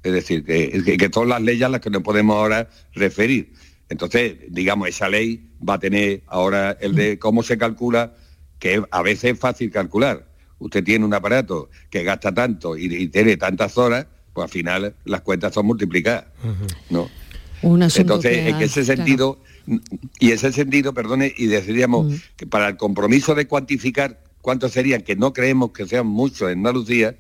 Es 0.03 0.13
decir, 0.13 0.45
que, 0.45 0.97
que, 0.99 1.09
todas 1.09 1.29
las 1.29 1.43
leyes 1.43 1.65
a 1.65 1.69
las 1.69 1.81
que 1.81 1.91
nos 1.91 2.03
podemos 2.03 2.37
ahora 2.37 2.69
referir. 2.95 3.53
Entonces, 3.89 4.37
digamos, 4.49 4.89
esa 4.89 5.09
ley 5.09 5.51
va 5.67 5.75
a 5.75 5.79
tener 5.79 6.23
ahora 6.27 6.77
el 6.81 6.95
de 6.95 7.19
cómo 7.19 7.43
se 7.43 7.59
calcula, 7.59 8.15
que 8.59 8.83
a 8.91 9.03
veces 9.03 9.35
es 9.35 9.39
fácil 9.39 9.71
calcular. 9.71 10.29
Usted 10.59 10.85
tiene 10.85 11.05
un 11.05 11.13
aparato 11.13 11.71
que 11.91 12.03
gasta 12.03 12.33
tanto 12.33 12.77
y, 12.77 13.09
tiene 13.09 13.37
tantas 13.37 13.77
horas, 13.77 14.07
pues 14.33 14.45
al 14.45 14.51
final 14.51 14.95
las 15.05 15.21
cuentas 15.23 15.53
son 15.55 15.67
multiplicadas. 15.67 16.27
¿no? 16.89 17.11
Entonces, 17.97 18.39
en 18.39 18.57
ese 18.57 18.85
sentido, 18.85 19.39
y 20.19 20.31
ese 20.31 20.53
sentido, 20.53 20.95
perdone, 20.95 21.33
y 21.37 21.47
deciríamos 21.47 22.07
mm. 22.07 22.15
que 22.37 22.47
para 22.47 22.69
el 22.69 22.77
compromiso 22.77 23.35
de 23.35 23.47
cuantificar 23.47 24.23
cuántos 24.41 24.73
serían, 24.73 25.03
que 25.03 25.17
no 25.17 25.33
creemos 25.33 25.73
que 25.73 25.87
sean 25.87 26.07
muchos 26.07 26.51
en 26.51 26.59
Andalucía, 26.59 27.17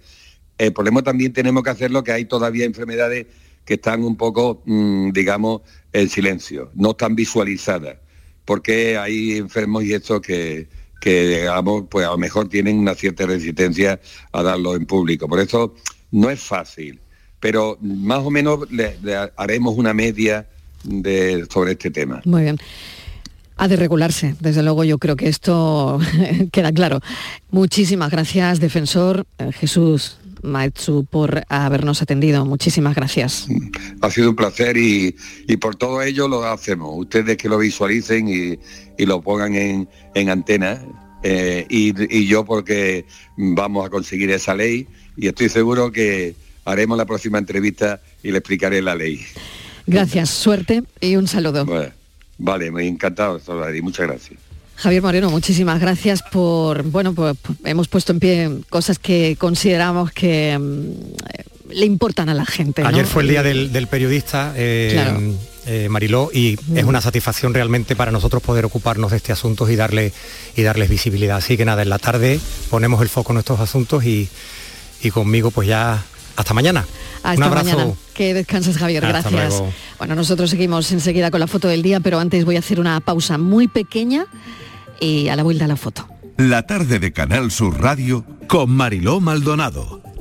el 0.58 0.72
problema 0.72 1.02
también 1.02 1.32
tenemos 1.32 1.62
que 1.62 1.70
hacerlo 1.70 2.04
que 2.04 2.12
hay 2.12 2.24
todavía 2.24 2.64
enfermedades 2.64 3.26
que 3.64 3.74
están 3.74 4.04
un 4.04 4.16
poco, 4.16 4.62
mm, 4.64 5.10
digamos, 5.10 5.62
en 5.92 6.08
silencio, 6.08 6.70
no 6.74 6.90
están 6.92 7.16
visualizadas, 7.16 7.96
porque 8.44 8.96
hay 8.96 9.32
enfermos 9.32 9.82
y 9.82 9.92
estos 9.92 10.20
que, 10.20 10.68
que, 11.00 11.40
digamos, 11.40 11.84
pues 11.90 12.06
a 12.06 12.10
lo 12.10 12.18
mejor 12.18 12.48
tienen 12.48 12.78
una 12.78 12.94
cierta 12.94 13.26
resistencia 13.26 14.00
a 14.32 14.42
darlo 14.42 14.76
en 14.76 14.86
público. 14.86 15.28
Por 15.28 15.40
eso 15.40 15.74
no 16.12 16.30
es 16.30 16.40
fácil 16.40 17.00
pero 17.46 17.78
más 17.80 18.24
o 18.24 18.30
menos 18.32 18.68
le, 18.72 18.96
haremos 19.36 19.76
una 19.76 19.94
media 19.94 20.48
de, 20.82 21.46
sobre 21.48 21.72
este 21.72 21.92
tema. 21.92 22.20
Muy 22.24 22.42
bien. 22.42 22.58
Ha 23.56 23.68
de 23.68 23.76
regularse, 23.76 24.34
desde 24.40 24.64
luego 24.64 24.82
yo 24.82 24.98
creo 24.98 25.14
que 25.14 25.28
esto 25.28 26.00
queda 26.52 26.72
claro. 26.72 26.98
Muchísimas 27.52 28.10
gracias, 28.10 28.58
defensor 28.58 29.28
eh, 29.38 29.52
Jesús 29.52 30.16
Maetsu, 30.42 31.06
por 31.08 31.44
habernos 31.48 32.02
atendido. 32.02 32.44
Muchísimas 32.44 32.96
gracias. 32.96 33.46
Ha 34.00 34.10
sido 34.10 34.30
un 34.30 34.34
placer 34.34 34.76
y, 34.76 35.14
por 35.60 35.76
todo 35.76 36.02
ello 36.02 36.26
lo 36.26 36.44
hacemos. 36.46 36.90
Ustedes 36.96 37.36
que 37.36 37.48
lo 37.48 37.58
visualicen 37.58 38.26
y, 38.28 39.04
lo 39.04 39.22
pongan 39.22 39.54
en, 39.54 40.28
antena. 40.28 40.82
Eh, 41.22 41.64
y, 41.70 41.94
y 42.12 42.26
yo 42.26 42.44
porque 42.44 43.06
vamos 43.36 43.86
a 43.86 43.88
conseguir 43.88 44.30
esa 44.32 44.52
ley 44.52 44.88
y 45.16 45.28
estoy 45.28 45.48
seguro 45.48 45.92
que, 45.92 46.34
haremos 46.66 46.98
la 46.98 47.06
próxima 47.06 47.38
entrevista 47.38 48.00
y 48.22 48.32
le 48.32 48.38
explicaré 48.38 48.82
la 48.82 48.94
ley. 48.94 49.24
Gracias, 49.86 50.30
suerte 50.30 50.82
y 51.00 51.16
un 51.16 51.28
saludo. 51.28 51.64
vale, 52.38 52.70
muy 52.70 52.86
encantado, 52.88 53.40
y 53.74 53.80
muchas 53.80 54.08
gracias. 54.08 54.40
Javier 54.74 55.00
Moreno, 55.00 55.30
muchísimas 55.30 55.80
gracias 55.80 56.22
por, 56.22 56.82
bueno, 56.82 57.14
pues 57.14 57.34
hemos 57.64 57.88
puesto 57.88 58.12
en 58.12 58.20
pie 58.20 58.50
cosas 58.68 58.98
que 58.98 59.36
consideramos 59.38 60.12
que 60.12 60.58
mm, 60.58 61.72
le 61.72 61.86
importan 61.86 62.28
a 62.28 62.34
la 62.34 62.44
gente. 62.44 62.82
Ayer 62.84 63.06
fue 63.06 63.22
el 63.22 63.28
día 63.28 63.42
del, 63.42 63.86
periodista, 63.86 64.52
eh, 64.54 65.34
eh, 65.66 65.88
Mariló, 65.88 66.30
y 66.34 66.58
es 66.74 66.84
una 66.84 67.00
satisfacción 67.00 67.54
realmente 67.54 67.96
para 67.96 68.10
nosotros 68.10 68.42
poder 68.42 68.66
ocuparnos 68.66 69.12
de 69.12 69.16
este 69.16 69.32
asunto 69.32 69.68
y 69.70 69.76
darle 69.76 70.12
y 70.56 70.62
darles 70.62 70.90
visibilidad. 70.90 71.38
Así 71.38 71.56
que 71.56 71.64
nada, 71.64 71.82
en 71.82 71.88
la 71.88 71.98
tarde 71.98 72.38
ponemos 72.68 73.00
el 73.00 73.08
foco 73.08 73.32
en 73.32 73.38
estos 73.38 73.60
asuntos 73.60 74.04
y, 74.04 74.28
y 75.02 75.10
conmigo 75.10 75.50
pues 75.52 75.68
ya 75.68 76.04
hasta 76.36 76.54
mañana. 76.54 76.84
Hasta 77.22 77.36
Un 77.36 77.42
abrazo. 77.42 77.76
mañana. 77.76 77.94
Que 78.14 78.34
descanses, 78.34 78.76
Javier. 78.78 79.06
Gracias. 79.06 79.62
Bueno, 79.98 80.14
nosotros 80.14 80.50
seguimos 80.50 80.90
enseguida 80.92 81.30
con 81.30 81.40
la 81.40 81.46
foto 81.46 81.68
del 81.68 81.82
día, 81.82 82.00
pero 82.00 82.18
antes 82.18 82.44
voy 82.44 82.56
a 82.56 82.60
hacer 82.60 82.80
una 82.80 83.00
pausa 83.00 83.38
muy 83.38 83.68
pequeña 83.68 84.26
y 85.00 85.28
a 85.28 85.36
la 85.36 85.42
vuelta 85.42 85.64
a 85.64 85.68
la 85.68 85.76
foto. 85.76 86.08
La 86.36 86.66
tarde 86.66 86.98
de 86.98 87.12
Canal 87.12 87.50
Sur 87.50 87.80
Radio 87.80 88.24
con 88.46 88.70
Mariló 88.70 89.20
Maldonado 89.20 90.02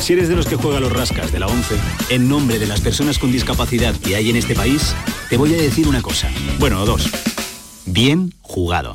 Si 0.00 0.14
eres 0.14 0.28
de 0.28 0.34
los 0.34 0.46
que 0.46 0.56
juega 0.56 0.80
los 0.80 0.92
rascas 0.92 1.30
de 1.30 1.38
la 1.38 1.46
11, 1.46 1.76
en 2.10 2.28
nombre 2.28 2.58
de 2.58 2.66
las 2.66 2.80
personas 2.80 3.20
con 3.20 3.30
discapacidad 3.30 3.94
que 3.94 4.16
hay 4.16 4.30
en 4.30 4.36
este 4.36 4.54
país, 4.54 4.96
te 5.30 5.36
voy 5.36 5.54
a 5.54 5.56
decir 5.56 5.86
una 5.86 6.02
cosa. 6.02 6.28
Bueno, 6.58 6.84
dos. 6.84 7.08
Bien 7.86 8.32
jugado. 8.40 8.92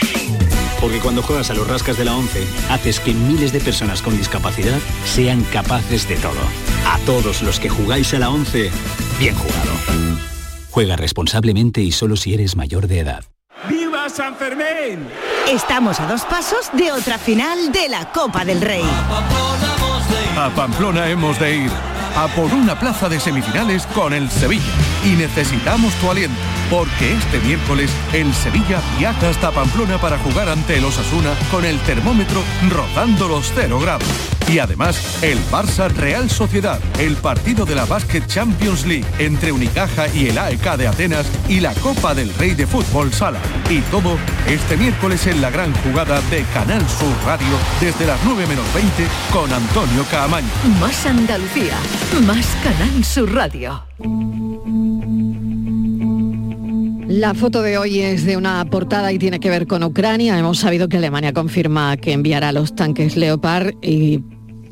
Porque 0.81 0.99
cuando 0.99 1.23
juegas 1.23 1.49
a 1.49 1.53
los 1.53 1.65
rascas 1.65 1.97
de 1.97 2.03
la 2.03 2.15
11, 2.15 2.45
haces 2.69 2.99
que 2.99 3.13
miles 3.13 3.53
de 3.53 3.61
personas 3.61 4.01
con 4.01 4.17
discapacidad 4.17 4.79
sean 5.05 5.43
capaces 5.43 6.09
de 6.09 6.17
todo. 6.17 6.41
A 6.85 6.99
todos 7.05 7.41
los 7.41 7.59
que 7.61 7.69
jugáis 7.69 8.13
a 8.13 8.19
la 8.19 8.29
11, 8.29 8.69
bien 9.17 9.35
jugado. 9.35 9.71
Juega 10.71 10.97
responsablemente 10.97 11.81
y 11.81 11.93
solo 11.93 12.17
si 12.17 12.33
eres 12.33 12.57
mayor 12.57 12.87
de 12.87 12.99
edad. 12.99 13.23
¡Viva 13.69 14.09
San 14.09 14.35
Fermín! 14.35 15.07
Estamos 15.49 16.01
a 16.01 16.07
dos 16.07 16.23
pasos 16.25 16.69
de 16.73 16.91
otra 16.91 17.17
final 17.17 17.71
de 17.71 17.87
la 17.87 18.11
Copa 18.11 18.43
del 18.43 18.59
Rey. 18.59 18.83
A 20.37 20.49
Pamplona 20.49 21.09
hemos 21.09 21.39
de 21.39 21.55
ir 21.57 21.71
a 22.15 22.27
por 22.29 22.53
una 22.53 22.79
plaza 22.79 23.09
de 23.09 23.19
semifinales 23.19 23.85
con 23.87 24.13
el 24.13 24.29
Sevilla. 24.29 24.73
Y 25.05 25.09
necesitamos 25.09 25.93
tu 25.95 26.09
aliento, 26.09 26.35
porque 26.69 27.13
este 27.13 27.39
miércoles 27.39 27.91
el 28.13 28.33
Sevilla 28.33 28.81
viaja 28.97 29.29
hasta 29.29 29.51
Pamplona 29.51 29.97
para 29.99 30.17
jugar 30.19 30.49
ante 30.49 30.77
el 30.77 30.85
Osasuna 30.85 31.33
con 31.51 31.65
el 31.65 31.79
termómetro 31.79 32.43
rozando 32.69 33.27
los 33.27 33.51
0 33.55 33.79
grados. 33.79 34.07
Y 34.49 34.59
además, 34.59 35.21
el 35.23 35.37
Barça 35.51 35.89
Real 35.89 36.29
Sociedad, 36.29 36.79
el 36.99 37.15
partido 37.17 37.65
de 37.65 37.75
la 37.75 37.85
Basket 37.85 38.25
Champions 38.27 38.85
League 38.85 39.05
entre 39.19 39.51
Unicaja 39.51 40.07
y 40.13 40.29
el 40.29 40.37
AEK 40.37 40.77
de 40.77 40.87
Atenas 40.87 41.25
y 41.49 41.59
la 41.59 41.73
Copa 41.75 42.13
del 42.13 42.33
Rey 42.35 42.53
de 42.53 42.65
Fútbol 42.65 43.11
Sala. 43.11 43.39
Y 43.69 43.81
todo 43.91 44.17
este 44.47 44.77
miércoles 44.77 45.27
en 45.27 45.41
la 45.41 45.49
gran 45.49 45.73
jugada 45.83 46.21
de 46.29 46.43
Canal 46.53 46.81
Sur 46.87 47.13
Radio 47.25 47.57
desde 47.81 48.05
las 48.05 48.19
9 48.23 48.47
menos 48.47 48.65
20 48.73 49.07
con 49.31 49.51
Antonio 49.51 50.05
Caamaño. 50.09 50.47
Más 50.79 51.05
Andalucía, 51.05 51.75
más 52.25 52.47
Canal 52.63 53.03
Sur 53.03 53.33
Radio. 53.33 53.83
La 57.07 57.33
foto 57.33 57.61
de 57.61 57.77
hoy 57.77 58.01
es 58.01 58.25
de 58.25 58.35
una 58.35 58.65
portada 58.69 59.13
y 59.13 59.17
tiene 59.17 59.39
que 59.39 59.49
ver 59.49 59.65
con 59.65 59.81
Ucrania. 59.81 60.37
Hemos 60.37 60.59
sabido 60.59 60.89
que 60.89 60.97
Alemania 60.97 61.31
confirma 61.31 61.95
que 61.95 62.11
enviará 62.11 62.51
los 62.51 62.75
tanques 62.75 63.15
Leopard 63.15 63.75
y 63.81 64.19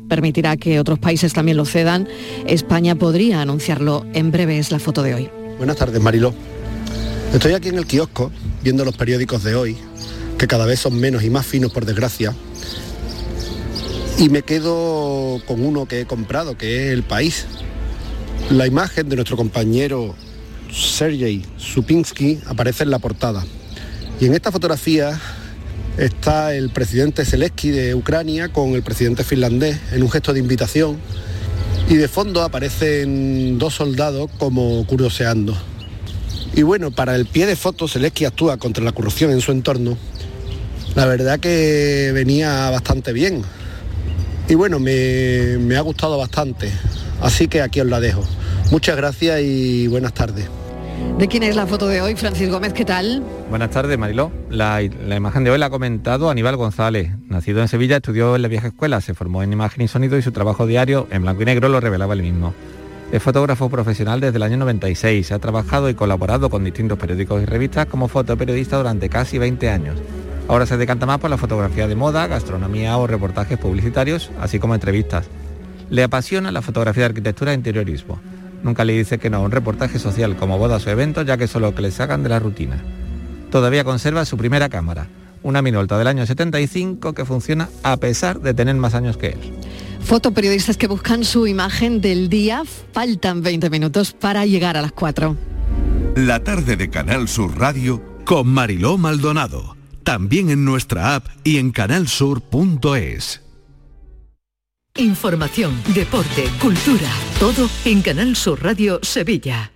permitirá 0.06 0.58
que 0.58 0.78
otros 0.78 0.98
países 0.98 1.32
también 1.32 1.56
lo 1.56 1.64
cedan. 1.64 2.06
España 2.46 2.94
podría 2.94 3.40
anunciarlo 3.40 4.04
en 4.12 4.32
breve, 4.32 4.58
es 4.58 4.70
la 4.70 4.78
foto 4.78 5.02
de 5.02 5.14
hoy. 5.14 5.30
Buenas 5.56 5.76
tardes, 5.76 5.98
Mariló. 6.02 6.34
Estoy 7.32 7.54
aquí 7.54 7.70
en 7.70 7.78
el 7.78 7.86
kiosco 7.86 8.30
viendo 8.62 8.84
los 8.84 8.96
periódicos 8.98 9.42
de 9.42 9.54
hoy, 9.54 9.76
que 10.36 10.46
cada 10.46 10.66
vez 10.66 10.80
son 10.80 11.00
menos 11.00 11.24
y 11.24 11.30
más 11.30 11.46
finos 11.46 11.72
por 11.72 11.86
desgracia, 11.86 12.34
y 14.18 14.28
me 14.28 14.42
quedo 14.42 15.40
con 15.46 15.64
uno 15.64 15.86
que 15.86 16.02
he 16.02 16.06
comprado, 16.06 16.58
que 16.58 16.88
es 16.88 16.92
El 16.92 17.02
País. 17.02 17.46
La 18.50 18.66
imagen 18.66 19.08
de 19.08 19.16
nuestro 19.16 19.38
compañero 19.38 20.14
Sergei 20.72 21.42
Supinsky 21.56 22.40
aparece 22.46 22.84
en 22.84 22.90
la 22.90 22.98
portada. 22.98 23.44
Y 24.20 24.26
en 24.26 24.34
esta 24.34 24.50
fotografía 24.52 25.20
está 25.98 26.54
el 26.54 26.70
presidente 26.70 27.24
Zelensky 27.24 27.70
de 27.70 27.94
Ucrania 27.94 28.48
con 28.48 28.70
el 28.70 28.82
presidente 28.82 29.24
finlandés 29.24 29.78
en 29.92 30.02
un 30.02 30.10
gesto 30.10 30.32
de 30.32 30.40
invitación 30.40 30.98
y 31.88 31.94
de 31.94 32.08
fondo 32.08 32.42
aparecen 32.42 33.58
dos 33.58 33.74
soldados 33.74 34.30
como 34.38 34.84
curioseando. 34.86 35.56
Y 36.54 36.62
bueno, 36.62 36.90
para 36.90 37.14
el 37.14 37.26
pie 37.26 37.46
de 37.46 37.56
foto 37.56 37.86
Zelensky 37.86 38.24
actúa 38.24 38.56
contra 38.56 38.82
la 38.82 38.92
corrupción 38.92 39.30
en 39.30 39.40
su 39.40 39.52
entorno 39.52 39.96
La 40.94 41.04
verdad 41.04 41.38
que 41.38 42.10
venía 42.14 42.70
bastante 42.70 43.12
bien. 43.12 43.42
Y 44.48 44.54
bueno, 44.54 44.78
me, 44.78 45.58
me 45.58 45.76
ha 45.76 45.82
gustado 45.82 46.16
bastante. 46.16 46.70
Así 47.20 47.48
que 47.48 47.60
aquí 47.60 47.80
os 47.80 47.86
la 47.86 48.00
dejo. 48.00 48.24
Muchas 48.70 48.96
gracias 48.96 49.40
y 49.42 49.86
buenas 49.86 50.12
tardes. 50.12 50.48
¿De 51.18 51.28
quién 51.28 51.42
es 51.42 51.54
la 51.54 51.66
foto 51.66 51.86
de 51.86 52.00
hoy, 52.00 52.16
Francis 52.16 52.50
Gómez? 52.50 52.72
¿Qué 52.72 52.84
tal? 52.84 53.22
Buenas 53.48 53.70
tardes, 53.70 53.96
Mariló. 53.98 54.32
La, 54.50 54.80
la 55.06 55.16
imagen 55.16 55.44
de 55.44 55.50
hoy 55.50 55.58
la 55.58 55.66
ha 55.66 55.70
comentado 55.70 56.30
Aníbal 56.30 56.56
González. 56.56 57.12
Nacido 57.28 57.60
en 57.60 57.68
Sevilla, 57.68 57.96
estudió 57.96 58.34
en 58.34 58.42
la 58.42 58.48
vieja 58.48 58.68
escuela, 58.68 59.00
se 59.00 59.14
formó 59.14 59.42
en 59.42 59.52
imagen 59.52 59.82
y 59.82 59.88
sonido 59.88 60.18
y 60.18 60.22
su 60.22 60.32
trabajo 60.32 60.66
diario 60.66 61.06
en 61.10 61.22
blanco 61.22 61.42
y 61.42 61.44
negro 61.44 61.68
lo 61.68 61.80
revelaba 61.80 62.14
él 62.14 62.22
mismo. 62.22 62.54
Es 63.12 63.22
fotógrafo 63.22 63.70
profesional 63.70 64.20
desde 64.20 64.36
el 64.36 64.42
año 64.42 64.56
96. 64.56 65.30
Ha 65.30 65.38
trabajado 65.38 65.88
y 65.88 65.94
colaborado 65.94 66.50
con 66.50 66.64
distintos 66.64 66.98
periódicos 66.98 67.42
y 67.42 67.44
revistas 67.44 67.86
como 67.86 68.08
fotoperiodista 68.08 68.78
durante 68.78 69.08
casi 69.08 69.38
20 69.38 69.70
años. 69.70 69.96
Ahora 70.48 70.66
se 70.66 70.76
decanta 70.76 71.06
más 71.06 71.18
por 71.18 71.30
la 71.30 71.38
fotografía 71.38 71.86
de 71.86 71.94
moda, 71.94 72.26
gastronomía 72.26 72.96
o 72.98 73.06
reportajes 73.06 73.58
publicitarios, 73.58 74.30
así 74.40 74.58
como 74.58 74.74
entrevistas. 74.74 75.26
Le 75.88 76.02
apasiona 76.02 76.50
la 76.50 76.62
fotografía 76.62 77.02
de 77.02 77.10
arquitectura 77.10 77.52
e 77.52 77.54
interiorismo. 77.54 78.18
Nunca 78.66 78.84
le 78.84 78.94
dice 78.94 79.18
que 79.18 79.30
no 79.30 79.36
a 79.36 79.40
un 79.40 79.52
reportaje 79.52 80.00
social 80.00 80.34
como 80.34 80.58
bodas 80.58 80.84
o 80.88 80.90
eventos, 80.90 81.24
ya 81.24 81.36
que 81.36 81.44
eso 81.44 81.58
es 81.58 81.62
lo 81.62 81.72
que 81.72 81.82
le 81.82 81.92
sacan 81.92 82.24
de 82.24 82.30
la 82.30 82.40
rutina. 82.40 82.82
Todavía 83.52 83.84
conserva 83.84 84.24
su 84.24 84.36
primera 84.36 84.68
cámara, 84.68 85.06
una 85.44 85.62
Minolta 85.62 85.96
del 85.96 86.08
año 86.08 86.26
75 86.26 87.12
que 87.12 87.24
funciona 87.24 87.68
a 87.84 87.96
pesar 87.98 88.40
de 88.40 88.54
tener 88.54 88.74
más 88.74 88.94
años 88.94 89.18
que 89.18 89.28
él. 89.28 89.38
Fotoperiodistas 90.00 90.76
que 90.76 90.88
buscan 90.88 91.22
su 91.22 91.46
imagen 91.46 92.00
del 92.00 92.28
día. 92.28 92.64
Faltan 92.92 93.40
20 93.40 93.70
minutos 93.70 94.12
para 94.12 94.44
llegar 94.46 94.76
a 94.76 94.82
las 94.82 94.90
4. 94.90 95.36
La 96.16 96.42
tarde 96.42 96.76
de 96.76 96.90
Canal 96.90 97.28
Sur 97.28 97.56
Radio 97.56 98.02
con 98.24 98.48
Mariló 98.48 98.98
Maldonado. 98.98 99.76
También 100.02 100.50
en 100.50 100.64
nuestra 100.64 101.14
app 101.14 101.26
y 101.44 101.58
en 101.58 101.70
canalsur.es. 101.70 103.45
Información, 104.98 105.74
deporte, 105.94 106.44
cultura, 106.60 107.10
todo 107.38 107.68
en 107.84 108.00
Canal 108.00 108.34
Sur 108.34 108.62
Radio 108.62 108.98
Sevilla. 109.02 109.75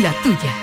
La 0.00 0.14
tuya. 0.22 0.54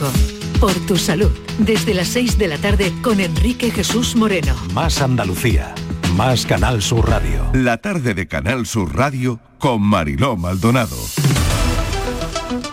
Por 0.61 0.75
tu 0.87 0.97
salud, 0.97 1.33
desde 1.59 1.95
las 1.95 2.07
6 2.09 2.39
de 2.39 2.49
la 2.49 2.59
tarde 2.59 2.93
con 3.03 3.19
Enrique 3.19 3.73
Jesús 3.73 4.15
Moreno. 4.15 4.55
Más 4.75 5.03
Andalucía, 5.03 5.75
más 6.15 6.47
Canal 6.47 6.83
Sur 6.83 7.09
Radio. 7.09 7.51
La 7.53 7.79
tarde 7.79 8.15
de 8.15 8.29
Canal 8.29 8.65
Sur 8.67 8.95
Radio 8.95 9.41
con 9.59 9.83
Mariló 9.83 10.37
Maldonado. 10.37 10.97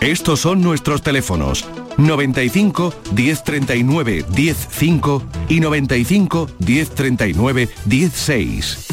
Estos 0.01 0.39
son 0.39 0.61
nuestros 0.61 1.01
teléfonos 1.01 1.65
95 1.99 2.93
1039 3.15 4.25
105 4.33 5.23
y 5.49 5.59
95 5.59 6.49
1039 6.59 7.69
16. 7.85 8.87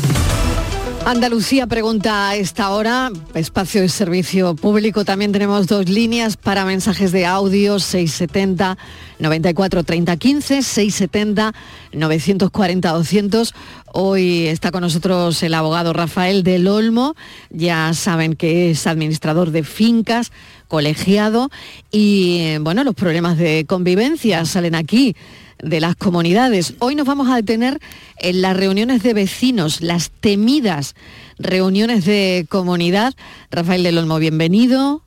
Andalucía 1.07 1.68
pregunta 1.68 2.30
a 2.30 2.34
esta 2.34 2.70
hora, 2.70 3.12
espacio 3.34 3.80
de 3.80 3.88
servicio 3.88 4.57
público. 4.57 5.04
También 5.04 5.30
tenemos 5.30 5.68
dos 5.68 5.88
líneas 5.88 6.36
para 6.36 6.64
mensajes 6.64 7.12
de 7.12 7.24
audio, 7.24 7.78
670 7.78 8.76
94 9.20 9.84
30 9.84 10.16
15, 10.16 10.62
670 10.62 11.54
940 11.92 12.92
200. 12.92 13.54
Hoy 13.92 14.48
está 14.48 14.72
con 14.72 14.80
nosotros 14.80 15.40
el 15.44 15.54
abogado 15.54 15.92
Rafael 15.92 16.42
del 16.42 16.66
Olmo. 16.66 17.14
Ya 17.50 17.94
saben 17.94 18.34
que 18.34 18.72
es 18.72 18.88
administrador 18.88 19.52
de 19.52 19.62
fincas, 19.62 20.32
colegiado 20.69 21.51
y 21.91 22.59
bueno, 22.61 22.85
los 22.85 22.95
problemas 22.95 23.39
de 23.39 23.64
convivencia 23.67 24.45
salen 24.45 24.75
aquí 24.75 25.17
de 25.62 25.81
las 25.81 25.97
comunidades. 25.97 26.75
Hoy 26.81 26.95
nos 26.95 27.07
vamos 27.07 27.29
a 27.29 27.37
detener 27.37 27.81
en 28.19 28.43
las 28.43 28.57
reuniones 28.57 29.03
de 29.03 29.14
vecinos, 29.14 29.81
las 29.81 30.11
temidas 30.11 30.95
reuniones 31.39 32.05
de 32.05 32.47
comunidad. 32.49 33.14
Rafael 33.51 33.83
del 33.83 33.99
Olmo, 33.99 34.19
bienvenido. 34.19 35.05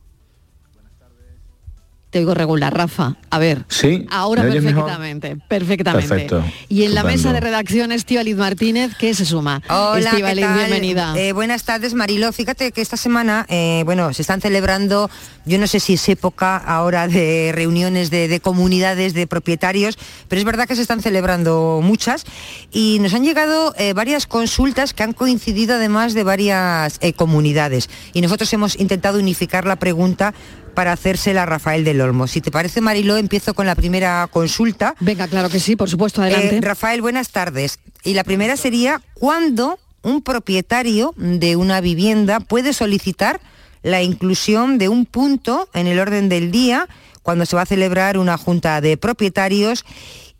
Te 2.10 2.18
oigo 2.18 2.34
regular, 2.34 2.76
Rafa. 2.76 3.18
A 3.30 3.38
ver. 3.38 3.66
Sí. 3.68 4.08
Ahora 4.10 4.42
perfectamente, 4.42 5.38
perfectamente. 5.48 6.08
Perfecto. 6.08 6.44
Y 6.68 6.84
en 6.84 6.96
la 6.96 7.04
mesa 7.04 7.34
de 7.34 7.40
redacción, 7.40 7.92
Estíbaliz 7.92 8.36
Martínez, 8.36 8.94
¿qué 8.98 9.14
se 9.14 9.26
suma? 9.26 9.62
Hola, 9.70 10.10
Estíbaliz, 10.10 10.44
¿qué 10.44 10.50
tal? 10.50 10.58
bienvenida. 10.58 11.14
Eh, 11.16 11.34
buenas 11.34 11.66
tardes, 11.66 11.94
Marilo. 11.94 12.32
Fíjate 12.34 12.72
que 12.72 12.82
esta 12.82 12.98
semana, 12.98 13.46
eh, 13.48 13.84
bueno, 13.86 14.12
se 14.14 14.24
están 14.24 14.42
celebrando, 14.42 15.08
yo 15.46 15.60
no 15.60 15.68
sé 15.68 15.80
si 15.80 15.94
es 15.94 16.10
época 16.10 16.58
ahora 16.58 17.08
de 17.08 17.52
reuniones 17.54 18.10
de, 18.10 18.28
de 18.28 18.40
comunidades, 18.40 19.14
de 19.14 19.28
propietarios, 19.28 20.00
pero 20.28 20.40
es 20.40 20.46
verdad 20.46 20.68
que 20.68 20.76
se 20.76 20.82
están 20.82 21.04
celebrando 21.04 21.80
muchas 21.84 22.26
y 22.72 22.98
nos 23.02 23.14
han 23.14 23.24
llegado 23.24 23.76
eh, 23.78 23.94
varias 23.94 24.26
consultas 24.26 24.94
que 24.94 25.04
han 25.04 25.14
coincidido 25.14 25.76
además 25.76 26.16
de 26.16 26.24
varias 26.24 26.98
eh, 27.02 27.14
comunidades 27.14 27.88
y 28.14 28.22
nosotros 28.22 28.52
hemos 28.54 28.80
intentado 28.80 29.20
unificar 29.20 29.66
la 29.66 29.76
pregunta 29.76 30.34
para 30.70 30.92
hacérsela 30.94 31.44
a 31.44 31.46
Rafael 31.46 31.84
del 31.84 32.02
Olmo. 32.02 32.28
Si 32.28 32.42
te 32.42 32.52
parece, 32.52 32.82
Mariló, 32.82 33.18
empiezo 33.18 33.54
con 33.54 33.66
la 33.66 33.76
primera 33.76 34.28
consulta. 34.32 34.96
Venga, 35.00 35.28
claro 35.28 35.50
que 35.50 35.60
sí, 35.60 35.76
por 35.76 35.90
supuesto, 35.90 36.22
adelante. 36.22 36.58
Eh, 36.58 36.62
Rafael, 36.62 37.02
buenas 37.02 37.30
tardes. 37.30 37.80
Y 38.04 38.14
la 38.14 38.24
primera 38.24 38.58
sería, 38.58 39.02
¿cuándo 39.14 39.80
un 40.02 40.22
propietario 40.22 41.14
de 41.18 41.56
una 41.56 41.82
vivienda 41.82 42.40
puede 42.40 42.74
solicitar 42.74 43.42
la 43.84 44.02
inclusión 44.02 44.78
de 44.78 44.90
un 44.90 45.06
punto 45.06 45.70
en 45.74 45.88
el 45.88 46.00
orden 46.00 46.30
del 46.30 46.52
día 46.52 46.88
cuando 47.22 47.46
se 47.46 47.56
va 47.56 47.64
a 47.64 47.66
celebrar 47.66 48.18
una 48.18 48.38
junta 48.38 48.82
de 48.82 48.98
propietarios 48.98 49.86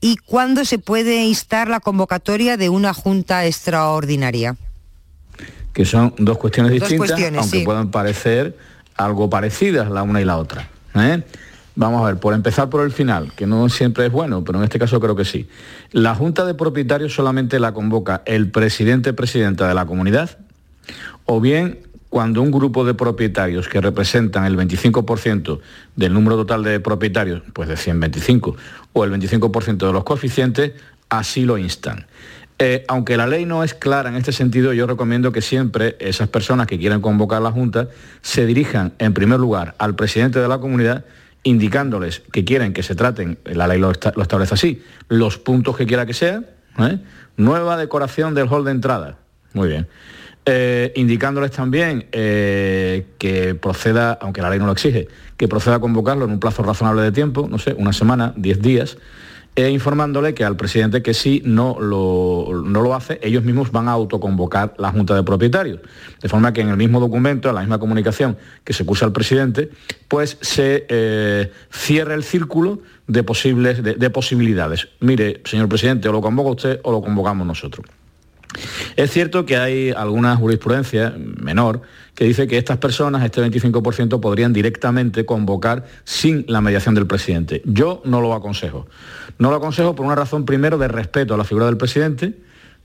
y 0.02 0.16
cuándo 0.16 0.64
se 0.64 0.80
puede 0.80 1.26
instar 1.26 1.68
la 1.68 1.80
convocatoria 1.80 2.58
de 2.58 2.70
una 2.70 2.94
junta 2.94 3.46
extraordinaria? 3.46 4.56
que 5.74 5.86
son 5.86 6.14
dos 6.18 6.38
cuestiones 6.38 6.72
Dos 6.72 6.90
distintas, 6.90 7.12
cuestiones, 7.12 7.42
aunque 7.42 7.60
sí. 7.60 7.64
puedan 7.64 7.92
parecer 7.92 8.58
algo 9.00 9.30
parecidas 9.30 9.90
la 9.90 10.04
una 10.04 10.22
y 10.22 10.26
la 10.26 10.38
otra. 10.38 10.68
¿eh? 10.96 11.24
Vamos 11.76 12.04
a 12.04 12.08
ver, 12.08 12.18
por 12.18 12.34
empezar 12.34 12.70
por 12.70 12.84
el 12.84 12.92
final, 12.92 13.32
que 13.34 13.48
no 13.48 13.70
siempre 13.70 14.06
es 14.06 14.12
bueno, 14.12 14.44
pero 14.44 14.60
en 14.60 14.66
este 14.66 14.78
caso 14.78 15.00
creo 15.00 15.16
que 15.16 15.24
sí. 15.24 15.48
La 15.92 16.14
Junta 16.14 16.46
de 16.46 16.54
Propietarios 16.54 17.14
solamente 17.14 17.60
la 17.60 17.74
convoca 17.74 18.22
el 18.26 18.52
presidente 18.52 19.14
presidenta 19.14 19.68
de 19.70 19.74
la 19.74 19.86
comunidad, 19.86 20.38
o 21.26 21.40
bien 21.40 21.80
cuando 22.10 22.42
un 22.42 22.52
grupo 22.52 22.84
de 22.84 22.96
propietarios 22.96 23.70
que 23.70 23.80
representan 23.80 24.44
el 24.46 24.58
25% 24.58 25.60
del 25.96 26.14
número 26.14 26.36
total 26.36 26.64
de 26.64 26.80
propietarios, 26.82 27.44
pues 27.54 27.70
de 27.70 27.78
125, 27.78 28.58
o 28.92 29.04
el 29.06 29.12
25% 29.14 29.78
de 29.78 29.94
los 29.94 30.04
coeficientes, 30.04 30.74
así 31.08 31.46
lo 31.46 31.58
instan. 31.58 32.08
Eh, 32.62 32.84
aunque 32.90 33.16
la 33.16 33.26
ley 33.26 33.46
no 33.46 33.64
es 33.64 33.74
clara 33.74 34.10
en 34.10 34.18
este 34.18 34.34
sentido, 34.34 34.74
yo 34.74 34.86
recomiendo 34.86 35.32
que 35.32 35.42
siempre 35.42 35.96
esas 36.00 36.28
personas 36.28 36.68
que 36.68 36.78
quieran 36.78 37.00
convocar 37.00 37.42
la 37.42 37.52
Junta 37.52 37.88
se 38.22 38.46
dirijan 38.46 38.92
en 39.00 39.14
primer 39.14 39.40
lugar 39.40 39.76
al 39.78 39.96
presidente 39.96 40.40
de 40.40 40.48
la 40.50 40.58
comunidad 40.58 41.06
indicándoles 41.44 42.22
que 42.34 42.44
quieren 42.44 42.74
que 42.74 42.84
se 42.84 42.96
traten, 42.96 43.40
la 43.46 43.66
ley 43.66 43.80
lo, 43.80 43.92
establece 43.92 44.54
así, 44.54 44.84
los 45.08 45.38
puntos 45.38 45.78
que 45.78 45.86
quiera 45.88 46.06
que 46.06 46.14
sea, 46.14 46.44
¿eh? 46.80 47.00
nueva 47.38 47.78
decoración 47.78 48.36
del 48.36 48.50
hall 48.50 48.66
de 48.66 48.72
entrada, 48.72 49.18
muy 49.54 49.70
bien, 49.70 49.88
eh, 50.46 50.92
indicándoles 50.98 51.52
también 51.52 52.08
que 52.12 53.58
proceda, 53.62 54.18
aunque 54.22 54.42
la 54.42 54.50
ley 54.50 54.60
no 54.60 54.66
lo 54.66 54.74
exige, 54.74 55.08
que 55.38 55.48
proceda 55.48 55.76
a 55.76 55.80
convocarlo 55.80 56.26
en 56.26 56.32
un 56.32 56.42
plazo 56.42 56.62
razonable 56.62 57.04
de 57.04 57.14
tiempo, 57.14 57.48
no 57.50 57.58
sé, 57.58 57.74
una 57.78 57.94
semana, 57.94 58.34
diez 58.36 58.62
días, 58.62 58.98
e 59.56 59.70
informándole 59.70 60.34
que 60.34 60.44
al 60.44 60.56
presidente 60.56 61.02
que 61.02 61.14
sí 61.14 61.42
no 61.46 61.78
lo, 61.80 62.64
no 62.66 62.82
lo 62.82 62.96
hace, 62.96 63.20
ellos 63.22 63.44
mismos 63.44 63.72
van 63.72 63.88
a 63.88 63.92
autoconvocar 63.92 64.74
la 64.78 64.92
Junta 64.92 65.16
de 65.16 65.24
Propietarios. 65.24 65.80
De 66.22 66.30
forma 66.30 66.54
que 66.54 66.62
en 66.62 66.70
el 66.70 66.78
mismo 66.78 67.00
documento, 67.00 67.50
en 67.50 67.56
la 67.56 67.62
misma 67.62 67.80
comunicación 67.80 68.38
que 68.64 68.74
se 68.74 68.86
puso 68.86 69.06
al 69.06 69.12
presidente, 69.12 69.70
pues 70.08 70.38
se 70.42 70.86
eh, 70.88 71.52
cierra 71.72 72.14
el 72.14 72.24
círculo 72.24 72.82
de, 73.08 73.24
posibles, 73.24 73.84
de 73.84 74.10
posibilidades. 74.10 74.88
Mire, 75.00 75.42
señor 75.46 75.68
presidente, 75.68 76.08
o 76.08 76.12
lo 76.12 76.22
convoca 76.22 76.50
usted 76.52 76.80
o 76.84 76.92
lo 76.92 77.02
convocamos 77.02 77.46
nosotros. 77.46 77.86
Es 78.96 79.12
cierto 79.12 79.46
que 79.46 79.58
hay 79.58 79.92
alguna 79.92 80.36
jurisprudencia 80.36 81.14
menor 81.18 81.82
que 82.16 82.26
dice 82.26 82.48
que 82.48 82.58
estas 82.58 82.78
personas, 82.78 83.24
este 83.24 83.42
25%, 83.42 84.20
podrían 84.20 84.52
directamente 84.52 85.26
convocar 85.26 85.86
sin 86.04 86.46
la 86.48 86.60
mediación 86.60 86.96
del 86.96 87.08
presidente. 87.08 87.62
Yo 87.66 88.02
no 88.06 88.22
lo 88.22 88.34
aconsejo. 88.34 88.88
No 89.38 89.52
lo 89.52 89.58
aconsejo 89.58 89.96
por 89.96 90.06
una 90.06 90.16
razón 90.16 90.46
primero 90.46 90.78
de 90.78 90.88
respeto 90.88 91.34
a 91.34 91.38
la 91.38 91.44
figura 91.44 91.68
del 91.68 91.78
presidente. 91.78 92.34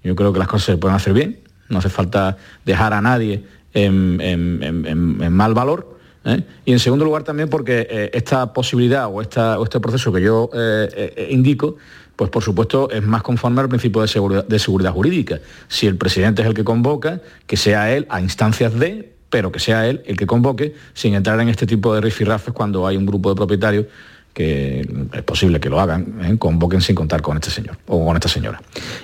Yo 0.04 0.14
creo 0.14 0.32
que 0.32 0.38
las 0.38 0.48
cosas 0.48 0.66
se 0.66 0.76
pueden 0.76 0.94
hacer 0.96 1.14
bien. 1.14 1.40
No 1.68 1.78
hace 1.78 1.88
falta 1.88 2.36
dejar 2.64 2.92
a 2.92 3.00
nadie 3.00 3.44
en, 3.72 5.32
mal 5.32 5.54
valor. 5.54 5.93
¿Eh? 6.24 6.42
Y 6.64 6.72
en 6.72 6.78
segundo 6.78 7.04
lugar 7.04 7.22
también 7.22 7.48
porque 7.48 7.86
eh, 7.90 8.10
esta 8.12 8.52
posibilidad 8.52 9.08
o, 9.12 9.20
este 9.20 9.80
proceso 9.80 10.12
que 10.12 10.22
yo 10.22 10.50
eh, 10.54 11.28
indico 11.30 11.76
pues 12.16 12.30
por 12.30 12.42
supuesto 12.42 12.90
es 12.90 13.02
más 13.02 13.22
conforme 13.22 13.60
al 13.60 13.68
principio 13.68 14.02
de 14.02 14.08
seguridad, 14.08 14.46
de 14.46 14.58
seguridad 14.58 14.92
jurídica. 14.92 15.40
Si 15.68 15.86
el 15.86 15.96
presidente 15.96 16.42
es 16.42 16.48
el 16.48 16.54
que 16.54 16.64
convoca, 16.64 17.20
que 17.46 17.56
sea 17.56 17.92
él 17.92 18.06
a 18.08 18.20
instancias 18.20 18.78
de, 18.78 19.12
pero 19.30 19.50
que 19.50 19.58
sea 19.58 19.88
él 19.88 20.02
el 20.06 20.16
que 20.16 20.26
convoque, 20.26 20.74
sin 20.92 21.14
entrar 21.14 21.40
en 21.40 21.48
este 21.48 21.66
tipo 21.66 21.92
de 21.94 22.00
rifirrafes 22.00 22.54
cuando 22.54 22.86
hay 22.86 22.96
un 22.96 23.04
grupo 23.04 23.30
de 23.30 23.34
propietarios 23.34 23.86
que 24.34 24.86
es 25.12 25.22
posible 25.22 25.60
que 25.60 25.70
lo 25.70 25.80
hagan, 25.80 26.18
¿eh? 26.22 26.36
convoquen 26.38 26.80
sin 26.80 26.96
contar 26.96 27.22
con 27.22 27.36
este 27.36 27.50
señor 27.50 27.78
o 27.86 28.04
con 28.04 28.16
esta 28.16 28.28
señora. 28.28 28.60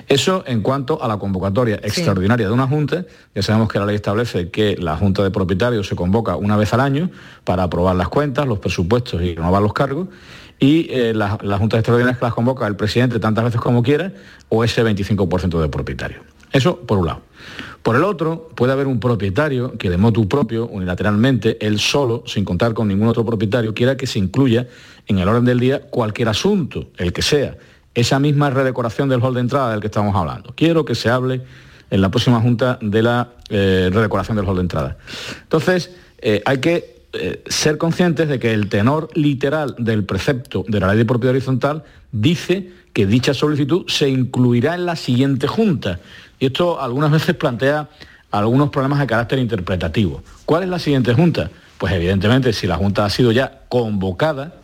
Eso 0.08 0.42
en 0.46 0.60
cuanto 0.60 1.02
a 1.02 1.08
la 1.08 1.18
convocatoria 1.18 1.76
extraordinaria 1.76 2.48
de 2.48 2.52
una 2.52 2.66
Junta, 2.66 3.06
ya 3.34 3.42
sabemos 3.42 3.68
que 3.68 3.78
la 3.78 3.86
ley 3.86 3.94
establece 3.94 4.50
que 4.50 4.76
la 4.76 4.96
Junta 4.96 5.22
de 5.22 5.30
Propietarios 5.30 5.86
se 5.86 5.94
convoca 5.94 6.36
una 6.36 6.56
vez 6.56 6.74
al 6.74 6.80
año 6.80 7.10
para 7.44 7.62
aprobar 7.62 7.94
las 7.94 8.08
cuentas, 8.08 8.46
los 8.46 8.58
presupuestos 8.58 9.22
y 9.22 9.36
renovar 9.36 9.62
los 9.62 9.72
cargos, 9.72 10.08
y 10.58 10.88
eh, 10.90 11.14
las 11.14 11.58
juntas 11.58 11.78
extraordinarias 11.78 12.18
que 12.18 12.24
las 12.26 12.34
convoca 12.34 12.66
el 12.66 12.76
presidente 12.76 13.18
tantas 13.18 13.44
veces 13.44 13.60
como 13.60 13.82
quiera 13.82 14.12
o 14.50 14.62
ese 14.62 14.84
25% 14.84 15.60
de 15.60 15.68
propietario. 15.68 16.18
Eso 16.52 16.80
por 16.80 16.98
un 16.98 17.06
lado. 17.06 17.22
Por 17.82 17.96
el 17.96 18.04
otro, 18.04 18.50
puede 18.54 18.72
haber 18.72 18.86
un 18.86 19.00
propietario 19.00 19.78
que 19.78 19.88
de 19.88 19.96
motu 19.96 20.28
propio, 20.28 20.66
unilateralmente, 20.66 21.56
él 21.66 21.78
solo, 21.80 22.22
sin 22.26 22.44
contar 22.44 22.74
con 22.74 22.88
ningún 22.88 23.08
otro 23.08 23.24
propietario, 23.24 23.72
quiera 23.72 23.96
que 23.96 24.06
se 24.06 24.18
incluya 24.18 24.68
en 25.06 25.18
el 25.18 25.28
orden 25.28 25.44
del 25.46 25.58
día 25.58 25.80
cualquier 25.80 26.28
asunto, 26.28 26.88
el 26.98 27.12
que 27.12 27.22
sea. 27.22 27.56
Esa 27.94 28.18
misma 28.18 28.50
redecoración 28.50 29.08
del 29.08 29.22
hall 29.22 29.34
de 29.34 29.40
entrada 29.40 29.72
del 29.72 29.80
que 29.80 29.86
estamos 29.86 30.14
hablando. 30.14 30.52
Quiero 30.54 30.84
que 30.84 30.94
se 30.94 31.08
hable 31.08 31.42
en 31.90 32.00
la 32.00 32.10
próxima 32.10 32.40
junta 32.40 32.78
de 32.80 33.02
la 33.02 33.30
eh, 33.48 33.90
redecoración 33.92 34.36
del 34.36 34.46
hall 34.46 34.56
de 34.56 34.62
entrada. 34.62 34.98
Entonces, 35.42 35.90
eh, 36.18 36.42
hay 36.44 36.58
que 36.58 36.99
eh, 37.12 37.42
ser 37.46 37.76
conscientes 37.76 38.28
de 38.28 38.38
que 38.38 38.52
el 38.52 38.68
tenor 38.68 39.08
literal 39.14 39.74
del 39.78 40.04
precepto 40.04 40.64
de 40.68 40.78
la 40.78 40.88
ley 40.88 40.98
de 40.98 41.04
propiedad 41.04 41.34
horizontal 41.34 41.82
dice 42.12 42.70
que 42.92 43.06
dicha 43.06 43.34
solicitud 43.34 43.84
se 43.88 44.08
incluirá 44.08 44.74
en 44.74 44.86
la 44.86 44.96
siguiente 44.96 45.46
junta. 45.46 46.00
Y 46.38 46.46
esto 46.46 46.80
algunas 46.80 47.10
veces 47.10 47.34
plantea 47.34 47.88
algunos 48.30 48.70
problemas 48.70 49.00
de 49.00 49.06
carácter 49.06 49.38
interpretativo. 49.38 50.22
¿Cuál 50.44 50.62
es 50.62 50.68
la 50.68 50.78
siguiente 50.78 51.12
junta? 51.12 51.50
Pues 51.78 51.92
evidentemente 51.92 52.52
si 52.52 52.66
la 52.66 52.76
junta 52.76 53.04
ha 53.04 53.10
sido 53.10 53.32
ya 53.32 53.62
convocada, 53.68 54.54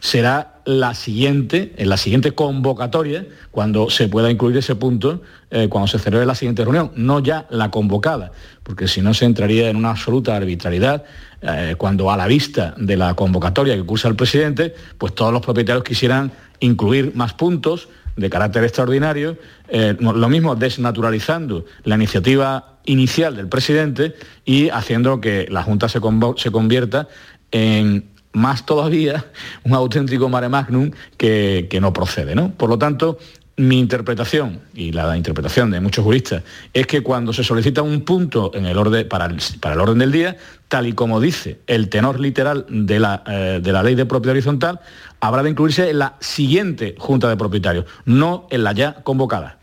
será 0.00 0.60
la 0.64 0.94
siguiente, 0.94 1.74
en 1.76 1.88
la 1.88 1.96
siguiente 1.96 2.32
convocatoria, 2.32 3.26
cuando 3.50 3.90
se 3.90 4.08
pueda 4.08 4.30
incluir 4.30 4.56
ese 4.56 4.74
punto, 4.76 5.22
eh, 5.50 5.68
cuando 5.68 5.88
se 5.88 5.98
celebre 5.98 6.26
la 6.26 6.34
siguiente 6.34 6.62
reunión, 6.62 6.92
no 6.94 7.20
ya 7.20 7.46
la 7.50 7.70
convocada, 7.70 8.32
porque 8.62 8.86
si 8.86 9.00
no 9.00 9.14
se 9.14 9.24
entraría 9.24 9.70
en 9.70 9.76
una 9.76 9.90
absoluta 9.90 10.36
arbitrariedad 10.36 11.04
eh, 11.40 11.74
cuando 11.78 12.10
a 12.10 12.16
la 12.16 12.26
vista 12.26 12.74
de 12.76 12.96
la 12.96 13.14
convocatoria 13.14 13.76
que 13.76 13.84
cursa 13.84 14.08
el 14.08 14.16
presidente, 14.16 14.74
pues 14.96 15.14
todos 15.14 15.32
los 15.32 15.42
propietarios 15.42 15.84
quisieran 15.84 16.32
incluir 16.60 17.12
más 17.14 17.34
puntos 17.34 17.88
de 18.16 18.28
carácter 18.28 18.64
extraordinario, 18.64 19.38
eh, 19.68 19.96
lo 20.00 20.28
mismo 20.28 20.56
desnaturalizando 20.56 21.64
la 21.84 21.94
iniciativa 21.94 22.78
inicial 22.84 23.36
del 23.36 23.48
presidente 23.48 24.16
y 24.44 24.68
haciendo 24.70 25.20
que 25.20 25.46
la 25.48 25.62
Junta 25.62 25.88
se, 25.88 26.00
convierta 26.00 27.06
en 27.52 28.04
más 28.32 28.66
todavía 28.66 29.26
un 29.62 29.74
auténtico 29.74 30.28
mare 30.28 30.48
magnum 30.48 30.90
que, 31.16 31.68
que 31.70 31.80
no 31.80 31.92
procede. 31.92 32.34
¿no? 32.34 32.50
Por 32.50 32.68
lo 32.68 32.78
tanto, 32.78 33.18
mi 33.58 33.78
interpretación 33.78 34.60
y 34.72 34.92
la 34.92 35.16
interpretación 35.16 35.70
de 35.70 35.80
muchos 35.80 36.04
juristas 36.04 36.42
es 36.72 36.86
que 36.86 37.02
cuando 37.02 37.32
se 37.32 37.42
solicita 37.42 37.82
un 37.82 38.02
punto 38.02 38.52
en 38.54 38.66
el 38.66 38.78
orden, 38.78 39.06
para, 39.08 39.26
el, 39.26 39.38
para 39.60 39.74
el 39.74 39.80
orden 39.80 39.98
del 39.98 40.12
día, 40.12 40.36
tal 40.68 40.86
y 40.86 40.92
como 40.92 41.20
dice 41.20 41.58
el 41.66 41.88
tenor 41.88 42.20
literal 42.20 42.66
de 42.68 43.00
la, 43.00 43.24
eh, 43.26 43.60
de 43.62 43.72
la 43.72 43.82
ley 43.82 43.96
de 43.96 44.06
propiedad 44.06 44.32
horizontal, 44.32 44.80
habrá 45.20 45.42
de 45.42 45.50
incluirse 45.50 45.90
en 45.90 45.98
la 45.98 46.14
siguiente 46.20 46.94
Junta 46.98 47.28
de 47.28 47.36
Propietarios, 47.36 47.84
no 48.04 48.46
en 48.50 48.62
la 48.62 48.72
ya 48.72 48.94
convocada. 49.02 49.58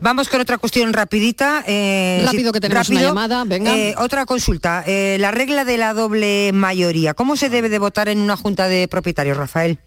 Vamos 0.00 0.28
con 0.28 0.40
otra 0.40 0.58
cuestión 0.58 0.92
rapidita. 0.92 1.64
Eh, 1.66 2.22
Rápido 2.24 2.52
que 2.52 2.60
tenemos 2.60 2.88
una 2.88 3.02
llamada, 3.02 3.44
venga. 3.44 3.76
Eh, 3.76 3.94
otra 3.98 4.26
consulta. 4.26 4.84
la 4.86 5.30
regla 5.30 5.64
de 5.64 5.78
la 5.78 5.94
doble 5.94 6.52
mayoría. 6.52 7.14
¿Cómo 7.14 7.36
se 7.36 7.48
debe 7.50 7.68
de 7.68 7.78
votar 7.78 8.08
en 8.08 8.20
una 8.20 8.36
junta 8.36 8.68
de 8.68 8.86
propietarios, 8.86 9.36
Rafael? 9.36 9.78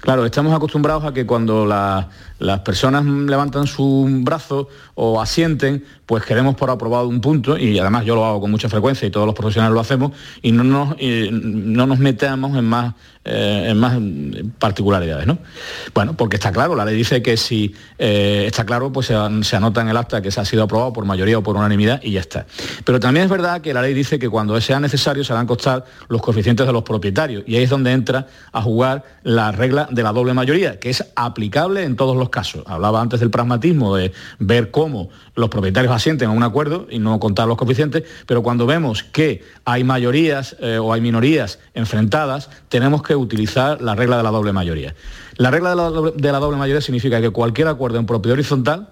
Claro, 0.00 0.24
estamos 0.24 0.54
acostumbrados 0.54 1.04
a 1.04 1.12
que 1.12 1.26
cuando 1.26 1.66
las 2.38 2.60
personas 2.60 3.04
levantan 3.04 3.66
su 3.66 4.06
brazo 4.22 4.68
o 4.94 5.20
asienten, 5.20 5.84
pues 6.06 6.24
queremos 6.24 6.54
por 6.54 6.70
aprobado 6.70 7.08
un 7.08 7.20
punto, 7.20 7.58
y 7.58 7.78
además 7.78 8.04
yo 8.04 8.14
lo 8.14 8.24
hago 8.24 8.40
con 8.40 8.50
mucha 8.50 8.68
frecuencia 8.68 9.06
y 9.06 9.10
todos 9.10 9.26
los 9.26 9.34
profesionales 9.34 9.74
lo 9.74 9.80
hacemos, 9.80 10.12
y 10.42 10.52
no 10.52 10.64
nos, 10.64 10.96
no 11.30 11.86
nos 11.86 11.98
metamos 11.98 12.56
en 12.56 12.64
más, 12.64 12.94
eh, 13.24 13.66
en 13.68 13.78
más 13.78 13.98
particularidades. 14.58 15.26
¿no? 15.26 15.38
Bueno, 15.94 16.16
porque 16.16 16.36
está 16.36 16.52
claro, 16.52 16.74
la 16.74 16.84
ley 16.84 16.96
dice 16.96 17.22
que 17.22 17.36
si 17.36 17.74
eh, 17.98 18.44
está 18.46 18.64
claro, 18.64 18.92
pues 18.92 19.06
se, 19.06 19.56
anota 19.56 19.80
en 19.80 19.88
el 19.88 19.96
acta 19.96 20.22
que 20.22 20.30
se 20.30 20.40
ha 20.40 20.44
sido 20.44 20.62
aprobado 20.62 20.92
por 20.92 21.04
mayoría 21.04 21.38
o 21.38 21.42
por 21.42 21.56
unanimidad 21.56 22.00
y 22.02 22.12
ya 22.12 22.20
está. 22.20 22.46
Pero 22.84 23.00
también 23.00 23.24
es 23.24 23.30
verdad 23.30 23.60
que 23.60 23.74
la 23.74 23.82
ley 23.82 23.94
dice 23.94 24.18
que 24.18 24.28
cuando 24.28 24.58
sea 24.60 24.80
necesario 24.80 25.24
se 25.24 25.32
van 25.32 25.44
a 25.44 25.46
costar 25.46 25.84
los 26.08 26.22
coeficientes 26.22 26.66
de 26.66 26.72
los 26.72 26.82
propietarios, 26.84 27.44
y 27.46 27.56
ahí 27.56 27.64
es 27.64 27.70
donde 27.70 27.92
entra 27.92 28.26
a 28.52 28.62
jugar 28.62 29.04
la 29.22 29.52
regla 29.52 29.88
de 29.90 30.02
la 30.02 30.12
doble 30.12 30.34
mayoría, 30.34 30.78
que 30.78 30.90
es 30.90 31.04
aplicable 31.16 31.82
en 31.82 31.96
todos 31.96 32.16
los 32.16 32.27
casos. 32.30 32.62
Hablaba 32.66 33.00
antes 33.00 33.20
del 33.20 33.30
pragmatismo, 33.30 33.96
de 33.96 34.12
ver 34.38 34.70
cómo 34.70 35.10
los 35.34 35.48
propietarios 35.48 35.92
asienten 35.92 36.28
a 36.28 36.32
un 36.32 36.42
acuerdo 36.42 36.86
y 36.90 36.98
no 36.98 37.18
contar 37.20 37.48
los 37.48 37.56
coeficientes, 37.56 38.04
pero 38.26 38.42
cuando 38.42 38.66
vemos 38.66 39.02
que 39.02 39.42
hay 39.64 39.84
mayorías 39.84 40.56
eh, 40.60 40.78
o 40.78 40.92
hay 40.92 41.00
minorías 41.00 41.58
enfrentadas, 41.74 42.50
tenemos 42.68 43.02
que 43.02 43.16
utilizar 43.16 43.80
la 43.80 43.94
regla 43.94 44.16
de 44.16 44.22
la 44.22 44.30
doble 44.30 44.52
mayoría. 44.52 44.94
La 45.36 45.50
regla 45.50 45.70
de 45.70 45.76
la 45.76 45.82
doble, 45.84 46.12
de 46.16 46.32
la 46.32 46.38
doble 46.38 46.58
mayoría 46.58 46.80
significa 46.80 47.20
que 47.20 47.30
cualquier 47.30 47.68
acuerdo 47.68 47.98
en 47.98 48.06
propiedad 48.06 48.34
horizontal, 48.34 48.88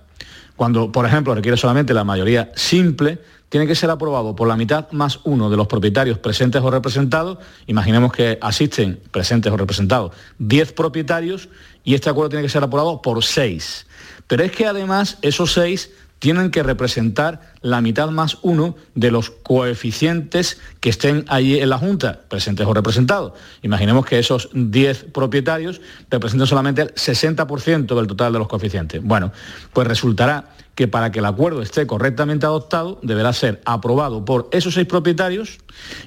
cuando, 0.56 0.90
por 0.90 1.06
ejemplo, 1.06 1.34
requiere 1.34 1.56
solamente 1.56 1.94
la 1.94 2.04
mayoría 2.04 2.50
simple, 2.54 3.20
tiene 3.48 3.66
que 3.66 3.74
ser 3.74 3.90
aprobado 3.90 4.34
por 4.34 4.48
la 4.48 4.56
mitad 4.56 4.90
más 4.90 5.20
uno 5.24 5.48
de 5.48 5.56
los 5.56 5.68
propietarios 5.68 6.18
presentes 6.18 6.62
o 6.62 6.70
representados. 6.70 7.38
Imaginemos 7.66 8.12
que 8.12 8.38
asisten 8.40 9.00
presentes 9.10 9.52
o 9.52 9.56
representados 9.56 10.12
10 10.38 10.72
propietarios 10.72 11.48
y 11.84 11.94
este 11.94 12.10
acuerdo 12.10 12.30
tiene 12.30 12.42
que 12.42 12.48
ser 12.48 12.64
aprobado 12.64 13.00
por 13.02 13.22
seis. 13.22 13.86
Pero 14.26 14.42
es 14.42 14.50
que 14.50 14.66
además 14.66 15.18
esos 15.22 15.52
seis 15.52 15.90
tienen 16.18 16.50
que 16.50 16.62
representar 16.62 17.52
la 17.66 17.80
mitad 17.80 18.10
más 18.10 18.38
uno 18.42 18.76
de 18.94 19.10
los 19.10 19.30
coeficientes 19.30 20.60
que 20.78 20.90
estén 20.90 21.24
ahí 21.26 21.58
en 21.58 21.68
la 21.68 21.78
Junta, 21.78 22.20
presentes 22.28 22.64
o 22.64 22.72
representados. 22.72 23.32
Imaginemos 23.62 24.06
que 24.06 24.20
esos 24.20 24.48
10 24.52 25.06
propietarios 25.12 25.80
representan 26.08 26.46
solamente 26.46 26.82
el 26.82 26.94
60% 26.94 27.94
del 27.96 28.06
total 28.06 28.32
de 28.32 28.38
los 28.38 28.46
coeficientes. 28.46 29.02
Bueno, 29.02 29.32
pues 29.72 29.88
resultará 29.88 30.50
que 30.76 30.86
para 30.86 31.10
que 31.10 31.18
el 31.18 31.24
acuerdo 31.24 31.62
esté 31.62 31.86
correctamente 31.88 32.46
adoptado 32.46 33.00
deberá 33.02 33.32
ser 33.32 33.60
aprobado 33.64 34.24
por 34.24 34.48
esos 34.52 34.74
seis 34.74 34.86
propietarios 34.86 35.58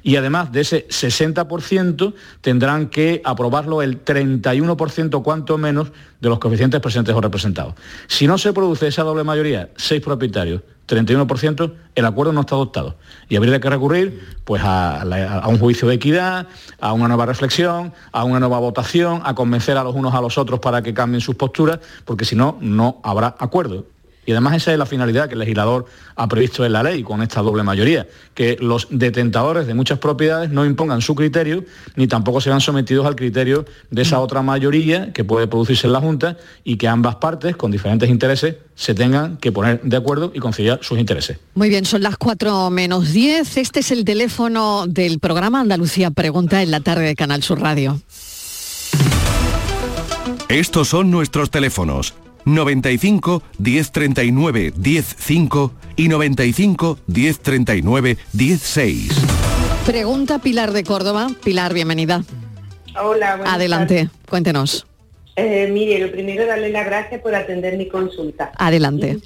y 0.03 0.15
además 0.15 0.51
de 0.53 0.61
ese 0.61 0.87
60% 0.87 2.13
tendrán 2.39 2.87
que 2.87 3.21
aprobarlo 3.25 3.81
el 3.81 4.05
31% 4.05 5.23
cuanto 5.23 5.57
menos 5.57 5.91
de 6.21 6.29
los 6.29 6.39
coeficientes 6.39 6.79
presentes 6.79 7.15
o 7.15 7.19
representados. 7.19 7.73
Si 8.07 8.27
no 8.27 8.37
se 8.37 8.53
produce 8.53 8.87
esa 8.87 9.03
doble 9.03 9.23
mayoría, 9.23 9.71
seis 9.75 10.01
propietarios, 10.01 10.61
31%, 10.89 11.73
el 11.95 12.05
acuerdo 12.05 12.33
no 12.33 12.41
está 12.41 12.55
adoptado. 12.55 12.95
Y 13.29 13.35
habría 13.35 13.59
que 13.59 13.69
recurrir 13.69 14.37
pues, 14.43 14.61
a, 14.63 15.01
a, 15.01 15.47
un 15.47 15.59
juicio 15.59 15.87
de 15.87 15.95
equidad, 15.95 16.47
a 16.81 16.93
una 16.93 17.07
nueva 17.07 17.25
reflexión, 17.25 17.93
a 18.11 18.23
una 18.23 18.39
nueva 18.39 18.59
votación, 18.59 19.21
a 19.23 19.35
convencer 19.35 19.77
a 19.77 19.83
los 19.83 19.95
unos 19.95 20.13
a 20.13 20.21
los 20.21 20.37
otros 20.37 20.59
para 20.59 20.81
que 20.81 20.93
cambien 20.93 21.21
sus 21.21 21.35
posturas, 21.35 21.79
porque 22.05 22.25
si 22.25 22.35
no, 22.35 22.57
no 22.59 22.99
habrá 23.03 23.35
acuerdo. 23.39 23.85
Y 24.25 24.31
además 24.31 24.57
esa 24.57 24.71
es 24.71 24.77
la 24.77 24.85
finalidad 24.85 25.27
que 25.27 25.33
el 25.33 25.39
legislador 25.39 25.85
ha 26.15 26.27
previsto 26.27 26.65
en 26.65 26.73
la 26.73 26.83
ley 26.83 27.01
con 27.03 27.21
esta 27.21 27.41
doble 27.41 27.63
mayoría, 27.63 28.07
que 28.33 28.57
los 28.59 28.87
detentadores 28.91 29.65
de 29.65 29.73
muchas 29.73 29.99
propiedades 29.99 30.49
no 30.51 30.65
impongan 30.65 31.01
su 31.01 31.15
criterio 31.15 31.63
ni 31.95 32.07
tampoco 32.07 32.41
sean 32.41 32.61
sometidos 32.61 33.05
al 33.05 33.15
criterio 33.15 33.65
de 33.89 34.01
esa 34.01 34.19
otra 34.19 34.41
mayoría 34.41 35.13
que 35.13 35.23
puede 35.23 35.47
producirse 35.47 35.87
en 35.87 35.93
la 35.93 35.99
Junta 35.99 36.37
y 36.63 36.77
que 36.77 36.87
ambas 36.87 37.15
partes, 37.15 37.55
con 37.55 37.71
diferentes 37.71 38.09
intereses, 38.09 38.57
se 38.75 38.93
tengan 38.93 39.37
que 39.37 39.51
poner 39.51 39.81
de 39.81 39.97
acuerdo 39.97 40.31
y 40.33 40.39
conciliar 40.39 40.79
sus 40.81 40.99
intereses. 40.99 41.37
Muy 41.55 41.69
bien, 41.69 41.85
son 41.85 42.03
las 42.03 42.17
4 42.17 42.69
menos 42.69 43.11
10. 43.11 43.57
Este 43.57 43.79
es 43.79 43.91
el 43.91 44.05
teléfono 44.05 44.85
del 44.87 45.19
programa 45.19 45.61
Andalucía 45.61 46.11
Pregunta 46.11 46.61
en 46.61 46.71
la 46.71 46.81
tarde 46.81 47.05
de 47.05 47.15
Canal 47.15 47.43
Sur 47.43 47.61
Radio. 47.61 47.99
Estos 50.49 50.87
son 50.87 51.11
nuestros 51.11 51.51
teléfonos 51.51 52.13
95 52.45 53.43
1039 53.59 54.73
105 54.81 55.73
y 55.95 56.07
95 56.07 56.99
1039 57.07 58.17
16. 58.33 59.11
Pregunta 59.85 60.39
Pilar 60.39 60.71
de 60.71 60.83
Córdoba. 60.83 61.29
Pilar, 61.43 61.73
bienvenida. 61.73 62.23
Hola, 63.01 63.37
buenas 63.37 63.53
Adelante, 63.55 63.95
tardes. 64.05 64.11
cuéntenos. 64.27 64.87
Eh, 65.35 65.69
mire, 65.71 65.99
lo 65.99 66.11
primero 66.11 66.45
darle 66.45 66.69
las 66.69 66.85
gracias 66.85 67.21
por 67.21 67.33
atender 67.33 67.77
mi 67.77 67.87
consulta. 67.87 68.51
Adelante. 68.57 69.19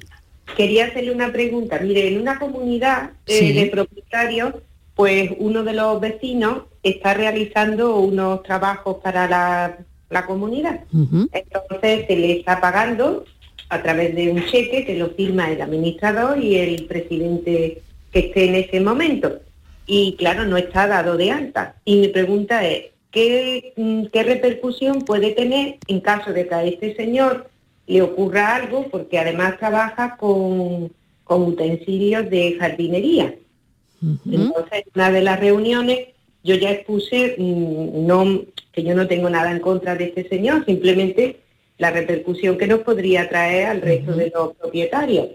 Quería 0.56 0.86
hacerle 0.86 1.10
una 1.12 1.32
pregunta. 1.32 1.78
Mire, 1.80 2.06
en 2.08 2.20
una 2.20 2.38
comunidad 2.38 3.10
eh, 3.26 3.38
Sí. 3.38 3.52
de 3.52 3.66
propietarios, 3.66 4.54
pues 4.94 5.30
uno 5.38 5.64
de 5.64 5.72
los 5.72 6.00
vecinos 6.00 6.62
está 6.82 7.14
realizando 7.14 7.96
unos 7.96 8.42
trabajos 8.44 8.98
para 9.02 9.28
la, 9.28 9.78
la 10.14 10.24
comunidad. 10.24 10.80
Entonces 10.92 12.06
se 12.06 12.16
le 12.16 12.38
está 12.38 12.60
pagando 12.60 13.24
a 13.68 13.82
través 13.82 14.14
de 14.14 14.30
un 14.30 14.46
cheque 14.46 14.86
que 14.86 14.96
lo 14.96 15.10
firma 15.10 15.50
el 15.50 15.60
administrador 15.60 16.42
y 16.42 16.56
el 16.56 16.86
presidente 16.86 17.82
que 18.12 18.18
esté 18.18 18.46
en 18.46 18.54
ese 18.54 18.80
momento. 18.80 19.40
Y 19.86 20.14
claro, 20.16 20.46
no 20.46 20.56
está 20.56 20.86
dado 20.86 21.16
de 21.16 21.30
alta. 21.30 21.74
Y 21.84 21.96
mi 21.96 22.08
pregunta 22.08 22.66
es, 22.66 22.86
¿qué, 23.10 23.72
mm, 23.76 24.04
qué 24.12 24.22
repercusión 24.22 25.02
puede 25.02 25.32
tener 25.32 25.78
en 25.88 26.00
caso 26.00 26.32
de 26.32 26.46
que 26.46 26.54
a 26.54 26.64
este 26.64 26.94
señor 26.94 27.50
le 27.86 28.00
ocurra 28.00 28.54
algo? 28.54 28.86
Porque 28.90 29.18
además 29.18 29.58
trabaja 29.58 30.16
con, 30.16 30.92
con 31.24 31.42
utensilios 31.42 32.30
de 32.30 32.56
jardinería. 32.58 33.34
Entonces, 34.30 34.84
en 34.84 34.90
una 34.94 35.10
de 35.10 35.22
las 35.22 35.40
reuniones 35.40 35.98
yo 36.44 36.54
ya 36.56 36.70
expuse 36.70 37.34
mm, 37.38 38.06
no, 38.06 38.42
que 38.74 38.82
yo 38.82 38.94
no 38.94 39.06
tengo 39.06 39.30
nada 39.30 39.50
en 39.50 39.60
contra 39.60 39.94
de 39.94 40.06
este 40.06 40.28
señor, 40.28 40.64
simplemente 40.64 41.40
la 41.78 41.90
repercusión 41.90 42.58
que 42.58 42.66
nos 42.66 42.80
podría 42.80 43.28
traer 43.28 43.66
al 43.66 43.80
resto 43.80 44.12
de 44.12 44.32
los 44.34 44.54
propietarios. 44.56 45.28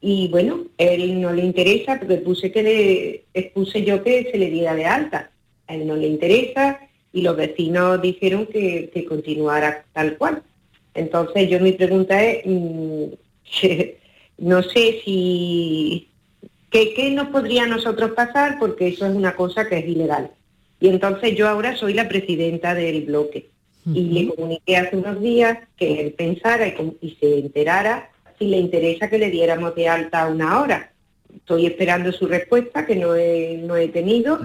Y 0.00 0.28
bueno, 0.28 0.64
él 0.78 1.20
no 1.20 1.32
le 1.32 1.44
interesa 1.44 1.98
porque 1.98 2.16
puse 2.16 2.50
que 2.50 2.62
le, 2.62 3.24
expuse 3.34 3.84
yo 3.84 4.02
que 4.02 4.30
se 4.30 4.38
le 4.38 4.50
diera 4.50 4.74
de 4.74 4.86
alta. 4.86 5.30
A 5.66 5.74
él 5.74 5.86
no 5.86 5.96
le 5.96 6.06
interesa 6.06 6.80
y 7.12 7.22
los 7.22 7.36
vecinos 7.36 8.00
dijeron 8.00 8.46
que, 8.46 8.90
que 8.92 9.04
continuara 9.04 9.84
tal 9.92 10.16
cual. 10.16 10.42
Entonces 10.94 11.48
yo 11.48 11.60
mi 11.60 11.72
pregunta 11.72 12.22
es, 12.24 12.42
mm, 12.44 13.04
no 14.38 14.62
sé 14.62 15.00
si 15.04 16.10
¿Qué, 16.70 16.94
¿Qué 16.94 17.10
nos 17.10 17.28
podría 17.28 17.64
a 17.64 17.66
nosotros 17.66 18.12
pasar? 18.12 18.58
Porque 18.60 18.88
eso 18.88 19.04
es 19.04 19.14
una 19.14 19.34
cosa 19.34 19.68
que 19.68 19.78
es 19.78 19.86
ilegal. 19.86 20.30
Y 20.80 20.88
entonces 20.88 21.36
yo 21.36 21.48
ahora 21.48 21.76
soy 21.76 21.94
la 21.94 22.08
presidenta 22.08 22.74
del 22.74 23.02
bloque. 23.04 23.50
Y 23.92 24.02
le 24.10 24.34
comuniqué 24.34 24.76
hace 24.76 24.96
unos 24.96 25.20
días 25.20 25.58
que 25.76 26.00
él 26.00 26.12
pensara 26.12 26.68
y, 26.68 27.16
se 27.18 27.38
enterara 27.38 28.10
si 28.38 28.46
le 28.46 28.58
interesa 28.58 29.08
que 29.08 29.18
le 29.18 29.30
diéramos 29.30 29.74
de 29.74 29.88
alta 29.88 30.26
una 30.26 30.60
hora. 30.60 30.92
Estoy 31.34 31.66
esperando 31.66 32.12
su 32.12 32.26
respuesta, 32.26 32.84
que 32.84 32.96
no 32.96 33.14
he, 33.14 33.62
no 33.64 33.76
he 33.76 33.88
tenido. 33.88 34.38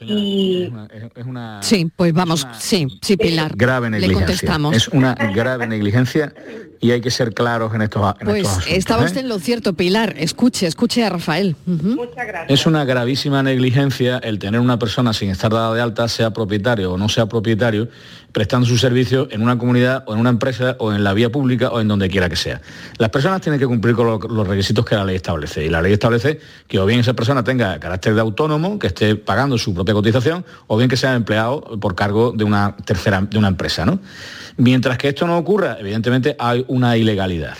y 0.00 0.72
Es 1.14 1.26
una 1.26 1.62
Sí, 1.62 1.90
pues 1.94 2.12
vamos, 2.12 2.46
sí, 2.58 2.86
sí, 3.02 3.16
Pilar. 3.16 3.52
grave 3.56 3.90
Le 3.90 3.98
negligencia. 3.98 4.26
contestamos. 4.26 4.76
Es 4.76 4.88
una 4.88 5.14
grave 5.14 5.66
negligencia 5.66 6.32
y 6.80 6.90
hay 6.92 7.00
que 7.00 7.10
ser 7.10 7.34
claros 7.34 7.74
en 7.74 7.82
estos, 7.82 8.14
en 8.20 8.26
Pues 8.26 8.38
estos 8.42 8.50
asuntos. 8.58 8.72
estaba 8.78 9.02
¿eh? 9.02 9.06
usted 9.06 9.20
en 9.20 9.28
lo 9.28 9.38
cierto, 9.38 9.72
Pilar. 9.74 10.14
Escuche, 10.18 10.66
escuche 10.66 11.04
a 11.04 11.10
Rafael. 11.10 11.56
Ujú. 11.66 12.06
Es 12.48 12.66
una 12.66 12.84
gravísima 12.84 13.42
negligencia 13.42 14.18
el 14.18 14.38
tener 14.38 14.60
una 14.60 14.78
persona 14.78 15.12
sin 15.12 15.30
estar 15.30 15.50
dada 15.52 15.74
de 15.74 15.80
alta, 15.80 16.08
sea 16.08 16.32
propietario 16.32 16.92
o 16.92 16.98
no 16.98 17.08
sea 17.08 17.26
propietario, 17.26 17.88
prestando 18.32 18.66
su 18.66 18.76
servicio 18.78 19.26
en 19.30 19.42
una 19.42 19.58
comunidad 19.58 20.04
o 20.06 20.12
en 20.14 20.20
una 20.20 20.30
empresa 20.30 20.76
o 20.78 20.92
en 20.92 21.02
la 21.02 21.14
vía 21.14 21.30
pública 21.30 21.70
o 21.70 21.80
en 21.80 21.88
donde 21.88 22.08
quiera 22.08 22.28
que 22.28 22.36
sea. 22.36 22.60
Las 22.98 23.08
personas 23.08 23.40
tienen 23.40 23.58
que 23.58 23.66
cumplir 23.66 23.94
con 23.94 24.06
lo- 24.06 24.18
los 24.18 24.46
requisitos 24.46 24.84
que 24.84 24.94
la 24.94 25.04
ley 25.04 25.16
establece 25.16 25.64
y 25.64 25.68
la 25.70 25.80
ley 25.82 25.94
establece 25.94 26.38
que 26.68 26.78
o 26.78 26.86
bien 26.86 27.00
esa 27.00 27.14
persona 27.14 27.42
tenga 27.42 27.80
carácter 27.80 28.14
de 28.14 28.20
autónomo, 28.20 28.78
que 28.78 28.88
esté 28.88 29.16
pagando 29.16 29.56
su 29.58 29.74
propia 29.74 29.94
cotización, 29.94 30.44
o 30.66 30.76
bien 30.76 30.88
que 30.90 30.96
sea 30.96 31.14
empleado 31.14 31.62
por 31.80 31.94
cargo 31.94 32.32
de 32.36 32.44
una 32.44 32.76
tercera 32.84 33.20
de 33.22 33.38
una 33.38 33.48
empresa, 33.48 33.84
¿no? 33.86 33.98
Mientras 34.58 34.98
que 34.98 35.08
esto 35.08 35.26
no 35.26 35.38
ocurra, 35.38 35.76
evidentemente 35.80 36.36
hay 36.38 36.64
una 36.68 36.96
ilegalidad. 36.96 37.56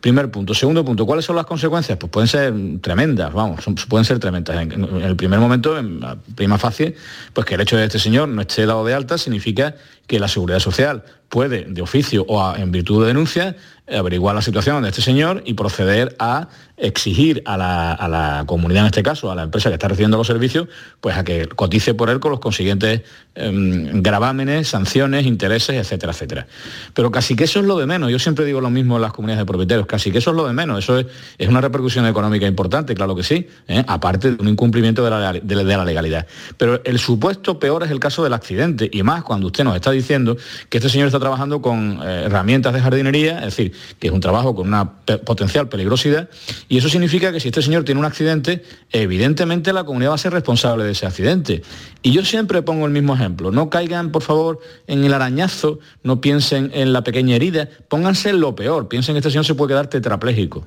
Primer 0.00 0.30
punto. 0.30 0.54
Segundo 0.54 0.84
punto, 0.84 1.04
¿cuáles 1.04 1.24
son 1.24 1.34
las 1.36 1.46
consecuencias? 1.46 1.98
Pues 1.98 2.10
pueden 2.12 2.28
ser 2.28 2.54
tremendas, 2.80 3.32
vamos, 3.32 3.64
pueden 3.88 4.04
ser 4.04 4.18
tremendas. 4.18 4.56
En, 4.56 5.02
el 5.02 5.16
primer 5.16 5.40
momento, 5.40 5.76
en 5.78 6.00
la 6.00 6.16
prima 6.34 6.58
facie, 6.58 6.94
pues 7.32 7.46
que 7.46 7.56
el 7.56 7.62
hecho 7.62 7.76
de 7.76 7.86
este 7.86 7.98
señor 7.98 8.28
no 8.28 8.40
esté 8.40 8.66
dado 8.66 8.84
de 8.84 8.94
alta 8.94 9.18
significa 9.18 9.74
que 10.06 10.20
la 10.20 10.28
Seguridad 10.28 10.60
Social 10.60 11.02
puede, 11.28 11.64
de 11.64 11.82
oficio 11.82 12.24
o 12.28 12.54
en 12.54 12.70
virtud 12.70 13.02
de 13.02 13.08
denuncia, 13.08 13.56
averiguar 13.92 14.34
la 14.34 14.42
situación 14.42 14.82
de 14.82 14.90
este 14.90 15.02
señor 15.02 15.42
y 15.44 15.54
proceder 15.54 16.14
a 16.18 16.48
exigir 16.78 17.42
a 17.46 17.56
la, 17.56 17.92
a 17.92 18.08
la 18.08 18.44
comunidad, 18.46 18.82
en 18.82 18.86
este 18.86 19.02
caso, 19.02 19.30
a 19.30 19.34
la 19.34 19.44
empresa 19.44 19.70
que 19.70 19.74
está 19.74 19.88
recibiendo 19.88 20.16
los 20.16 20.26
servicios, 20.26 20.68
pues 21.00 21.16
a 21.16 21.24
que 21.24 21.46
cotice 21.48 21.94
por 21.94 22.10
él 22.10 22.20
con 22.20 22.30
los 22.30 22.40
consiguientes 22.40 23.02
em, 23.34 24.02
gravámenes, 24.02 24.68
sanciones, 24.68 25.26
intereses, 25.26 25.76
etcétera, 25.76 26.12
etcétera. 26.12 26.46
Pero 26.94 27.10
casi 27.10 27.34
que 27.34 27.44
eso 27.44 27.60
es 27.60 27.66
lo 27.66 27.78
de 27.78 27.86
menos. 27.86 28.10
Yo 28.10 28.18
siempre 28.18 28.44
digo 28.44 28.60
lo 28.60 28.70
mismo 28.70 28.96
en 28.96 29.02
las 29.02 29.12
comunidades 29.12 29.42
de 29.42 29.46
propietarios, 29.46 29.86
casi 29.86 30.10
que 30.10 30.18
eso 30.18 30.30
es 30.30 30.36
lo 30.36 30.46
de 30.46 30.52
menos. 30.52 30.78
Eso 30.78 30.98
es, 30.98 31.06
es 31.38 31.48
una 31.48 31.60
repercusión 31.60 32.06
económica 32.06 32.46
importante, 32.46 32.94
claro 32.94 33.14
que 33.16 33.22
sí, 33.22 33.48
¿eh? 33.68 33.82
aparte 33.86 34.32
de 34.32 34.42
un 34.42 34.48
incumplimiento 34.48 35.02
de 35.04 35.10
la, 35.10 35.32
de 35.32 35.54
la- 35.64 35.84
legalidad. 35.84 36.26
Pero 36.56 36.80
el 36.84 36.98
supuesto 36.98 37.58
peor 37.58 37.82
es 37.84 37.90
el 37.90 38.00
caso 38.00 38.22
del 38.24 38.32
accidente, 38.32 38.88
y 38.92 39.02
más 39.02 39.22
cuando 39.22 39.46
usted 39.46 39.64
nos 39.64 39.76
está 39.76 39.90
diciendo 39.92 40.36
que 40.68 40.78
este 40.78 40.88
señor 40.90 41.06
está 41.06 41.20
trabajando 41.20 41.62
con 41.62 42.00
eh, 42.02 42.24
herramientas 42.26 42.74
de 42.74 42.80
jardinería, 42.80 43.38
es 43.38 43.44
decir, 43.56 43.72
que 43.98 44.08
es 44.08 44.12
un 44.12 44.20
trabajo 44.20 44.54
con 44.54 44.66
una 44.68 44.90
potencial 45.24 45.68
peligrosidad, 45.68 46.28
y 46.68 46.78
eso 46.78 46.88
significa 46.88 47.32
que 47.32 47.40
si 47.40 47.48
este 47.48 47.62
señor 47.62 47.84
tiene 47.84 48.00
un 48.00 48.04
accidente, 48.04 48.64
evidentemente 48.90 49.72
la 49.72 49.84
comunidad 49.84 50.10
va 50.10 50.14
a 50.16 50.18
ser 50.18 50.32
responsable 50.32 50.84
de 50.84 50.92
ese 50.92 51.06
accidente. 51.06 51.62
Y 52.02 52.12
yo 52.12 52.24
siempre 52.24 52.62
pongo 52.62 52.86
el 52.86 52.92
mismo 52.92 53.14
ejemplo, 53.14 53.50
no 53.50 53.70
caigan 53.70 54.10
por 54.10 54.22
favor 54.22 54.60
en 54.86 55.04
el 55.04 55.14
arañazo, 55.14 55.78
no 56.02 56.20
piensen 56.20 56.70
en 56.74 56.92
la 56.92 57.02
pequeña 57.04 57.36
herida, 57.36 57.68
pónganse 57.88 58.30
en 58.30 58.40
lo 58.40 58.56
peor, 58.56 58.88
piensen 58.88 59.14
que 59.14 59.18
este 59.18 59.30
señor 59.30 59.44
se 59.44 59.54
puede 59.54 59.70
quedar 59.70 59.86
tetrapléjico, 59.88 60.66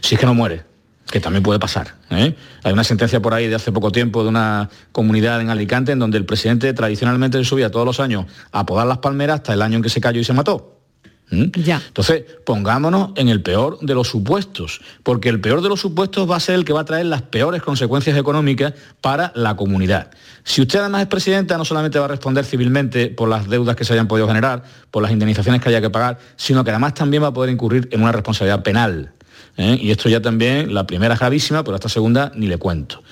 si 0.00 0.14
es 0.14 0.20
que 0.20 0.26
no 0.26 0.34
muere 0.34 0.74
que 1.10 1.20
también 1.20 1.44
puede 1.44 1.60
pasar. 1.60 1.94
¿eh? 2.10 2.34
Hay 2.64 2.72
una 2.72 2.82
sentencia 2.82 3.20
por 3.20 3.34
ahí 3.34 3.46
de 3.46 3.54
hace 3.54 3.70
poco 3.70 3.92
tiempo 3.92 4.24
de 4.24 4.30
una 4.30 4.68
comunidad 4.90 5.40
en 5.40 5.48
Alicante 5.48 5.92
en 5.92 6.00
donde 6.00 6.18
el 6.18 6.24
presidente 6.24 6.72
tradicionalmente 6.72 7.44
subía 7.44 7.70
todos 7.70 7.86
los 7.86 8.00
años 8.00 8.26
a 8.50 8.66
podar 8.66 8.88
las 8.88 8.98
palmeras 8.98 9.36
hasta 9.36 9.52
el 9.52 9.62
año 9.62 9.76
en 9.76 9.82
que 9.82 9.90
se 9.90 10.00
cayó 10.00 10.20
y 10.20 10.24
se 10.24 10.32
mató. 10.32 10.73
¿Mm? 11.30 11.50
Entonces, 11.54 12.24
pongámonos 12.44 13.12
en 13.16 13.28
el 13.28 13.42
peor 13.42 13.78
de 13.80 13.94
los 13.94 14.08
supuestos, 14.08 14.80
porque 15.02 15.28
el 15.28 15.40
peor 15.40 15.62
de 15.62 15.68
los 15.68 15.80
supuestos 15.80 16.30
va 16.30 16.36
a 16.36 16.40
ser 16.40 16.56
el 16.56 16.64
que 16.64 16.72
va 16.72 16.82
a 16.82 16.84
traer 16.84 17.06
las 17.06 17.22
peores 17.22 17.62
consecuencias 17.62 18.16
económicas 18.16 18.74
para 19.00 19.32
la 19.34 19.56
comunidad. 19.56 20.10
Si 20.44 20.60
usted 20.60 20.80
además 20.80 21.02
es 21.02 21.08
presidenta, 21.08 21.56
no 21.56 21.64
solamente 21.64 21.98
va 21.98 22.04
a 22.04 22.08
responder 22.08 22.44
civilmente 22.44 23.08
por 23.08 23.28
las 23.28 23.48
deudas 23.48 23.74
que 23.74 23.84
se 23.84 23.94
hayan 23.94 24.06
podido 24.06 24.28
generar, 24.28 24.62
por 24.90 25.02
las 25.02 25.12
indemnizaciones 25.12 25.62
que 25.62 25.70
haya 25.70 25.80
que 25.80 25.90
pagar, 25.90 26.18
sino 26.36 26.62
que 26.62 26.70
además 26.70 26.94
también 26.94 27.22
va 27.22 27.28
a 27.28 27.32
poder 27.32 27.50
incurrir 27.50 27.88
en 27.90 28.02
una 28.02 28.12
responsabilidad 28.12 28.62
penal 28.62 29.14
¿eh? 29.56 29.78
Y 29.80 29.90
esto 29.90 30.08
ya 30.08 30.20
también, 30.20 30.74
la 30.74 30.86
primera 30.86 31.14
es 31.14 31.20
gravísima, 31.20 31.64
pero 31.64 31.76
esta 31.76 31.88
segunda 31.88 32.32
ni 32.34 32.46
le 32.46 32.58
cuento. 32.58 33.02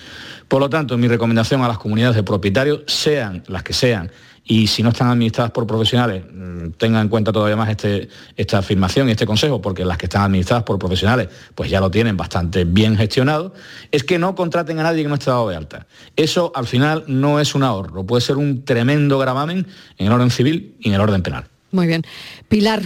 Por 0.48 0.60
lo 0.60 0.68
tanto, 0.68 0.98
mi 0.98 1.08
recomendación 1.08 1.62
a 1.62 1.68
las 1.68 1.78
comunidades 1.78 2.16
de 2.16 2.22
propietarios, 2.22 2.80
sean 2.86 3.42
las 3.46 3.62
que 3.62 3.72
sean, 3.72 4.10
y 4.44 4.66
si 4.66 4.82
no 4.82 4.90
están 4.90 5.08
administradas 5.08 5.52
por 5.52 5.66
profesionales, 5.66 6.24
tengan 6.70 7.02
en 7.02 7.08
cuenta 7.08 7.32
todavía 7.32 7.56
más 7.56 7.68
este, 7.68 8.08
esta 8.36 8.58
afirmación 8.58 9.08
y 9.08 9.12
este 9.12 9.26
consejo, 9.26 9.60
porque 9.60 9.84
las 9.84 9.98
que 9.98 10.06
están 10.06 10.22
administradas 10.22 10.64
por 10.64 10.78
profesionales 10.78 11.28
pues 11.54 11.70
ya 11.70 11.80
lo 11.80 11.90
tienen 11.90 12.16
bastante 12.16 12.64
bien 12.64 12.96
gestionado, 12.96 13.54
es 13.90 14.04
que 14.04 14.18
no 14.18 14.34
contraten 14.34 14.78
a 14.78 14.84
nadie 14.84 15.02
que 15.02 15.08
no 15.08 15.14
esté 15.14 15.30
dado 15.30 15.48
de 15.48 15.56
alta. 15.56 15.86
Eso 16.16 16.52
al 16.54 16.66
final 16.66 17.04
no 17.06 17.40
es 17.40 17.54
un 17.54 17.62
ahorro, 17.62 18.04
puede 18.04 18.20
ser 18.20 18.36
un 18.36 18.64
tremendo 18.64 19.18
gravamen 19.18 19.66
en 19.98 20.06
el 20.06 20.12
orden 20.12 20.30
civil 20.30 20.74
y 20.80 20.88
en 20.88 20.94
el 20.94 21.00
orden 21.00 21.22
penal. 21.22 21.44
Muy 21.70 21.86
bien. 21.86 22.02
Pilar, 22.48 22.82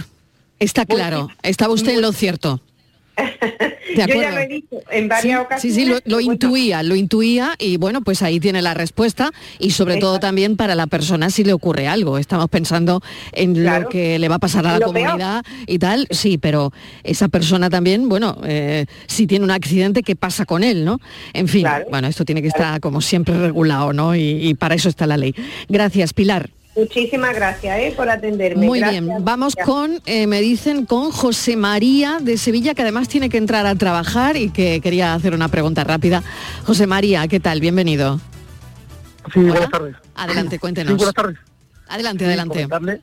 está 0.59 0.85
claro, 0.85 1.29
estaba 1.43 1.73
usted 1.73 1.95
en 1.95 2.01
lo 2.01 2.11
cierto. 2.13 2.61
Yo 3.95 4.05
ya 4.21 4.31
lo 4.31 4.39
he 4.39 4.47
dicho 4.47 4.75
en 4.91 5.07
varias 5.07 5.21
Sí, 5.21 5.35
ocasiones. 5.45 5.75
sí, 5.75 5.85
lo, 5.85 5.99
lo 6.05 6.19
intuía, 6.21 6.83
lo 6.83 6.95
intuía 6.95 7.55
y 7.57 7.77
bueno, 7.77 8.01
pues 8.01 8.21
ahí 8.21 8.39
tiene 8.39 8.61
la 8.61 8.73
respuesta 8.73 9.31
y 9.59 9.71
sobre 9.71 9.97
todo 9.97 10.19
también 10.19 10.55
para 10.57 10.75
la 10.75 10.87
persona 10.87 11.29
si 11.29 11.43
le 11.43 11.53
ocurre 11.53 11.87
algo. 11.87 12.17
Estamos 12.17 12.49
pensando 12.49 13.01
en 13.31 13.63
lo 13.65 13.89
que 13.89 14.19
le 14.19 14.27
va 14.29 14.35
a 14.35 14.39
pasar 14.39 14.65
a 14.67 14.73
la 14.73 14.79
Lo 14.79 14.91
peor. 14.93 15.05
comunidad 15.05 15.43
y 15.65 15.79
tal, 15.79 16.07
sí, 16.11 16.37
pero 16.37 16.71
esa 17.03 17.27
persona 17.27 17.69
también, 17.69 18.09
bueno, 18.09 18.37
eh, 18.45 18.85
si 19.07 19.25
tiene 19.27 19.45
un 19.45 19.51
accidente, 19.51 20.03
¿qué 20.03 20.15
pasa 20.15 20.45
con 20.45 20.63
él, 20.63 20.85
no? 20.85 20.99
En 21.33 21.47
fin, 21.47 21.65
bueno, 21.89 22.07
esto 22.07 22.25
tiene 22.25 22.41
que 22.41 22.49
estar 22.49 22.79
como 22.79 23.01
siempre 23.01 23.37
regulado, 23.39 23.93
¿no? 23.93 24.15
Y, 24.15 24.21
y 24.47 24.53
para 24.53 24.75
eso 24.75 24.89
está 24.89 25.07
la 25.07 25.17
ley. 25.17 25.33
Gracias, 25.69 26.13
Pilar. 26.13 26.49
Muchísimas 26.77 27.33
gracias 27.35 27.77
eh, 27.79 27.93
por 27.97 28.07
atenderme. 28.07 28.65
Muy 28.67 28.79
Gracias, 28.79 29.03
bien, 29.03 29.25
vamos 29.25 29.55
gracias. 29.55 29.65
con, 29.75 29.99
eh, 30.05 30.27
me 30.27 30.41
dicen, 30.41 30.85
con 30.85 31.11
José 31.11 31.57
María 31.57 32.19
de 32.21 32.37
Sevilla, 32.37 32.75
que 32.75 32.83
además 32.83 33.07
tiene 33.07 33.29
que 33.29 33.37
entrar 33.37 33.65
a 33.65 33.73
trabajar 33.75 34.37
y 34.37 34.51
que 34.51 34.79
quería 34.79 35.15
hacer 35.15 35.33
una 35.33 35.47
pregunta 35.47 35.83
rápida. 35.83 36.21
José 36.65 36.85
María, 36.85 37.27
¿qué 37.27 37.39
tal? 37.39 37.61
Bienvenido. 37.61 38.19
Sí, 39.33 39.39
buenas 39.39 39.69
tardes. 39.71 39.95
Adelante, 40.15 40.59
cuéntenos. 40.59 40.91
Sí, 40.91 40.97
buenas 40.97 41.15
tardes. 41.15 41.37
Adelante, 41.87 42.23
Sí, 42.23 42.27
adelante. 42.27 42.53
Comentarle, 42.67 43.01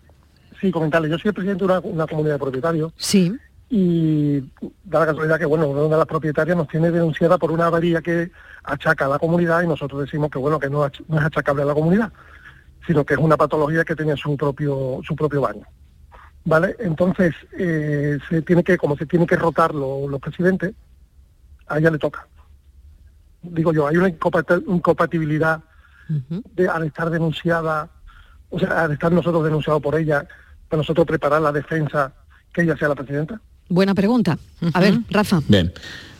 sí, 0.60 0.70
comentarle. 0.70 1.08
Yo 1.10 1.18
soy 1.18 1.30
el 1.30 1.34
presidente 1.34 1.64
de 1.66 1.72
una, 1.72 1.80
una 1.80 2.06
comunidad 2.06 2.34
de 2.34 2.38
propietarios 2.38 2.92
Sí. 2.96 3.32
y 3.70 4.38
da 4.84 5.00
la 5.00 5.06
casualidad 5.06 5.38
que, 5.38 5.46
bueno, 5.46 5.66
una 5.68 5.82
de 5.82 5.96
las 5.98 6.06
propietarias 6.06 6.56
nos 6.56 6.68
tiene 6.68 6.92
denunciada 6.92 7.38
por 7.38 7.50
una 7.50 7.66
avería 7.66 8.00
que 8.00 8.30
achaca 8.62 9.06
a 9.06 9.08
la 9.08 9.18
comunidad 9.18 9.62
y 9.62 9.66
nosotros 9.66 10.02
decimos 10.02 10.30
que, 10.30 10.38
bueno, 10.38 10.60
que 10.60 10.70
no, 10.70 10.84
ach- 10.84 11.02
no 11.08 11.18
es 11.18 11.24
achacable 11.24 11.62
a 11.62 11.66
la 11.66 11.74
comunidad, 11.74 12.12
sino 12.86 13.04
que 13.04 13.14
es 13.14 13.20
una 13.20 13.36
patología 13.36 13.84
que 13.84 13.96
tenía 13.96 14.16
su 14.16 14.36
propio, 14.36 15.00
su 15.06 15.14
propio 15.16 15.40
baño. 15.42 15.64
¿Vale? 16.44 16.76
Entonces, 16.78 17.34
eh, 17.58 18.18
se 18.28 18.42
tiene 18.42 18.62
que, 18.62 18.76
como 18.76 18.96
se 18.96 19.06
tiene 19.06 19.26
que 19.26 19.36
rotar 19.36 19.74
lo- 19.74 20.06
los 20.08 20.20
presidentes, 20.20 20.74
a 21.66 21.78
ella 21.78 21.90
le 21.90 21.98
toca. 21.98 22.26
Digo 23.42 23.72
yo, 23.72 23.86
hay 23.86 23.96
una 23.96 24.08
incompatibilidad 24.08 25.62
de, 26.54 26.68
al 26.68 26.84
estar 26.84 27.08
denunciada, 27.10 27.88
o 28.50 28.58
sea, 28.58 28.84
al 28.84 28.92
estar 28.92 29.10
nosotros 29.10 29.42
denunciados 29.44 29.80
por 29.82 29.98
ella, 29.98 30.26
para 30.68 30.78
nosotros 30.78 31.06
preparar 31.06 31.40
la 31.40 31.52
defensa, 31.52 32.12
que 32.52 32.62
ella 32.62 32.76
sea 32.76 32.88
la 32.88 32.94
presidenta. 32.94 33.40
Buena 33.68 33.94
pregunta. 33.94 34.38
A 34.74 34.80
ver, 34.80 34.98
Rafa. 35.10 35.40
Bien, 35.48 35.72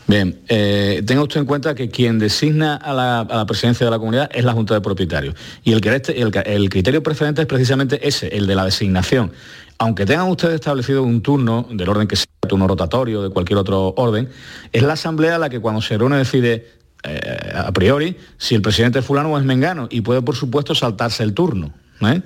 bien. 0.07 0.39
Eh, 0.47 1.03
tenga 1.05 1.23
usted 1.23 1.39
en 1.41 1.45
cuenta 1.45 1.75
que 1.75 1.89
quien 1.89 2.19
designa 2.19 2.75
a 2.75 2.93
la, 2.93 3.19
a 3.21 3.35
la 3.37 3.45
presidencia 3.45 3.85
de 3.85 3.91
la 3.91 3.97
comunidad 3.99 4.29
es 4.33 4.43
la 4.43 4.53
Junta 4.53 4.73
de 4.73 4.81
Propietarios. 4.81 5.35
Y 5.63 5.73
el, 5.73 5.81
que- 5.81 6.13
el, 6.45 6.69
criterio 6.69 7.01
preferente 7.03 7.41
es 7.41 7.47
precisamente 7.47 8.07
ese, 8.07 8.27
el 8.27 8.47
de 8.47 8.55
la 8.55 8.65
designación. 8.65 9.31
Aunque 9.77 10.05
tengan 10.05 10.29
ustedes 10.29 10.55
establecido 10.55 11.03
un 11.03 11.21
turno, 11.21 11.67
del 11.71 11.89
orden 11.89 12.07
que 12.07 12.15
sea, 12.15 12.25
turno 12.47 12.67
rotatorio, 12.67 13.23
de 13.23 13.29
cualquier 13.29 13.57
otro 13.59 13.93
orden, 13.97 14.29
es 14.71 14.83
la 14.83 14.93
Asamblea 14.93 15.37
la 15.37 15.49
que 15.49 15.59
cuando 15.59 15.81
se 15.81 15.97
reúne 15.97 16.17
decide 16.17 16.69
eh, 17.03 17.51
a 17.55 17.71
priori 17.71 18.15
si 18.37 18.55
el 18.55 18.61
presidente 18.61 18.99
es 18.99 19.05
fulano 19.05 19.31
o 19.33 19.37
es 19.37 19.43
mengano 19.43 19.87
y 19.91 20.01
puede 20.01 20.21
por 20.21 20.35
supuesto 20.35 20.73
saltarse 20.75 21.23
el 21.23 21.33
turno. 21.33 21.73
¿eh? 22.01 22.21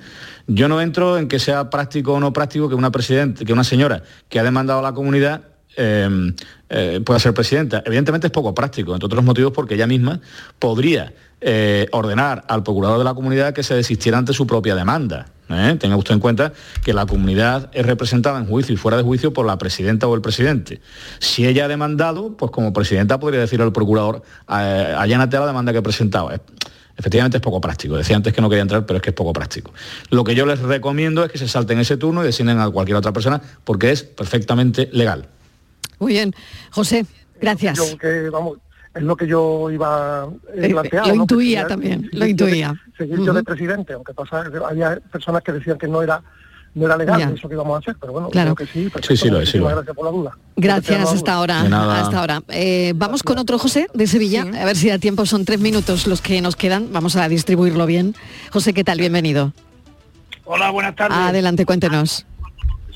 Yo 0.46 0.68
no 0.68 0.80
entro 0.80 1.18
en 1.18 1.28
que 1.28 1.38
sea 1.38 1.70
práctico 1.70 2.12
o 2.14 2.20
no 2.20 2.32
práctico 2.32 2.68
que 2.68 2.74
una 2.74 2.90
presidente, 2.90 3.44
que 3.44 3.52
una 3.52 3.64
señora 3.64 4.02
que 4.28 4.38
ha 4.38 4.42
demandado 4.42 4.78
a 4.80 4.82
la 4.82 4.92
comunidad 4.92 5.42
eh, 5.76 6.32
eh, 6.68 7.00
pueda 7.04 7.18
ser 7.18 7.34
presidenta. 7.34 7.82
Evidentemente 7.84 8.28
es 8.28 8.32
poco 8.32 8.54
práctico, 8.54 8.92
entre 8.92 9.06
otros 9.06 9.24
motivos 9.24 9.52
porque 9.52 9.74
ella 9.74 9.86
misma 9.86 10.20
podría 10.58 11.12
eh, 11.40 11.88
ordenar 11.92 12.44
al 12.48 12.62
procurador 12.62 12.98
de 12.98 13.04
la 13.04 13.14
comunidad 13.14 13.54
que 13.54 13.62
se 13.62 13.74
desistiera 13.74 14.18
ante 14.18 14.32
su 14.32 14.46
propia 14.46 14.74
demanda. 14.74 15.26
¿eh? 15.48 15.76
Tenga 15.80 15.96
usted 15.96 16.14
en 16.14 16.20
cuenta 16.20 16.52
que 16.84 16.92
la 16.92 17.06
comunidad 17.06 17.70
es 17.72 17.86
representada 17.86 18.38
en 18.38 18.46
juicio 18.46 18.74
y 18.74 18.76
fuera 18.76 18.96
de 18.96 19.02
juicio 19.02 19.32
por 19.32 19.46
la 19.46 19.56
presidenta 19.58 20.06
o 20.06 20.14
el 20.14 20.20
presidente. 20.20 20.80
Si 21.18 21.46
ella 21.46 21.64
ha 21.64 21.68
demandado, 21.68 22.36
pues 22.36 22.50
como 22.50 22.72
presidenta 22.72 23.18
podría 23.18 23.40
decir 23.40 23.62
al 23.62 23.72
procurador, 23.72 24.22
eh, 24.48 24.94
allánate 24.96 25.36
a 25.36 25.40
la 25.40 25.46
demanda 25.46 25.72
que. 25.72 25.78
Eh, 25.78 26.38
Efectivamente 26.96 27.38
es 27.38 27.42
poco 27.42 27.62
práctico. 27.62 27.96
Decía 27.96 28.16
antes 28.16 28.34
que 28.34 28.42
no 28.42 28.50
quería 28.50 28.60
entrar, 28.60 28.84
pero 28.84 28.98
es 28.98 29.02
que 29.02 29.08
es 29.08 29.16
poco 29.16 29.32
práctico. 29.32 29.72
Lo 30.10 30.22
que 30.22 30.34
yo 30.34 30.44
les 30.44 30.58
recomiendo 30.58 31.24
es 31.24 31.32
que 31.32 31.38
se 31.38 31.48
salten 31.48 31.78
ese 31.78 31.96
turno 31.96 32.22
y 32.22 32.26
designen 32.26 32.58
a 32.58 32.68
cualquier 32.68 32.98
otra 32.98 33.10
persona 33.10 33.40
porque 33.64 33.90
es 33.90 34.02
perfectamente 34.02 34.90
legal. 34.92 35.26
Muy 36.00 36.12
bien. 36.14 36.34
José, 36.70 37.06
gracias. 37.40 37.78
Yo 37.78 37.96
que, 37.98 38.28
vamos, 38.30 38.58
es 38.94 39.02
lo 39.02 39.14
que 39.16 39.26
yo 39.28 39.70
iba 39.70 40.26
eh, 40.54 40.66
Eh, 40.66 40.70
planteado. 40.70 41.08
lo 41.08 41.14
intuía 41.14 41.60
seguir- 41.60 41.68
también, 41.68 42.02
lo 42.12 42.18
yo 42.18 42.24
de- 42.24 42.30
intuía. 42.30 42.74
Seguir 42.98 43.18
yo 43.20 43.32
de 43.32 43.44
presidente, 43.44 43.92
aunque 43.92 44.12
pasa 44.14 44.44
que 44.50 44.58
había 44.58 44.98
personas 45.12 45.42
que 45.42 45.52
decían 45.52 45.78
que 45.78 45.86
no 45.86 46.02
era 46.02 46.20
no 46.72 46.86
era 46.86 46.96
legal 46.96 47.18
Ya. 47.18 47.30
eso 47.30 47.48
que 47.48 47.54
íbamos 47.56 47.74
a 47.74 47.78
hacer, 47.80 47.96
pero 48.00 48.12
bueno, 48.12 48.28
Claro. 48.30 48.54
creo 48.54 48.68
que 48.68 48.72
sí. 48.72 48.88
Sí, 49.08 49.16
sí 49.16 49.28
lo 49.28 49.40
es, 49.40 49.50
sí 49.50 49.58
lo 49.58 49.66
gracias 49.66 49.96
por 49.96 50.04
la 50.04 50.12
duda. 50.12 50.38
Gracias 50.54 51.12
hasta 51.12 51.32
ahora. 51.34 51.62
Hasta 51.62 52.20
ahora. 52.20 52.42
Eh, 52.46 52.92
vamos 52.94 53.24
con 53.24 53.38
otro 53.38 53.58
José 53.58 53.88
de 53.92 54.06
Sevilla. 54.06 54.42
A 54.42 54.64
ver 54.66 54.76
si 54.76 54.88
da 54.88 54.98
tiempo. 55.00 55.26
Son 55.26 55.44
tres 55.44 55.58
minutos 55.58 56.06
los 56.06 56.20
que 56.22 56.40
nos 56.40 56.54
quedan. 56.54 56.92
Vamos 56.92 57.16
a 57.16 57.28
distribuirlo 57.28 57.86
bien. 57.86 58.14
José, 58.52 58.72
¿qué 58.72 58.84
tal? 58.84 58.98
Bienvenido. 58.98 59.52
Hola, 60.44 60.70
buenas 60.70 60.94
tardes. 60.94 61.18
Adelante, 61.18 61.66
cuéntenos. 61.66 62.24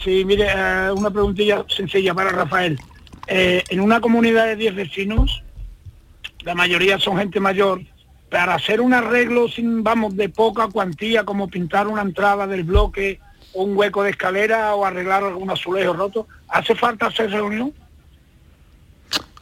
Sí, 0.05 0.25
mire, 0.25 0.47
eh, 0.57 0.93
una 0.97 1.11
preguntilla 1.11 1.65
sencilla 1.69 2.15
para 2.15 2.31
Rafael. 2.31 2.79
Eh, 3.27 3.65
en 3.69 3.81
una 3.81 4.01
comunidad 4.01 4.47
de 4.47 4.57
10 4.57 4.75
vecinos, 4.75 5.43
la 6.41 6.55
mayoría 6.55 6.99
son 6.99 7.19
gente 7.19 7.41
mayor, 7.41 7.81
para 8.31 8.55
hacer 8.55 8.81
un 8.81 8.93
arreglo 8.93 9.49
sin, 9.49 9.83
vamos, 9.83 10.17
de 10.17 10.29
poca 10.29 10.69
cuantía, 10.69 11.25
como 11.25 11.49
pintar 11.49 11.87
una 11.87 12.03
entrada 12.03 12.47
del 12.47 12.65
bloque, 12.65 13.21
un 13.53 13.77
hueco 13.77 14.03
de 14.03 14.11
escalera 14.11 14.75
o 14.75 14.85
arreglar 14.85 15.23
algún 15.23 15.51
azulejo 15.51 15.93
roto, 15.93 16.27
¿hace 16.49 16.75
falta 16.75 17.07
hacer 17.07 17.31
reunión? 17.31 17.73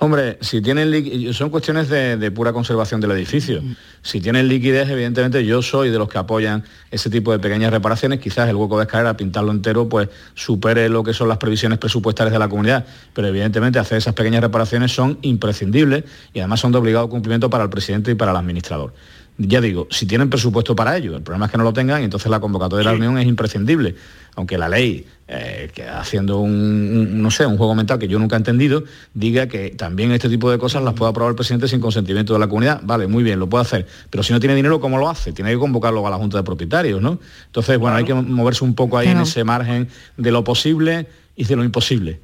Hombre, 0.03 0.37
si 0.41 0.61
tienen 0.61 1.33
son 1.33 1.49
cuestiones 1.49 1.89
de, 1.89 2.17
de 2.17 2.31
pura 2.33 2.53
conservación 2.53 3.01
del 3.01 3.13
edificio. 3.13 3.63
Si 4.03 4.21
tienen 4.21 4.49
liquidez, 4.49 4.91
evidentemente 4.91 5.47
yo 5.47 5.63
soy 5.63 5.91
de 5.91 5.99
los 5.99 6.09
que 6.09 6.19
apoyan 6.19 6.65
ese 6.91 7.09
tipo 7.09 7.31
de 7.31 7.39
pequeñas 7.39 7.71
reparaciones. 7.71 8.19
Quizás 8.19 8.49
el 8.49 8.57
hueco 8.57 8.79
de 8.79 8.87
escalera, 8.87 9.17
pintarlo 9.17 9.53
entero, 9.53 9.89
pues 9.89 10.09
supere 10.35 10.89
lo 10.89 11.05
que 11.05 11.13
son 11.13 11.29
las 11.29 11.39
previsiones 11.39 11.79
presupuestarias 11.79 12.33
de 12.33 12.41
la 12.41 12.49
comunidad. 12.49 12.85
Pero 13.13 13.29
evidentemente 13.29 13.79
hacer 13.79 13.99
esas 13.99 14.15
pequeñas 14.15 14.41
reparaciones 14.41 14.91
son 14.91 15.19
imprescindibles 15.23 16.03
y 16.35 16.41
además 16.41 16.59
son 16.59 16.73
de 16.73 16.79
obligado 16.79 17.09
cumplimiento 17.09 17.49
para 17.49 17.63
el 17.63 17.71
presidente 17.71 18.11
y 18.11 18.17
para 18.17 18.33
el 18.33 18.39
administrador. 18.39 18.93
Ya 19.39 19.61
digo, 19.61 19.89
si 19.91 20.07
tienen 20.07 20.29
presupuesto 20.31 20.77
para 20.77 20.97
ello, 20.97 21.17
el 21.17 21.23
problema 21.23 21.47
es 21.47 21.53
que 21.53 21.59
no 21.59 21.65
lo 21.65 21.73
tengan 21.73 22.03
y 22.03 22.05
entonces 22.05 22.31
la 22.31 22.39
convocatoria 22.39 22.81
de 22.81 22.85
la 22.85 22.91
reunión 22.93 23.19
es 23.19 23.27
imprescindible. 23.27 23.95
Aunque 24.37 24.57
la 24.59 24.69
ley, 24.69 25.07
eh, 25.27 25.71
que 25.75 25.89
haciendo 25.89 26.39
un, 26.39 26.51
un- 26.53 27.23
no 27.23 27.31
sé, 27.31 27.45
un 27.47 27.57
juego 27.57 27.75
mental 27.75 27.99
que 27.99 28.09
yo 28.09 28.19
nunca 28.19 28.37
he 28.37 28.39
entendido, 28.39 28.85
diga 29.15 29.47
que 29.49 29.71
también 29.71 30.13
este 30.13 30.29
tipo 30.29 30.51
de 30.51 30.59
cosas 30.59 30.83
las 30.83 30.95
puede 30.95 31.11
aprobar 31.11 31.31
el 31.31 31.37
presidente 31.37 31.67
sin 31.67 31.81
consentimiento 31.81 32.33
de 32.35 32.39
la 32.39 32.47
comunidad. 32.47 32.81
Vale, 32.85 33.07
muy 33.07 33.23
bien, 33.25 33.39
lo 33.39 33.49
puede 33.49 33.63
hacer. 33.63 33.87
Pero 34.11 34.23
si 34.23 34.33
no 34.33 34.39
tiene 34.41 34.55
dinero, 34.55 34.81
¿cómo 34.81 34.99
lo 34.99 35.09
hace? 35.09 35.33
Tiene 35.33 35.51
que 35.51 35.59
convocarlo 35.59 36.07
a 36.07 36.11
la 36.11 36.17
Junta 36.17 36.37
de 36.39 36.45
Propietarios, 36.45 37.01
¿no? 37.03 37.19
Entonces, 37.47 37.79
bueno, 37.79 37.97
hay 37.97 38.05
que 38.05 38.15
moverse 38.15 38.65
un 38.65 38.75
poco 38.75 38.97
ahí 38.99 39.09
en 39.09 39.19
ese 39.25 39.45
margen 39.45 39.89
de 40.17 40.31
lo 40.31 40.45
posible 40.45 41.07
y 41.37 41.45
de 41.45 41.57
lo 41.57 41.65
imposible. 41.65 42.21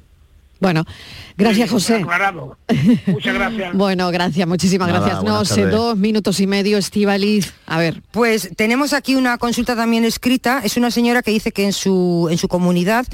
Bueno, 0.59 0.85
gracias 1.37 1.69
José. 1.69 1.95
Aclarado. 1.95 2.57
Muchas 3.07 3.33
gracias. 3.33 3.73
Bueno, 3.79 4.09
gracias, 4.11 4.47
muchísimas 4.47 4.89
Nada, 4.89 4.99
gracias. 4.99 5.23
No 5.23 5.45
sé, 5.45 5.65
dos 5.65 5.97
minutos 5.97 6.39
y 6.39 6.47
medio, 6.47 6.77
Estivaliz. 6.77 7.53
A 7.65 7.79
ver. 7.79 8.01
Pues 8.11 8.49
tenemos 8.55 8.93
aquí 8.93 9.15
una 9.15 9.37
consulta 9.37 9.75
también 9.75 10.03
escrita. 10.03 10.61
Es 10.63 10.75
una 10.75 10.91
señora 10.91 11.21
que 11.21 11.31
dice 11.31 11.51
que 11.51 11.65
en 11.65 11.73
su, 11.73 12.27
en 12.29 12.37
su 12.37 12.47
comunidad 12.47 13.05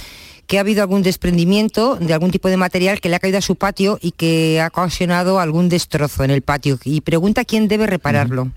que 0.48 0.58
ha 0.58 0.62
habido 0.62 0.82
algún 0.82 1.02
desprendimiento 1.02 1.96
de 1.96 2.14
algún 2.14 2.32
tipo 2.32 2.50
de 2.50 2.58
material 2.58 3.02
que 3.02 3.10
le 3.10 3.16
ha 3.16 3.20
caído 3.20 3.38
a 3.38 3.42
su 3.42 3.56
patio 3.56 3.98
y 4.02 4.12
que 4.12 4.62
ha 4.62 4.68
ocasionado 4.68 5.40
algún 5.40 5.70
destrozo 5.70 6.24
en 6.24 6.32
el 6.32 6.42
patio. 6.42 6.80
Y 6.84 7.02
pregunta 7.02 7.46
quién 7.46 7.68
debe 7.68 7.88
repararlo. 7.88 8.52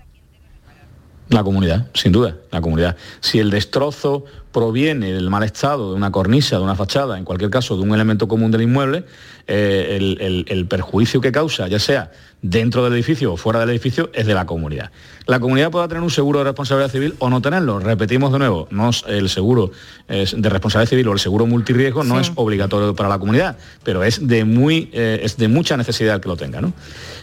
La 1.29 1.43
comunidad, 1.43 1.87
sin 1.93 2.11
duda, 2.11 2.37
la 2.51 2.61
comunidad. 2.61 2.95
Si 3.21 3.37
el 3.39 3.51
destrozo 3.51 4.25
proviene 4.51 5.13
del 5.13 5.29
mal 5.29 5.43
estado 5.43 5.91
de 5.91 5.95
una 5.95 6.11
cornisa, 6.11 6.57
de 6.57 6.63
una 6.63 6.75
fachada, 6.75 7.17
en 7.17 7.25
cualquier 7.25 7.49
caso 7.49 7.75
de 7.77 7.83
un 7.83 7.93
elemento 7.93 8.27
común 8.27 8.51
del 8.51 8.63
inmueble, 8.63 9.05
eh, 9.47 9.97
el, 10.19 10.45
el 10.47 10.65
perjuicio 10.67 11.21
que 11.21 11.31
causa, 11.31 11.67
ya 11.67 11.79
sea 11.79 12.11
dentro 12.41 12.83
del 12.83 12.93
edificio 12.93 13.33
o 13.33 13.37
fuera 13.37 13.59
del 13.59 13.69
edificio, 13.69 14.09
es 14.13 14.25
de 14.25 14.33
la 14.33 14.45
comunidad. 14.45 14.91
La 15.25 15.39
comunidad 15.39 15.71
puede 15.71 15.87
tener 15.87 16.01
un 16.01 16.09
seguro 16.09 16.39
de 16.39 16.45
responsabilidad 16.45 16.91
civil 16.91 17.15
o 17.19 17.29
no 17.29 17.41
tenerlo. 17.41 17.79
Repetimos 17.79 18.31
de 18.31 18.39
nuevo, 18.39 18.67
no 18.71 18.89
es 18.89 19.03
el 19.07 19.29
seguro 19.29 19.71
de 20.07 20.49
responsabilidad 20.49 20.89
civil 20.89 21.07
o 21.09 21.13
el 21.13 21.19
seguro 21.19 21.45
multirriesgo 21.45 22.03
no 22.03 22.19
es 22.19 22.31
obligatorio 22.35 22.95
para 22.95 23.09
la 23.09 23.19
comunidad, 23.19 23.57
pero 23.83 24.03
es 24.03 24.25
de, 24.27 24.45
muy, 24.45 24.89
eh, 24.93 25.19
es 25.21 25.37
de 25.37 25.47
mucha 25.47 25.77
necesidad 25.77 26.21
que 26.21 26.29
lo 26.29 26.37
tenga. 26.37 26.61
¿no? 26.61 26.73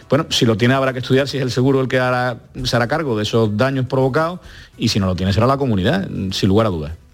Bueno, 0.09 0.27
si 0.29 0.45
lo 0.45 0.55
tiene 0.55 0.73
habrá 0.73 0.93
que 0.93 0.99
estudiar 0.99 1.27
si 1.27 1.37
es 1.37 1.43
el 1.43 1.51
seguro 1.51 1.81
el 1.81 1.87
que 1.87 1.99
hará, 1.99 2.37
se 2.63 2.75
hará 2.75 2.87
cargo 2.87 3.17
de 3.17 3.23
esos 3.23 3.57
daños 3.57 3.87
provocados 3.87 4.39
y 4.77 4.89
si 4.89 4.99
no 4.99 5.07
lo 5.07 5.15
tiene 5.15 5.33
será 5.33 5.47
la 5.47 5.57
comunidad, 5.57 6.07
sin 6.31 6.49
lugar 6.49 6.67
a 6.67 6.69
dudas. 6.69 7.06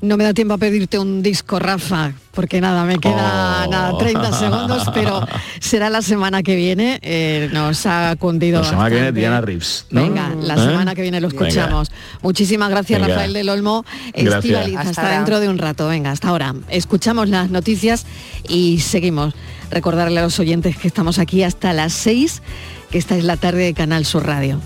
No 0.00 0.16
me 0.16 0.24
da 0.24 0.34
tiempo 0.34 0.54
a 0.54 0.58
pedirte 0.58 0.98
un 0.98 1.22
disco, 1.22 1.58
Rafa, 1.60 2.12
porque 2.32 2.60
nada, 2.60 2.84
me 2.84 2.98
queda 2.98 3.64
Oh. 3.66 3.70
nada, 3.70 3.96
30 3.98 4.32
segundos, 4.32 4.88
pero 4.92 5.24
será 5.60 5.88
la 5.88 6.02
semana 6.02 6.42
que 6.42 6.56
viene. 6.56 6.98
eh, 7.02 7.48
nos 7.52 7.86
ha 7.86 8.16
cundido. 8.18 8.60
La 8.62 8.68
semana 8.68 8.88
que 8.90 8.96
viene. 8.96 9.12
Diana 9.12 9.40
Reeves. 9.40 9.86
¿no? 9.90 10.02
Venga, 10.02 10.34
la 10.40 10.54
¿Eh? 10.54 10.58
semana 10.58 10.94
que 10.96 11.02
viene 11.02 11.20
lo 11.20 11.28
Venga. 11.28 11.46
escuchamos. 11.46 11.92
Muchísimas 12.22 12.70
gracias, 12.70 13.00
Venga. 13.00 13.14
Rafael 13.14 13.32
del 13.32 13.48
Olmo. 13.48 13.84
Gracias. 14.14 14.34
Estivaliz, 14.36 14.76
Hasta 14.78 14.90
hasta, 14.90 15.10
dentro 15.10 15.38
de 15.40 15.48
un 15.48 15.58
rato. 15.58 15.86
Venga, 15.88 16.10
hasta 16.10 16.28
ahora. 16.28 16.54
Escuchamos 16.68 17.28
las 17.28 17.48
noticias 17.50 18.04
y 18.48 18.80
seguimos. 18.80 19.34
Recordarle 19.70 20.20
a 20.20 20.22
los 20.22 20.38
oyentes 20.40 20.76
que 20.76 20.88
estamos 20.88 21.18
aquí 21.18 21.42
hasta 21.44 21.72
las 21.72 21.92
6, 21.92 22.42
que 22.90 22.98
esta 22.98 23.16
es 23.16 23.24
la 23.24 23.36
tarde 23.36 23.64
de 23.64 23.74
Canal 23.74 24.04
Sur 24.04 24.26
Radio. 24.26 24.60